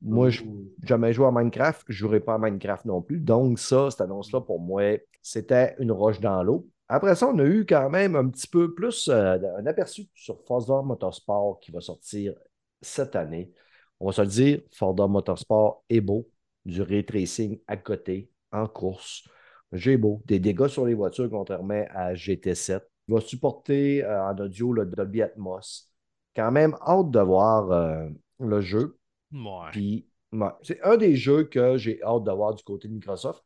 [0.00, 3.20] Moi, je n'ai jamais joué à Minecraft, je ne jouerai pas à Minecraft non plus.
[3.20, 6.68] Donc, ça, cette annonce-là, pour moi, c'était une roche dans l'eau.
[6.88, 10.42] Après ça, on a eu quand même un petit peu plus euh, un aperçu sur
[10.44, 12.34] Forza Motorsport qui va sortir
[12.80, 13.52] cette année.
[14.00, 16.28] On va se le dire, Forza Motorsport est beau,
[16.64, 19.26] du ray tracing à côté, en course.
[19.72, 22.82] J'ai beau, des dégâts sur les voitures contrairement à GT7.
[23.08, 25.88] Il va supporter euh, en audio le Dolby Atmos.
[26.34, 28.08] Quand même, hâte de voir euh,
[28.40, 28.96] le jeu.
[29.32, 29.70] Ouais.
[29.72, 33.42] Puis, ouais, c'est un des jeux que j'ai hâte de voir du côté de Microsoft.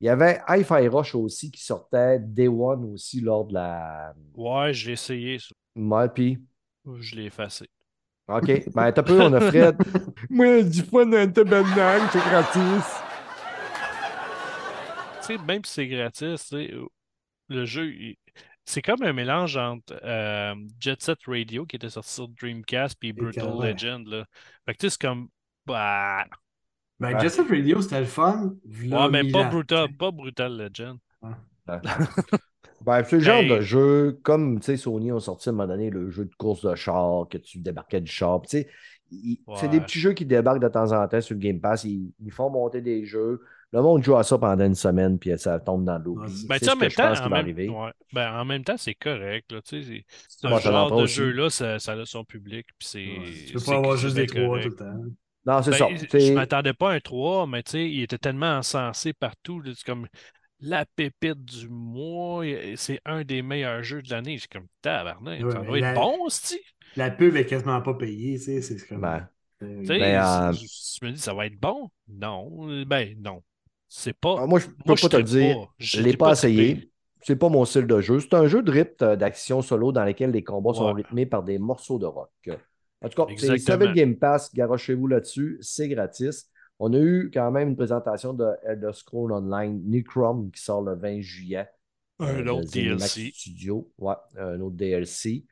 [0.00, 4.14] Il y avait Hi-Fi Rush aussi qui sortait Day One aussi lors de la.
[4.34, 5.38] Ouais, je l'ai essayé.
[5.40, 5.48] ça.
[5.74, 6.38] Ouais, puis,
[7.00, 7.66] Je l'ai effacé.
[8.28, 8.62] OK.
[8.74, 9.76] Ben, t'as peu, on a Fred.
[10.30, 12.84] Moi, du fun dans un tabarnak, c'est gratis.
[15.20, 16.70] Tu sais, même si c'est gratis, tu sais,
[17.48, 18.16] le jeu, il-
[18.68, 23.12] c'est comme un mélange entre euh, Jet Set Radio qui était sorti sur Dreamcast puis
[23.12, 23.50] Brutal.
[23.62, 24.06] Legend.
[24.06, 24.24] Là.
[24.66, 25.28] Fait que tu sais, c'est comme.
[25.66, 26.24] Bah,
[27.00, 27.20] Ben, Ouais.
[27.20, 28.54] Jet Set Radio, c'était le fun.
[28.66, 29.44] ouais, mais pas.
[29.48, 30.98] Brutal, pas Brutal Legend.
[32.84, 35.68] Ben, c'est le genre de jeu, comme tu sais, Sony ont sorti à un moment
[35.68, 38.40] donné le jeu de course de char, que tu débarquais du char.
[38.42, 38.68] Tu sais,
[39.10, 41.84] il- c'est des petits jeux qui débarquent de temps en temps sur le Game Pass.
[41.84, 43.42] Ils, ils font monter des jeux.
[43.72, 46.14] Le monde joue à ça pendant une semaine, puis ça tombe dans l'eau.
[46.14, 47.68] Ben, en ce même je temps, pense en même, arriver?
[47.68, 47.90] ouais.
[48.12, 49.52] Ben, en même temps, c'est correct.
[49.52, 49.60] Là,
[50.42, 51.14] Bon, en genre de aussi.
[51.14, 52.66] jeu-là, ça, ça a son public.
[52.78, 53.06] Puis c'est.
[53.06, 55.04] Ouais, Tu peux pas avoir juste des trois tout le temps.
[55.44, 56.18] Non, c'est Ben, ça.
[56.18, 59.60] je m'attendais pas à un 3, mais tu sais, il était tellement encensé partout.
[59.60, 60.06] là, C'est comme
[60.60, 62.44] la pépite du mois.
[62.76, 64.38] C'est un des meilleurs jeux de l'année.
[64.38, 65.42] C'est comme tabarnak.
[65.44, 66.58] Ouais, ça doit la- être bon, c'ti.
[66.96, 69.00] La pub est quasiment pas payée, tu sais, c'est comme...
[69.02, 69.28] Ben,
[69.62, 71.90] euh, Ben, euh, je me dis, ça va être bon?
[72.08, 72.84] Non.
[72.86, 73.42] Ben, non.
[73.88, 74.36] C'est pas.
[74.40, 75.56] ah, moi, je peux moi, pas te le dire.
[75.56, 75.74] pas.
[75.78, 76.62] Je ne l'ai pas trippé.
[76.62, 76.92] essayé.
[77.22, 78.20] C'est pas mon style de jeu.
[78.20, 81.42] C'est un jeu de rythme euh, d'action solo dans lequel les combats sont rythmés par
[81.42, 82.30] des morceaux de rock.
[83.02, 83.80] En tout cas, c'est Exactement.
[83.80, 86.50] Seven Game Pass, garochez-vous là-dessus, c'est gratis.
[86.80, 90.94] On a eu quand même une présentation de Elder Scrolls Online Necrom qui sort le
[90.94, 91.68] 20 juillet.
[92.20, 93.32] Un euh, autre DLC.
[93.34, 93.90] Studio.
[93.98, 95.44] Ouais, un autre DLC.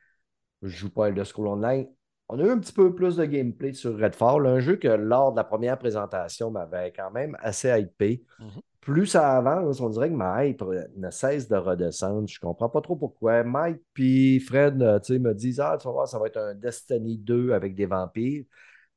[0.61, 1.87] Je joue pas Elder Scrolls Online.
[2.29, 5.31] On a eu un petit peu plus de gameplay sur Redfall, un jeu que lors
[5.31, 8.23] de la première présentation m'avait quand même assez hypé.
[8.39, 8.61] Mhm.
[8.81, 10.63] Plus ça avance, on dirait que ma hype
[10.95, 12.27] ne cesse de redescendre.
[12.27, 13.43] Je comprends pas trop pourquoi.
[13.43, 17.17] Mike puis Fred euh, me disent Ah, tu vas voir, ça va être un Destiny
[17.17, 18.45] 2 avec des vampires.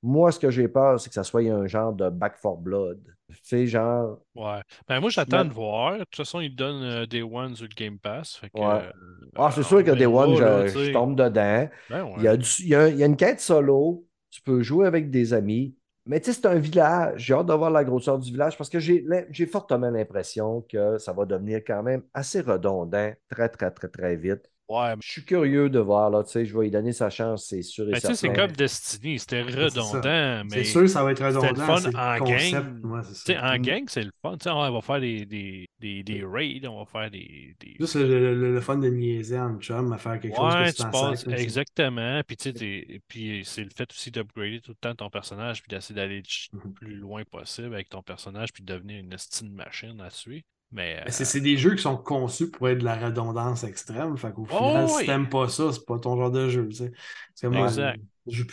[0.02, 2.98] Moi, ce que j'ai peur, c'est que ça soit un genre de back for blood.
[3.28, 4.18] Tu sais, genre.
[4.34, 4.60] Ouais.
[4.88, 5.94] Ben, moi, j'attends de voir.
[5.94, 8.36] De toute façon, ils donnent euh, Day One sur le Game Pass.
[8.36, 8.66] Fait que, Ouais.
[8.66, 8.90] euh,
[9.36, 11.68] Ah, c'est euh, sûr que Day One, je, tombe dedans.
[11.88, 12.12] Ben, ouais.
[12.16, 14.06] Il y, a du- il y a- il y a une quête solo.
[14.30, 15.76] Tu peux jouer avec des amis.
[16.06, 17.20] Mais tu sais, c'est un village.
[17.22, 21.12] J'ai hâte de voir la grosseur du village parce que j'ai fortement l'impression que ça
[21.12, 24.50] va devenir quand même assez redondant très, très, très, très vite.
[24.70, 27.46] Ouais, Je suis curieux de voir, là, tu sais, je vais lui donner sa chance,
[27.48, 28.46] c'est sûr et Ben, tu sais, c'est certain.
[28.46, 31.66] comme Destiny, c'était redondant, mais C'est sûr, ça va être c'était le redondant.
[31.66, 32.84] fun c'est le en gang.
[32.84, 33.52] Ouais, ça.
[33.54, 33.62] en Mm.
[33.62, 34.36] gang, c'est le fun.
[34.38, 37.56] Tu sais, on va faire des, des, des, des raids, on va faire des.
[37.58, 37.74] des...
[37.80, 41.34] Juste le, le- le fun de niaiser en chum, à faire quelque chose que tu
[41.34, 42.20] exactement.
[42.24, 45.68] Puis, tu sais, puis c'est le fait aussi d'upgrader tout le temps ton personnage, puis
[45.74, 46.74] d'essayer d'aller le Mhm.
[46.74, 50.44] plus loin possible avec ton personnage, puis de devenir une estime machine à tuer.
[50.72, 53.64] Mais, Mais c'est euh, c'est des jeux qui sont conçus pour être de la redondance
[53.64, 54.16] extrême.
[54.16, 56.68] Fait qu'au final, Oh, si t'aimes pas ça, c'est pas ton genre de jeu.
[56.68, 56.92] tu sais.
[57.34, 58.00] C'est comme moi, Exact.
[58.26, 58.44] je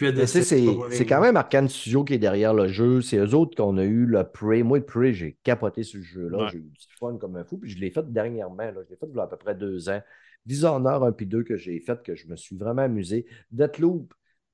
[0.90, 3.02] c'est quand même Arkane Studio qui est derrière le jeu.
[3.02, 4.64] C'est eux autres qu'on a eu le Prey.
[4.64, 6.46] Moi, le Prey, j'ai capoté sur ce jeu-là.
[6.46, 6.50] Ouais.
[6.52, 7.58] J'ai eu du fun comme un fou.
[7.58, 8.58] Puis je l'ai fait dernièrement.
[8.58, 8.82] Là.
[8.84, 10.02] Je l'ai fait il y a à peu près deux ans.
[10.46, 13.26] Dishonored 1 puis 2 que j'ai fait, que je me suis vraiment amusé.
[13.52, 14.14] Deathloop,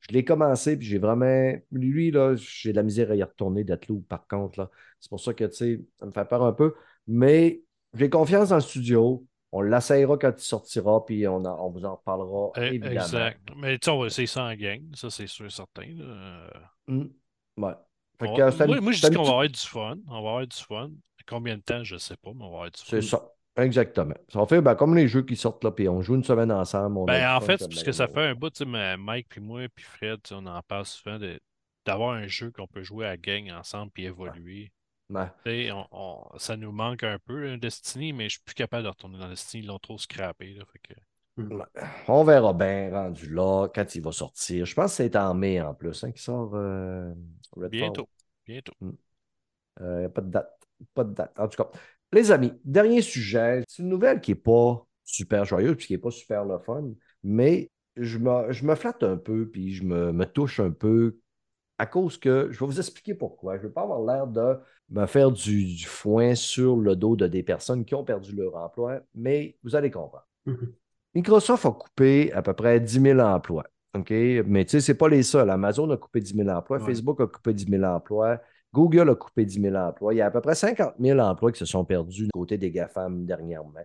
[0.10, 1.54] je l'ai commencé, puis j'ai vraiment.
[1.72, 4.60] Lui, là, j'ai de la misère à y retourner, Deathloop, par contre.
[4.60, 4.70] là.
[4.99, 6.74] C'est pour ça que, tu sais, ça me fait peur un peu.
[7.08, 7.62] Mais
[7.93, 9.26] j'ai confiance dans le studio.
[9.51, 12.93] On l'essayera quand il sortira, puis on, on vous en reparlera, eh, évidemment.
[13.01, 13.39] Exact.
[13.56, 15.88] Mais tu sais, on va essayer ça en gang, ça c'est sûr et certain.
[15.99, 16.47] Euh,
[16.88, 17.10] Hum.
[17.58, 17.74] Ouais.
[18.20, 19.97] Fait on que va- c'est moi, je dis qu'on va avoir du fun.
[20.08, 20.91] On va avoir du fun.
[21.28, 22.88] Combien de temps, je sais pas, mais on va avoir du fun.
[22.89, 23.24] C'est ça.
[23.56, 24.16] Exactement.
[24.30, 26.97] Ça fait ben, comme les jeux qui sortent là, puis on joue une semaine ensemble.
[26.97, 29.28] on Ben, en fait, comme parce que ça fait un bout, tu sais, mais Mike,
[29.30, 31.39] puis moi, puis Fred, on en parle souvent de-
[31.86, 34.72] d'avoir un jeu qu'on peut jouer à gang ensemble puis évoluer.
[35.10, 35.28] Ouais.
[35.45, 38.56] Tu sais, on- on- ça nous manque un peu, un Destiny, mais je suis plus
[38.56, 39.64] capable de retourner dans Destiny.
[39.64, 40.54] Ils l'ont trop scrappé.
[40.54, 40.93] Là, fait que...
[42.08, 44.66] On verra bien rendu là quand il va sortir.
[44.66, 47.12] Je pense que c'est en mai en plus hein, qu'il sort euh.
[47.72, 48.08] Bientôt.
[48.45, 48.74] Bientôt.
[49.82, 50.60] Euh, y a pas de date.
[50.93, 51.34] Pas de date.
[51.39, 51.72] En tout cas,
[52.14, 53.64] les amis, dernier sujet.
[53.68, 56.84] C'est une nouvelle qui n'est pas super joyeuse puis qui n'est pas super le fun,
[57.24, 61.18] mais je me, je me flatte un peu puis je me, me touche un peu
[61.78, 63.57] à cause que je vais vous expliquer pourquoi.
[63.57, 64.57] Je ne veux pas avoir l'air de
[64.89, 68.55] me faire du, du foin sur le dos de des personnes qui ont perdu leur
[68.55, 70.28] emploi, mais vous allez comprendre.
[70.45, 70.74] Mhm.
[71.16, 73.66] Microsoft a coupé à peu près 10 000 emplois.
[73.95, 74.09] OK?
[74.11, 75.49] Mais tu sais, ce n'est pas les seuls.
[75.49, 76.86] Amazon a coupé 10 000 emplois, Ouais.
[76.86, 78.39] Facebook a coupé 10 000 emplois,
[78.74, 80.14] Google a coupé 10 000 emplois.
[80.14, 82.58] Il y a à peu près 50 000 emplois qui se sont perdus du côté
[82.58, 83.80] des GAFAM dernièrement.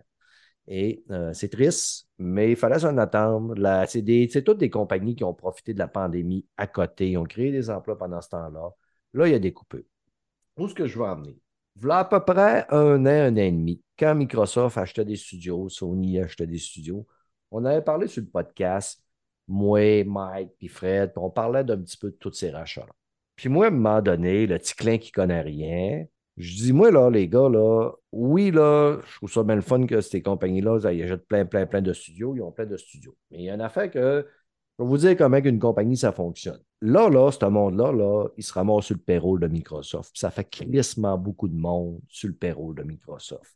[0.67, 3.55] Et euh, c'est triste, mais il fallait s'en attendre.
[3.87, 7.17] C'est toutes des compagnies qui ont profité de la pandémie à côté.
[7.17, 8.69] Ont créé des emplois pendant ce temps-là.
[9.13, 9.83] Là, il y a des coupures.
[10.57, 11.35] Où est-ce que je veux en venir?
[11.75, 15.69] Voilà à peu près un an, un an et demi, quand Microsoft achetait des studios,
[15.69, 17.07] Sony achetait des studios,
[17.51, 19.01] on avait parlé sur le podcast,
[19.47, 22.93] moi, Mike, puis Fred, puis on parlait d'un petit peu de tous ces rachats-là.
[23.39, 26.91] Puis moi, à un moment donné, le petit clin qui connaît rien, je dis, moi,
[26.91, 30.91] là, les gars, là, oui, là, je trouve ça bien le fun que ces compagnies-là,
[30.91, 33.15] ils achètent plein, plein, plein de studios, ils ont plein de studios.
[33.31, 34.27] Mais il y a une affaire que,
[34.77, 36.59] je vais vous dire comment une compagnie, ça fonctionne.
[36.81, 40.11] Là, là, ce monde-là, là, il se ramasse sur le payroll de Microsoft.
[40.11, 43.55] Puis ça fait crissement beaucoup de monde sur le payroll de Microsoft.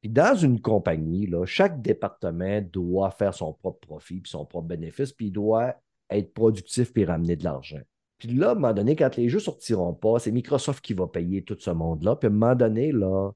[0.00, 4.66] Puis dans une compagnie, là, chaque département doit faire son propre profit, puis son propre
[4.66, 5.76] bénéfice, puis il doit
[6.10, 7.82] être productif puis ramener de l'argent.
[8.22, 10.94] Puis là, à un moment donné, quand les jeux ne sortiront pas, c'est Microsoft qui
[10.94, 12.14] va payer tout ce monde-là.
[12.14, 13.32] Puis à un moment donné, là,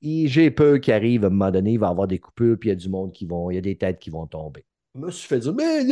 [0.00, 2.70] j'ai peur qu'il arrive, à un moment donné, il va y avoir des coupures, puis
[2.70, 4.64] il y a du monde qui vont, il y a des têtes qui vont tomber.
[4.94, 5.84] Je me suis fait dire, mais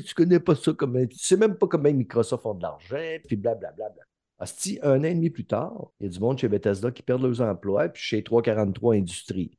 [0.00, 3.36] tu connais pas ça comment, tu sais même pas comment Microsoft font de l'argent, puis
[3.36, 3.90] blablabla.
[4.38, 7.02] Asti, un an et demi plus tard, il y a du monde chez Bethesda qui
[7.02, 9.50] perd leurs emplois, puis chez 343 Industries.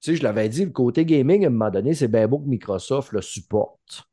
[0.00, 2.38] Tu sais, je l'avais dit, le côté gaming, à un moment donné, c'est bien beau
[2.38, 4.04] que Microsoft le supporte,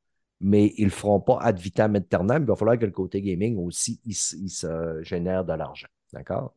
[0.41, 2.43] mais ils ne le feront pas ad vitam aeternam.
[2.43, 5.87] Il va falloir que le côté gaming aussi, il, se- génère de l'argent.
[6.13, 6.53] D'accord?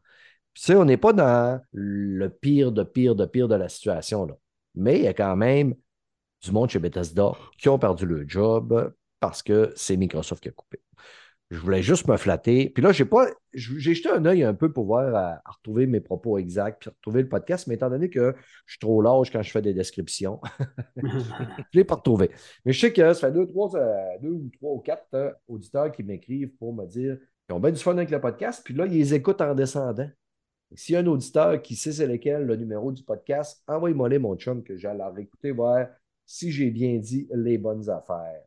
[0.55, 4.35] Tu on n'est pas dans le pire de pire de pire de la situation, là.
[4.74, 5.74] Mais il y a quand même
[6.43, 10.53] du monde chez Bethesda qui ont perdu leur job parce que c'est Microsoft qui a
[10.53, 10.80] coupé.
[11.53, 12.71] Je voulais juste me flatter.
[12.71, 13.27] Puis là, j'ai pas.
[13.53, 16.89] J'ai jeté un œil un peu pour voir à, à retrouver mes propos exacts, puis
[16.89, 18.35] retrouver le podcast, mais étant donné que
[18.65, 20.41] je suis trop large quand je fais des descriptions,
[20.97, 22.31] je ne l'ai pas retrouvé.
[22.65, 25.93] Mais je sais que ça fait deux, trois, euh, ou trois ou quatre euh, auditeurs
[25.93, 28.87] qui m'écrivent pour me dire qu'ils ont bien du fun avec le podcast, puis là,
[28.87, 30.09] ils écoutent en descendant.
[30.75, 34.19] S'il y a un auditeur qui sait c'est lequel le numéro du podcast, envoyez-moi les,
[34.19, 35.87] mon chum, que j'allais réécouter, voir
[36.25, 38.41] si j'ai bien dit les bonnes affaires.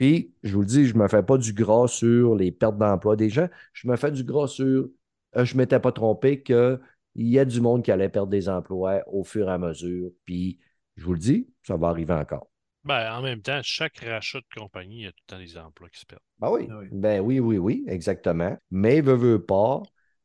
[0.00, 2.78] Puis, je vous le dis, je ne me fais pas du gras sur les pertes
[2.78, 3.48] d'emploi des gens.
[3.74, 4.88] Je me fais du gras sur.
[5.36, 6.80] euh, je ne m'étais pas trompé qu'il
[7.16, 10.10] y a du monde qui allait perdre des emplois au fur et à mesure.
[10.24, 10.58] Puis,
[10.96, 12.48] je vous le dis, ça va arriver encore.
[12.84, 15.58] Ben, en même temps, chaque rachat de compagnie, il y a tout le temps des
[15.58, 16.22] emplois qui se perdent.
[16.38, 16.66] Ben oui.
[16.70, 16.88] Ah oui.
[16.92, 18.56] Ben oui, oui, oui, exactement.
[18.70, 19.82] Mais veut, veut pas,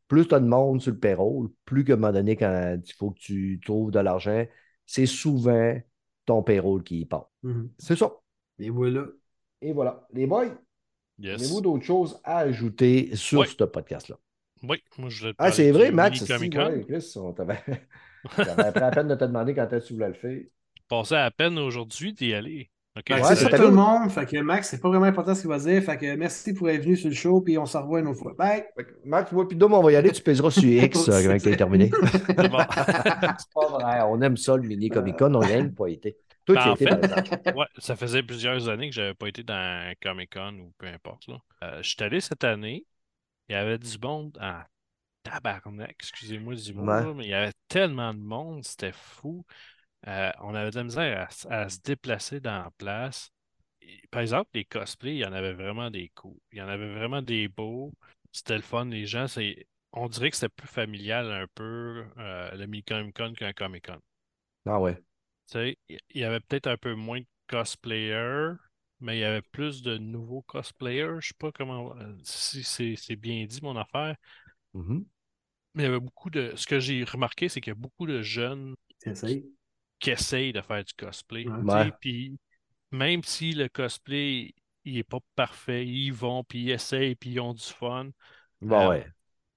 [0.07, 2.93] plus tu as de monde sur le payroll, plus qu'à un moment donné, quand il
[2.93, 4.45] faut que tu trouves de l'argent,
[4.85, 5.77] c'est souvent
[6.25, 7.29] ton payroll qui y part.
[7.43, 7.69] Mhm.
[7.77, 8.13] C'est ça.
[8.59, 9.05] Et voilà.
[9.61, 10.05] Et voilà.
[10.13, 10.47] Les boys,
[11.17, 11.39] Yes.
[11.41, 13.47] avez-vous d'autres choses à ajouter sur Oui.
[13.47, 14.17] ce podcast-là?
[14.63, 16.21] Oui, moi, je Ah, c'est vrai, Max.
[16.21, 17.59] mini si, ouais, Chris, on t'avait
[18.37, 20.39] la peine de te demander quand est-ce que tu voulais le faire.
[20.87, 22.69] Passais à peine aujourd'hui d'y aller.
[22.97, 23.03] OK?
[23.07, 24.09] Fait que Ouais, c'est ça tout le monde.
[24.09, 25.83] Fait que Max, c'est pas vraiment important ce qu'il va dire.
[25.83, 28.19] Fait que merci pour être venu sur le show, puis on se revoit une autre
[28.19, 28.33] fois.
[28.37, 28.63] Bye!
[29.03, 30.11] Max, moi, puis Dom, on va y aller.
[30.11, 31.91] Tu pèseras sur X euh, quand tu terminé.
[32.15, 32.35] C'est
[33.53, 34.01] pas vrai.
[34.07, 35.33] On aime ça, le mini Comic Con.
[35.35, 36.17] On n'a rien pas été.
[36.45, 37.55] Toi, Ben, en fait-.
[37.55, 41.27] Ouais, ça faisait plusieurs années que j'avais pas été dans un Comic-Con ou peu importe.
[41.27, 41.39] Là.
[41.63, 42.85] Euh, je suis allé cette année,
[43.49, 44.61] il y avait du monde en
[45.23, 47.13] tabarnak, excusez-moi du mot, Ouais.
[47.13, 49.45] mais il y avait tellement de monde, c'était fou.
[50.07, 53.31] Euh, on avait de la misère à, se déplacer dans la place.
[53.81, 56.37] Et, par exemple, les cosplays, il y en avait vraiment des cool.
[56.51, 57.91] Il y en avait vraiment des beaux.
[58.31, 58.85] C'était le fun.
[58.85, 59.65] Les gens, c'est...
[59.93, 63.99] on dirait que c'était plus familial un peu euh, le mini-Comic-Con qu'un Comic-Con.
[64.67, 65.01] Ah ouais.
[65.47, 68.53] Tu sais, il y avait peut-être un peu moins de cosplayers,
[68.99, 71.17] mais il y avait plus de nouveaux cosplayers.
[71.21, 74.15] Je sais pas comment euh, si c'est c'est bien dit mon affaire,
[74.73, 75.05] Mhm.
[75.75, 76.53] mais il y avait beaucoup de.
[76.55, 79.45] Ce que j'ai remarqué, c'est qu'il y a beaucoup de jeunes T'essayes.
[79.99, 81.45] qui essayent de faire du cosplay.
[81.45, 81.63] Ouais.
[81.67, 81.95] tu sais, Ouais.
[81.99, 82.37] Puis
[82.91, 84.53] même si le cosplay
[84.85, 88.09] il est pas parfait, ils y vont, puis ils essayent, puis ils ont du fun.
[88.61, 89.05] Bon, Euh, ouais.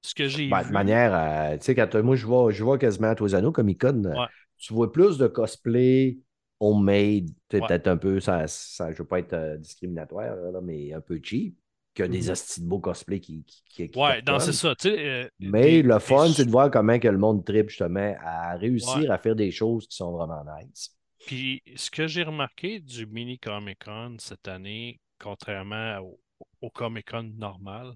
[0.02, 1.58] Ce que j'ai Ben, de manière à.
[1.58, 3.66] Tu sais, quand moi, je vois, je vois quasiment à tous les anneaux Con,
[4.12, 4.28] Ouais.
[4.58, 6.18] Tu vois plus de cosplay
[6.60, 7.30] homemade,
[7.60, 7.68] Ouais.
[7.68, 11.00] peut-être un peu, ça, ça, je ne veux pas être euh, discriminatoire, là, mais un
[11.00, 11.56] peu cheap,
[11.94, 12.30] que des Mhm.
[12.30, 13.44] hosties de beaux cosplays qui.
[13.44, 14.74] qui, qui- Ouais, non, c'est ça.
[14.74, 17.68] tu sais, euh, Mais des- le fun, c'est de voir comment que le monde tripe
[17.70, 19.08] justement à réussir Ouais.
[19.10, 20.94] à faire des choses qui sont vraiment nice.
[21.26, 26.20] Puis ce que j'ai remarqué du mini Comic Con cette année, contrairement au,
[26.62, 27.94] au Comic Con normal,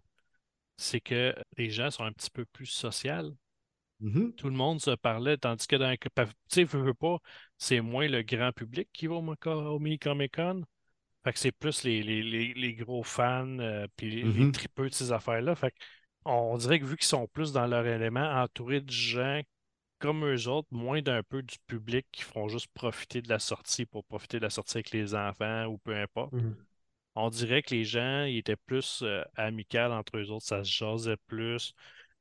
[0.76, 3.36] c'est que les gens sont un petit peu plus sociaux.
[4.02, 4.34] Mhm.
[4.34, 7.18] Tout le monde se parlait, tandis que dans un- tu sais, veux, veux pas,
[7.56, 9.34] c'est moins le grand public qui va au,
[10.00, 10.62] Comic Con.
[11.24, 14.52] Fait que c'est plus les, les, les, les gros fans, euh, puis les, les Mhm.
[14.52, 15.54] tripeux de ces affaires-là.
[15.54, 15.76] Fait que
[16.24, 19.40] on dirait que vu qu'ils sont plus dans leur élément, entourés de gens
[19.98, 23.86] comme eux autres, moins d'un peu du public qui feront juste profiter de la sortie
[23.86, 26.32] pour profiter de la sortie avec les enfants ou peu importe.
[26.32, 26.56] Mhm.
[27.14, 30.70] On dirait que les gens ils étaient plus euh, amicaux entre eux autres, ça se
[30.70, 31.72] jasait plus.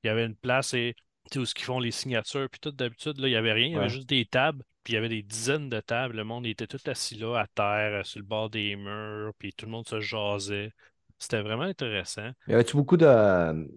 [0.03, 0.95] Il y avait une place et
[1.39, 3.75] où ils font les signatures, puis tout d'habitude, là, il n'y avait rien, il y
[3.77, 3.89] avait Ouais.
[3.89, 6.15] juste des tables, puis il y avait des dizaines de tables.
[6.17, 9.53] Le monde était tout assis là, à terre, euh, sur le bord des murs, puis
[9.53, 10.71] tout le monde se jasait.
[11.19, 12.32] C'était vraiment intéressant.
[12.47, 13.05] Y avait-tu beaucoup de,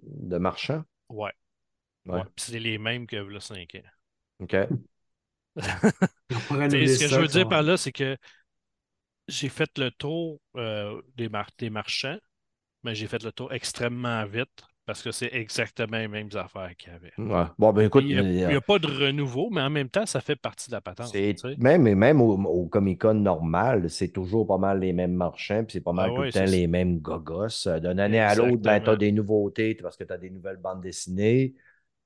[0.02, 0.84] de marchands?
[1.09, 1.32] Ouais.
[2.07, 2.18] Ouais.
[2.18, 2.24] Ouais.
[2.36, 3.88] Puis c'est les mêmes que là, 5 ans.
[4.40, 4.55] OK.
[6.30, 8.16] Ce que ça, je veux ça dire par là, c'est que
[9.28, 12.18] j'ai fait le tour euh, des, mar- des marchands,
[12.84, 16.93] mais j'ai fait le tour extrêmement vite parce que c'est exactement les mêmes affaires qu'il
[16.93, 17.12] y avait.
[17.16, 17.45] Ouais.
[17.59, 20.07] Bon, ben écoute, Il n'y a, euh, a pas de renouveau, mais en même temps,
[20.07, 21.12] ça fait partie de la patente.
[21.12, 21.59] c'est tu sais.
[21.59, 25.80] même, même au, au Comic-Con normal, c'est toujours pas mal les mêmes marchands, puis c'est
[25.80, 27.66] pas mal Ah tout ouais, le temps les mêmes gogos.
[27.66, 30.30] Euh, D'une année à l'autre, ben, tu as des nouveautés parce que tu as des
[30.30, 31.55] nouvelles bandes dessinées.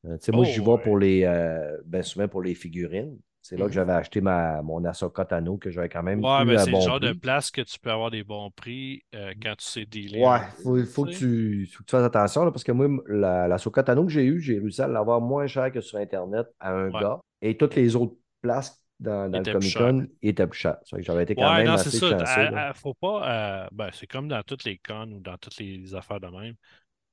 [0.07, 0.79] Euh, tu sais, moi, Oh, j'y vais ouais.
[0.79, 3.19] pour les, euh, ben, souvent pour les figurines.
[3.43, 3.69] C'est là Mhm.
[3.69, 6.71] que j'avais acheté ma, mon Ahsoka Tano, que j'avais quand même Ouais, eu ben, c'est
[6.71, 9.65] bon le genre de place que tu peux avoir des bons prix euh, quand tu
[9.65, 10.27] sais dealer.
[10.27, 11.25] Ouais, un faut, que tu sais.
[11.65, 14.25] tu, faut que tu fasses attention là, parce que moi, la, la Tano que j'ai
[14.25, 17.01] eue, j'ai réussi à l'avoir moins cher que sur Internet à un Ouais.
[17.01, 17.21] gars.
[17.43, 20.79] Et toutes les autres places dans, dans le plus Comic-Con étaient plus chères.
[20.99, 22.09] J'avais été quand Ouais, même non, c'est assez ça.
[22.09, 22.49] chanceux.
[22.57, 23.65] À- à- faut pas.
[23.65, 26.55] euh, ben, c'est comme dans toutes les cons ou dans toutes les affaires de même.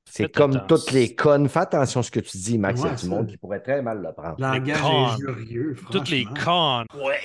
[0.07, 0.67] C'est comme attention.
[0.85, 1.49] toutes les connes.
[1.49, 2.79] Fais attention à ce que tu dis, Max.
[2.79, 3.07] Il y a Ouais, du ça.
[3.09, 4.39] monde qui pourrait très mal le prendre.
[4.39, 5.07] Langage cons.
[5.07, 6.85] injurieux, Toutes les cons.
[6.95, 7.19] Ouais.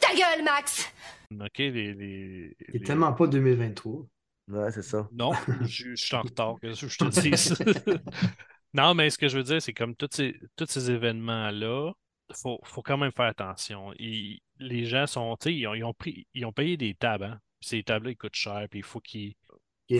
[0.00, 0.88] Ta gueule, Max!
[1.32, 1.70] OK, les.
[1.72, 4.06] les, Il est les- tellement pas 2023.
[4.48, 5.08] Ouais, c'est ça.
[5.12, 5.32] Non,
[5.62, 7.98] je, je suis en retard, qu'est-ce que je te dis?
[8.74, 11.92] non, mais ce que je veux dire, c'est comme tous ces, tous ces événements-là,
[12.30, 13.92] il faut, faut quand même faire attention.
[13.98, 16.94] Ils- les gens sont, tu sais, ils ont, ils ont pris, ils ont payé des
[16.94, 17.38] tables, hein.
[17.64, 19.34] Ces tables-là, ils coûtent cher, puis il faut qu'ils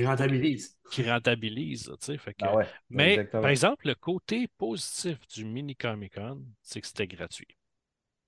[0.00, 0.76] Il rentabilise.
[0.90, 2.18] qu'ils rentabilisent, tu sais.
[2.18, 3.42] Fait que- Ben ouais, mais, exactement.
[3.42, 7.56] par exemple, le côté positif du mini Comic-Con, c'est que c'était gratuit.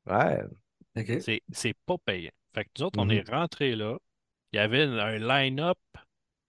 [0.07, 0.43] Ouais.
[0.97, 1.21] OK.
[1.21, 2.31] C'est, c'est pas payant.
[2.55, 3.11] Fait que nous autres, on Mhm.
[3.13, 3.99] est rentrés là.
[4.53, 5.79] Il y avait un line-up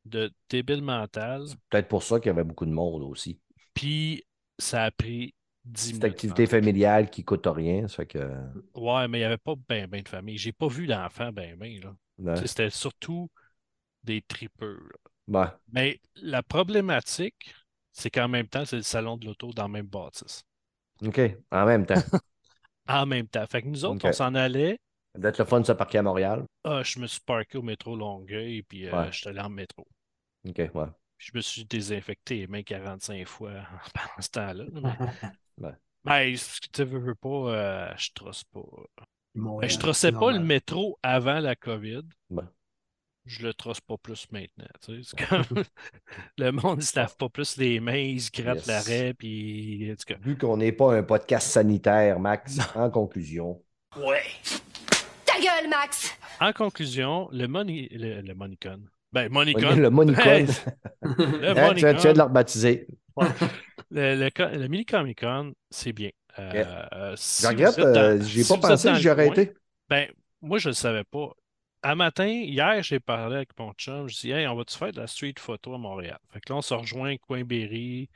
[0.05, 1.45] de débile mental.
[1.69, 3.39] Peut-être pour ça qu'il y avait beaucoup de monde aussi.
[3.73, 4.23] Puis
[4.59, 5.33] ça a pris
[5.63, 6.03] 10 Cette minutes.
[6.05, 7.87] activité familiale qui coûte rien.
[7.87, 8.19] Ça fait que.
[8.75, 10.37] Ouais, mais il n'y avait pas ben, ben de famille.
[10.37, 11.79] J'ai pas vu d'enfants ben, ben,
[12.19, 12.35] là.
[12.45, 13.29] C'était surtout
[14.05, 14.87] des tripeux.
[15.27, 15.47] Ouais.
[15.73, 17.53] Mais la problématique,
[17.91, 20.43] c'est qu'en même temps, c'est le salon de l'auto dans le même bâtisse.
[21.05, 21.19] OK.
[21.51, 21.95] En même temps.
[22.87, 23.45] En même temps.
[23.47, 24.77] Fait que nous autres, on s'en allait
[25.15, 26.45] Ça doit être le fun de se parquer à Montréal.
[26.63, 29.11] Ah, je me suis parké au métro Longueuil, puis euh, Ouais.
[29.11, 29.87] je suis allé en métro.
[30.47, 30.85] OK, ouais.
[31.17, 33.53] Puis je me suis désinfecté les mains 45 fois
[33.95, 34.65] pendant ce temps-là.
[34.71, 34.91] Mais,
[35.57, 35.73] Ouais.
[36.03, 38.59] Ben, ce que tu veux, veux pas, euh, je trosse pas.
[39.33, 42.03] Ben, Montréal, je trossais pas le métro avant la COVID.
[42.29, 42.43] Ouais.
[43.25, 44.65] Je le trosse pas plus maintenant.
[44.85, 45.09] tu sais.
[45.17, 45.63] C'est comme...
[46.37, 48.67] le monde, il se lave pas plus les mains, il se gratte Yes.
[48.67, 53.61] l'arrêt, puis cas, Vu qu'on n'est pas un podcast sanitaire, Max, en conclusion,
[53.97, 54.21] Ouais.
[55.25, 58.81] Ta gueule, Max En conclusion, le money, le, le Monicon.
[59.11, 59.75] Ben, Monicon.
[59.75, 60.45] le Monicon, Hey,
[61.01, 62.17] hein, le tu, viens, tu viens de Monicon.
[62.17, 62.87] le rebaptiser.
[63.91, 66.09] Le, le, le mini Comic Con, c'est bien.
[66.37, 69.53] Euh, si Je regrette, euh, j'ai si pas pensé que le j'y aurais coin, été.
[69.89, 70.09] Ben,
[70.41, 71.31] moi, je ne le savais pas.
[71.85, 74.07] À matin, hier, j'ai parlé avec mon chum.
[74.07, 76.17] Je dis, hey, on va-tu faire de la street photo à Montréal?
[76.33, 78.09] Fait que là, on se rejoint Coin Berry.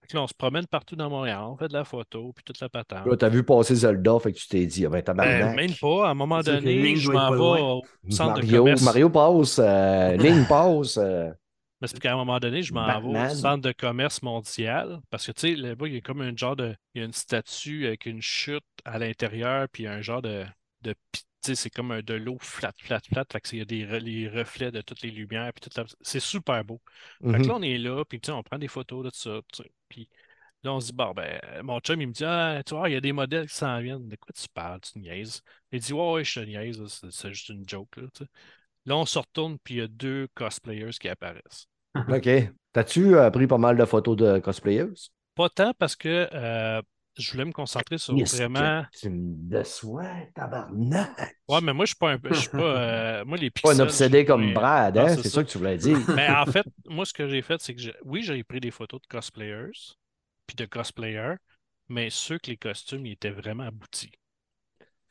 [0.00, 1.38] Fait que là, on se promène partout dans Montréal.
[1.42, 3.06] On fait de la photo, puis toute la patente.
[3.06, 5.56] Là, t'as vu passer Zelda, fait que tu t'es dit, ah ben, Ben, tabarnak.
[5.56, 6.08] même pas.
[6.08, 8.82] À un moment donné, je m'en vais au centre de commerce.
[8.82, 10.96] Mario passe, euh, Link passe.
[10.96, 11.30] euh,
[11.80, 15.26] Mais c'est qu'à un moment donné, je m'en vais au centre de commerce mondial parce
[15.26, 16.74] que, tu sais, là-bas, il y a comme un genre de.
[16.94, 20.44] Il y a une statue avec une chute à l'intérieur, puis un genre de.
[20.82, 20.94] de
[21.54, 23.24] c'est comme de l'eau flat, flat, flat.
[23.30, 26.20] Fait que il y a des les reflets de toutes les lumières, puis la- C'est
[26.20, 26.80] super beau.
[27.30, 27.48] Fait que mhm.
[27.48, 29.40] là, on est là, puis on prend des photos de ça.
[29.52, 29.72] tu sais.
[29.88, 30.08] Puis
[30.64, 32.94] là, on se dit, bon, ben, mon chum, il me dit, ah, tu vois, il
[32.94, 34.08] y a des modèles qui s'en viennent.
[34.08, 34.80] De quoi tu parles?
[34.80, 35.42] Tu niaises?
[35.72, 38.08] Il dit, ouais, ouais, je te niaise, c'est juste une joke, là.
[38.86, 41.68] Là, on se retourne, puis il y a deux cosplayers qui apparaissent.
[42.08, 42.28] OK.
[42.72, 44.92] T'as-tu euh, pris pas mal de photos de cosplayers?
[45.34, 46.82] Pas tant parce que euh,
[47.18, 48.84] je voulais me concentrer sur vraiment.
[48.92, 51.36] Tu me déçois, tabarnak?
[51.48, 52.32] Ouais, mais moi, je suis pas un peu.
[52.32, 52.58] Je suis pas.
[52.60, 55.08] euh, Moi, les Pas un pixels, obsédé comme Brad, hein?
[55.08, 55.30] c'est ça.
[55.30, 55.98] ça que tu voulais dire.
[56.14, 58.70] Mais en fait, moi, ce que j'ai fait, c'est que j'ai- oui, j'ai pris des
[58.70, 59.70] photos de cosplayers,
[60.46, 61.36] puis de cosplayers,
[61.88, 64.12] mais ceux que les costumes, ils étaient vraiment aboutis.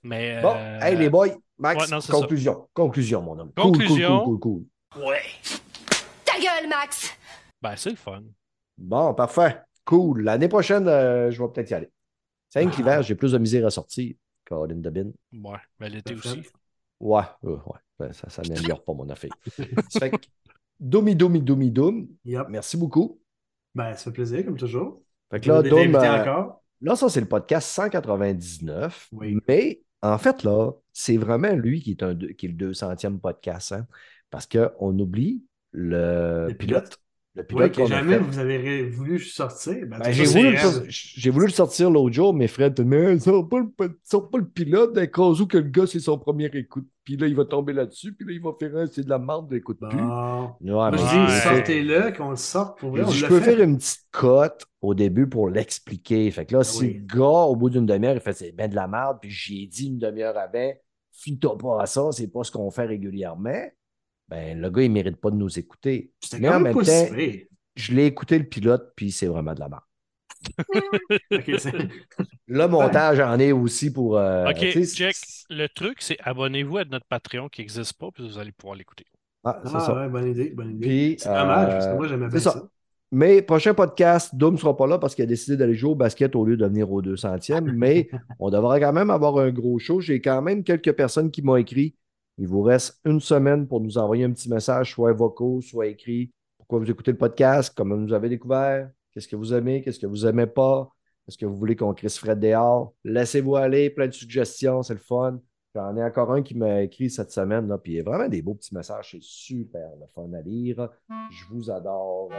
[0.04, 0.42] Mais.
[0.42, 2.68] Bon, euh, hey les boys, Max, ouais, non, c'est conclusion.
[2.74, 3.52] Conclusion, mon homme.
[3.56, 4.24] Cool, Conclusion.
[4.24, 5.04] Cool, cool, cool, cool.
[5.04, 5.24] Ouais.
[6.26, 7.12] Ta gueule, Max
[7.62, 8.22] Ben, c'est le fun.
[8.78, 9.62] Bon, parfait.
[9.86, 10.24] Cool.
[10.24, 11.90] L'année prochaine, euh, je vais peut-être y aller.
[12.56, 14.16] C'est rien que l'hiver, j'ai plus de misère à sortir.
[14.46, 15.12] Caroline Debin.
[15.34, 16.42] Ouais, mais l'été aussi.
[17.02, 17.80] Ouais, euh, ouais.
[18.00, 19.32] Ben, ça, ça n'améliore pas mon affaire.
[19.90, 20.18] Ça fait que,
[20.80, 22.08] doumi, doumi, doumi, doum.
[22.24, 22.48] Yep.
[22.50, 23.20] Merci beaucoup.
[23.74, 25.02] Ben, ça fait plaisir, comme toujours.
[25.30, 26.64] Fait que là, invité euh, encore?
[26.80, 29.10] là, ça, c'est le podcast 199.
[29.12, 29.38] Oui.
[29.50, 33.20] Mais en fait, là, c'est vraiment lui qui est, un, deux- qui est le 200e
[33.20, 33.74] podcast.
[33.74, 33.86] hein,
[34.30, 36.84] parce qu'on oublie le, Le pilote.
[36.84, 37.00] pilote.
[37.36, 39.76] Le pilote que qu'on a jamais vous avez voulu sortir.
[39.88, 40.58] Ben, Ben, j'ai voulu, le
[40.90, 45.22] j'ai voulu sortir l'autre jour, mais Fred, mais sort pas, pas le pilote d'un cas
[45.24, 46.88] où que le gars, c'est son premier écoute.
[47.04, 49.20] Puis là, il va tomber là-dessus, puis là, il va faire un, c'est de la
[49.20, 49.98] merde, l'écoute plus.
[49.98, 50.50] Bon.
[50.62, 51.26] Ouais, mais je Ouais.
[51.28, 53.02] dis, j'ai sortez-le, qu'on le sorte pour vrai.
[53.02, 53.52] j'ai On je peux fait.
[53.56, 56.32] faire une petite cote au début pour l'expliquer.
[56.32, 56.94] Fait que là, si oui.
[57.08, 59.64] le gars, au bout d'une demi-heure, il fait c'est bien de la merde, puis j'y
[59.64, 60.72] ai dit une demi-heure avant,
[61.12, 63.66] fie-toi pas à ça, c'est pas ce qu'on fait régulièrement.
[64.30, 66.12] Ben, le gars, il mérite pas de nous écouter.
[66.20, 67.08] C'était Mais en quand même temps,
[67.76, 69.82] je l'ai écouté le pilote, puis c'est vraiment de la merde.
[71.60, 71.74] C'est-
[72.48, 74.18] Le montage en est aussi pour.
[74.18, 75.12] euh, Ok, c'est-
[75.50, 79.06] Le truc, c'est abonnez-vous à notre Patreon qui n'existe pas, puis vous allez pouvoir l'écouter.
[79.44, 79.96] Ah, c'est Ah, ça.
[79.96, 80.88] ouais, bonne idée, bonne idée.
[80.88, 82.52] Puis, C'est dommage, parce que euh, moi, j'aimais c'est bien ça.
[82.52, 82.64] ça.
[83.12, 85.96] Mais prochain podcast, Doom ne sera pas là parce qu'il a décidé d'aller jouer au
[85.96, 87.72] basket au lieu de venir au 200e.
[87.72, 90.02] Mais on devrait quand même avoir un gros show.
[90.02, 91.96] J'ai quand même quelques personnes qui m'ont écrit.
[92.38, 96.32] Il vous reste une semaine pour nous envoyer un petit message, soit vocaux, soit écrit.
[96.58, 97.74] Pourquoi vous écoutez le podcast?
[97.76, 98.90] Comment vous avez découvert?
[99.12, 99.82] Qu'est-ce que vous aimez?
[99.82, 100.90] Qu'est-ce que vous n'aimez pas?
[101.28, 102.94] Est-ce que vous voulez qu'on crisse Fred dehors?
[103.04, 105.40] Laissez-vous aller, plein de suggestions, c'est le fun.
[105.74, 108.42] J'en ai encore un qui m'a écrit cette semaine, là, il y a vraiment des
[108.42, 110.90] beaux petits messages, c'est super le fun à lire.
[111.32, 112.30] Je vous adore.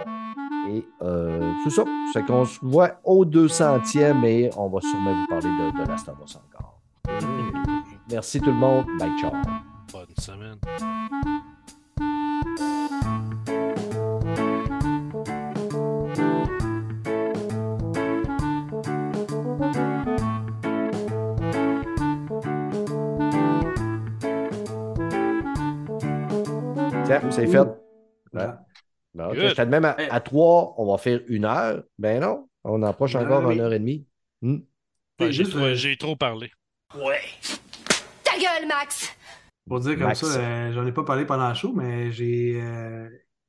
[0.71, 1.85] Et euh, c'est ça.
[2.13, 6.09] C'est qu'on se voit au 200e et on va sûrement vous parler de, de Last
[6.09, 6.81] encore.
[8.11, 8.87] Merci tout le monde.
[8.99, 9.33] Bye, ciao.
[10.19, 10.59] Semaine.
[27.05, 27.59] Tiens, c'est fait.
[27.59, 27.69] Ouais.
[28.33, 28.65] Voilà.
[29.15, 31.83] Ben, j'étais de même à, à 3, on va faire une heure?
[31.99, 34.07] Ben non, on approche heure encore et une heure et demie.
[34.43, 34.59] Hmm.
[35.21, 36.51] Ouais, Et j'ai juste, trop, j'ai trop parlé.
[36.95, 37.21] Ouais.
[38.25, 39.17] Ta gueule, Max
[39.69, 40.21] Pour dire comme Max.
[40.25, 43.09] ça, euh, j'en ai pas parlé pendant le show, mais j'ai euh,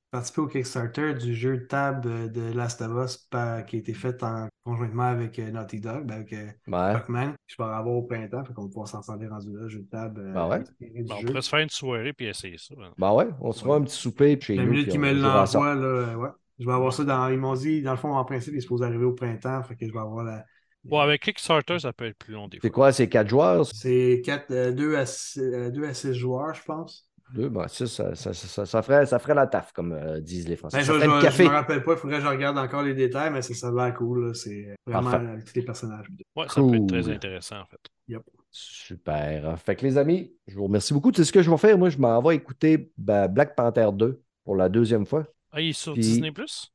[0.09, 3.93] participé au Kickstarter du jeu de table de Last of Us par- qui a été
[3.93, 6.93] fait en conjointement avec euh, Naughty Dog, ben, avec euh, Ouais.
[6.93, 7.33] Pac-Man.
[7.45, 9.79] Je vais en avoir au printemps, fait qu'on va pouvoir s'en sortir rendu là, jeu
[9.79, 10.21] de table.
[10.21, 10.59] euh, Ben ouais.
[11.03, 11.27] Bon, on jeu.
[11.27, 12.73] pourrait se faire une soirée puis essayer ça.
[12.81, 12.91] hein.
[12.97, 13.81] Ben ouais, on se fera Ouais.
[13.81, 14.71] un petit souper chez La nous.
[14.71, 16.29] minute on me l'envoient, là, ouais.
[16.59, 17.27] Je vais avoir ça dans.
[17.29, 19.61] Ils m'ont dit, dans le fond, en principe, il est supposé arriver au printemps.
[19.61, 20.43] Fait que je vais avoir la,
[20.83, 22.73] Bon, avec Kickstarter, ça peut être plus long des C'est fois.
[22.75, 23.65] quoi, c'est quatre joueurs?
[23.65, 27.03] C'est 2 à 6 joueurs, je pense.
[27.33, 30.47] Deux, ben, ça, ça, ça, ça, ça ferait, ça ferait la taf, comme euh, disent
[30.47, 30.77] les Français.
[30.77, 31.43] Ben, ça je, café.
[31.43, 33.71] me rappelle pas, il faudrait que je regarde encore les détails, mais c'est ça a
[33.71, 34.33] l'air cool.
[34.33, 35.27] C'est vraiment Parfait.
[35.27, 36.07] avec tous les personnages.
[36.37, 36.87] Ouais, ça peut être Cool.
[36.87, 38.21] très intéressant, en fait.
[38.49, 39.59] Super.
[39.59, 41.11] Fait que les amis, je vous remercie beaucoup.
[41.11, 41.77] Tu sais ce que je vais faire?
[41.77, 45.25] Moi, je m'en vais écouter ben, Black Panther 2 pour la deuxième fois.
[45.51, 46.31] Ah, il est sur Puis- Disney+.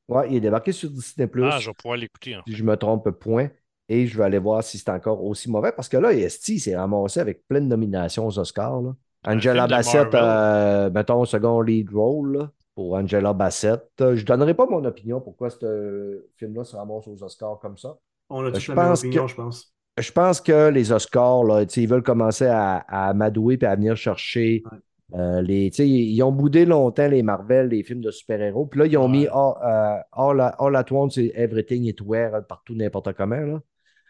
[0.08, 1.28] Ouais, il est débarqué sur Disney+.
[1.42, 2.56] Ah, je vais pouvoir l'écouter, en si fait.
[2.58, 3.48] je me trompe point.
[3.88, 5.72] Et je vais aller voir si c'est encore aussi mauvais.
[5.72, 8.80] Parce que là, Esti s'est ramassé avec plein de nominations aux Oscars.
[8.80, 8.94] là.
[9.26, 13.80] Angela Bassett, euh, mettons, second lead role là, pour Angela Bassett.
[14.00, 17.76] Euh, Je ne donnerai pas mon opinion pourquoi ce film-là se ramasse aux Oscars comme
[17.76, 17.96] ça.
[18.30, 19.74] On a tous je la même pense opinion, que- je pense?
[19.98, 23.94] Je pense que les Oscars, là, ils veulent commencer à, à amadouer et à venir
[23.94, 24.78] chercher Ouais.
[25.20, 25.66] euh, les.
[25.80, 28.66] Ils ont boudé longtemps les Marvel, les films de super-héros.
[28.66, 29.08] Puis là, ils ont Ouais.
[29.10, 33.36] mis All, euh, All at- All at Once Everything It Where partout, n'importe comment.
[33.36, 33.60] Là.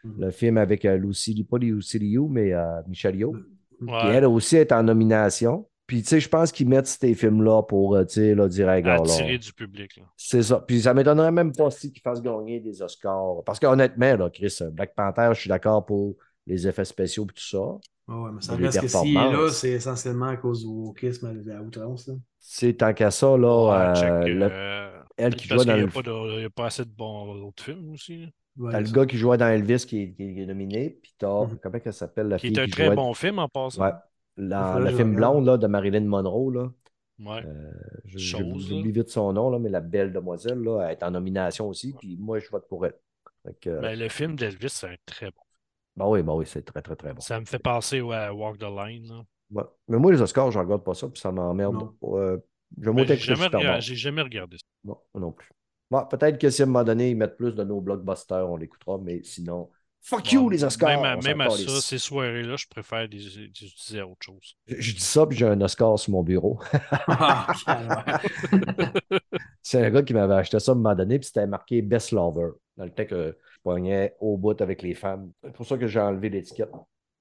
[0.04, 3.36] Le film avec euh, Lucy, pas Lucy Liu, mais euh, Michelle Yeoh.
[3.80, 4.14] Ouais.
[4.14, 5.66] elle aussi est en nomination.
[5.86, 8.68] Puis, tu sais, je pense qu'ils mettent ces films-là pour, euh, tu sais, là, dire,
[8.68, 10.00] Attirer du public.
[10.16, 10.60] C'est ça.
[10.60, 13.42] Puis ça m'étonnerait même pas si qu'ils fassent gagner des Oscars.
[13.44, 16.14] Parce qu'honnêtement, là, Chris, Black Panther, je suis d'accord pour
[16.46, 17.58] les effets spéciaux et tout ça.
[18.08, 21.56] Ah ouais, mais ça reste que est là, c'est essentiellement à cause du wokisme à,
[21.58, 22.08] à outrance.
[22.08, 22.14] là.
[22.38, 25.82] C'est tant qu'à ça, là, Ouais, check, le- euh, elle qui dans qu'il le, n'y
[25.84, 28.28] a, pas de- il y a pas assez de bons autres films aussi.
[28.58, 31.46] Ouais, t'as le gars qui jouait dans Elvis qui est, qui est nominé, puis t'as,
[31.46, 31.58] Mhm.
[31.62, 32.96] comment elle s'appelle, la Qui fille est un qui très jouait...
[32.96, 33.82] bon film en passant.
[33.82, 33.92] Ouais,
[34.36, 36.70] la, le film blonde là, de Marilyn Monroe, là.
[37.18, 37.42] Ouais.
[37.46, 37.70] Euh,
[38.04, 41.94] J'oublie vite son nom, là, mais la belle demoiselle, là, elle est en nomination aussi,
[41.98, 42.94] puis moi, je vote pour elle.
[43.60, 45.40] Que, Mais le film d'Elvis, c'est un très bon.
[45.96, 47.20] bah oui, bah oui, c'est très, très, très bon.
[47.20, 49.08] Ça me fait penser ouais, à Walk the Line.
[49.08, 49.24] là.
[49.50, 49.64] Ouais.
[49.88, 51.88] Mais moi, les Oscars, je regarde pas ça, puis ça m'emmerde.
[52.04, 52.38] Euh,
[52.80, 53.80] je Ben, J'ai avec jamais, Bowl.
[53.80, 54.62] j'ai jamais regardé ça.
[54.84, 55.50] Non, moi non plus.
[55.92, 58.56] Bon, peut-être que si à un moment donné, ils mettent plus de nos blockbusters, on
[58.56, 59.68] l'écoutera, mais sinon,
[60.00, 60.88] fuck you, les Oscars!
[60.88, 64.56] Même à, même ça, ces soirées-là, je préfère les, les utiliser à autre chose.
[64.68, 66.58] Je, je dis ça, puis j'ai un Oscar sur mon bureau.
[67.08, 67.52] Ah.
[69.62, 72.12] C'est un gars qui m'avait acheté ça à un moment donné, puis c'était marqué Best
[72.12, 75.30] Lover, dans le temps que je poignais au bout avec les femmes.
[75.44, 76.72] C'est pour ça que j'ai enlevé l'étiquette.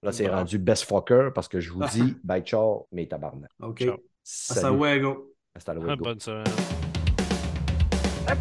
[0.01, 3.51] Là, c'est rendu Best Fucker, parce que je vous dis, bye ciao, mais tabarnak.
[3.61, 3.79] OK.
[3.83, 3.97] Ciao.
[4.23, 4.77] Hasta Salut.
[4.77, 5.33] luego.
[5.53, 6.01] Hasta luego.
[6.01, 6.90] bonne semaine.
[8.25, 8.35] ไข้า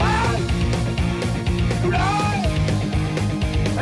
[3.75, 3.79] ไป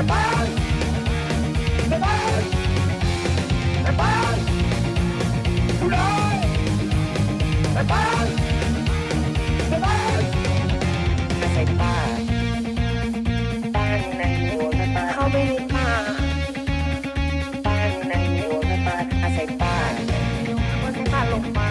[11.45, 11.95] ัด้ป่า
[13.75, 13.85] ป้า
[14.19, 14.23] ใน
[14.97, 15.43] ป้าเขาไม่
[15.73, 15.87] ป้า
[17.65, 17.77] ป้า
[18.09, 21.69] หับมา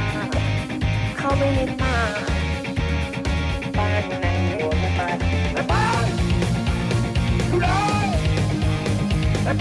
[1.17, 1.95] เขาไม่มีป้า
[9.47, 9.53] หา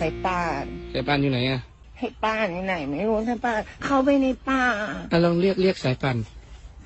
[0.00, 1.60] สายป่านสายป่านอยู่ไหนอะ
[1.98, 4.62] ให้ป้านอยู่ไหนไม่รู้สายป่านเข้าไปในป่า
[5.12, 6.16] อะลองเรียกเรียกสายป่าน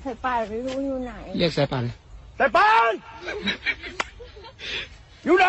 [0.03, 1.83] สายป่านไม่รู้อยู่ไหน เรียกสายป่าน
[2.37, 2.91] แต่ปาน
[5.25, 5.47] อยู่ไหน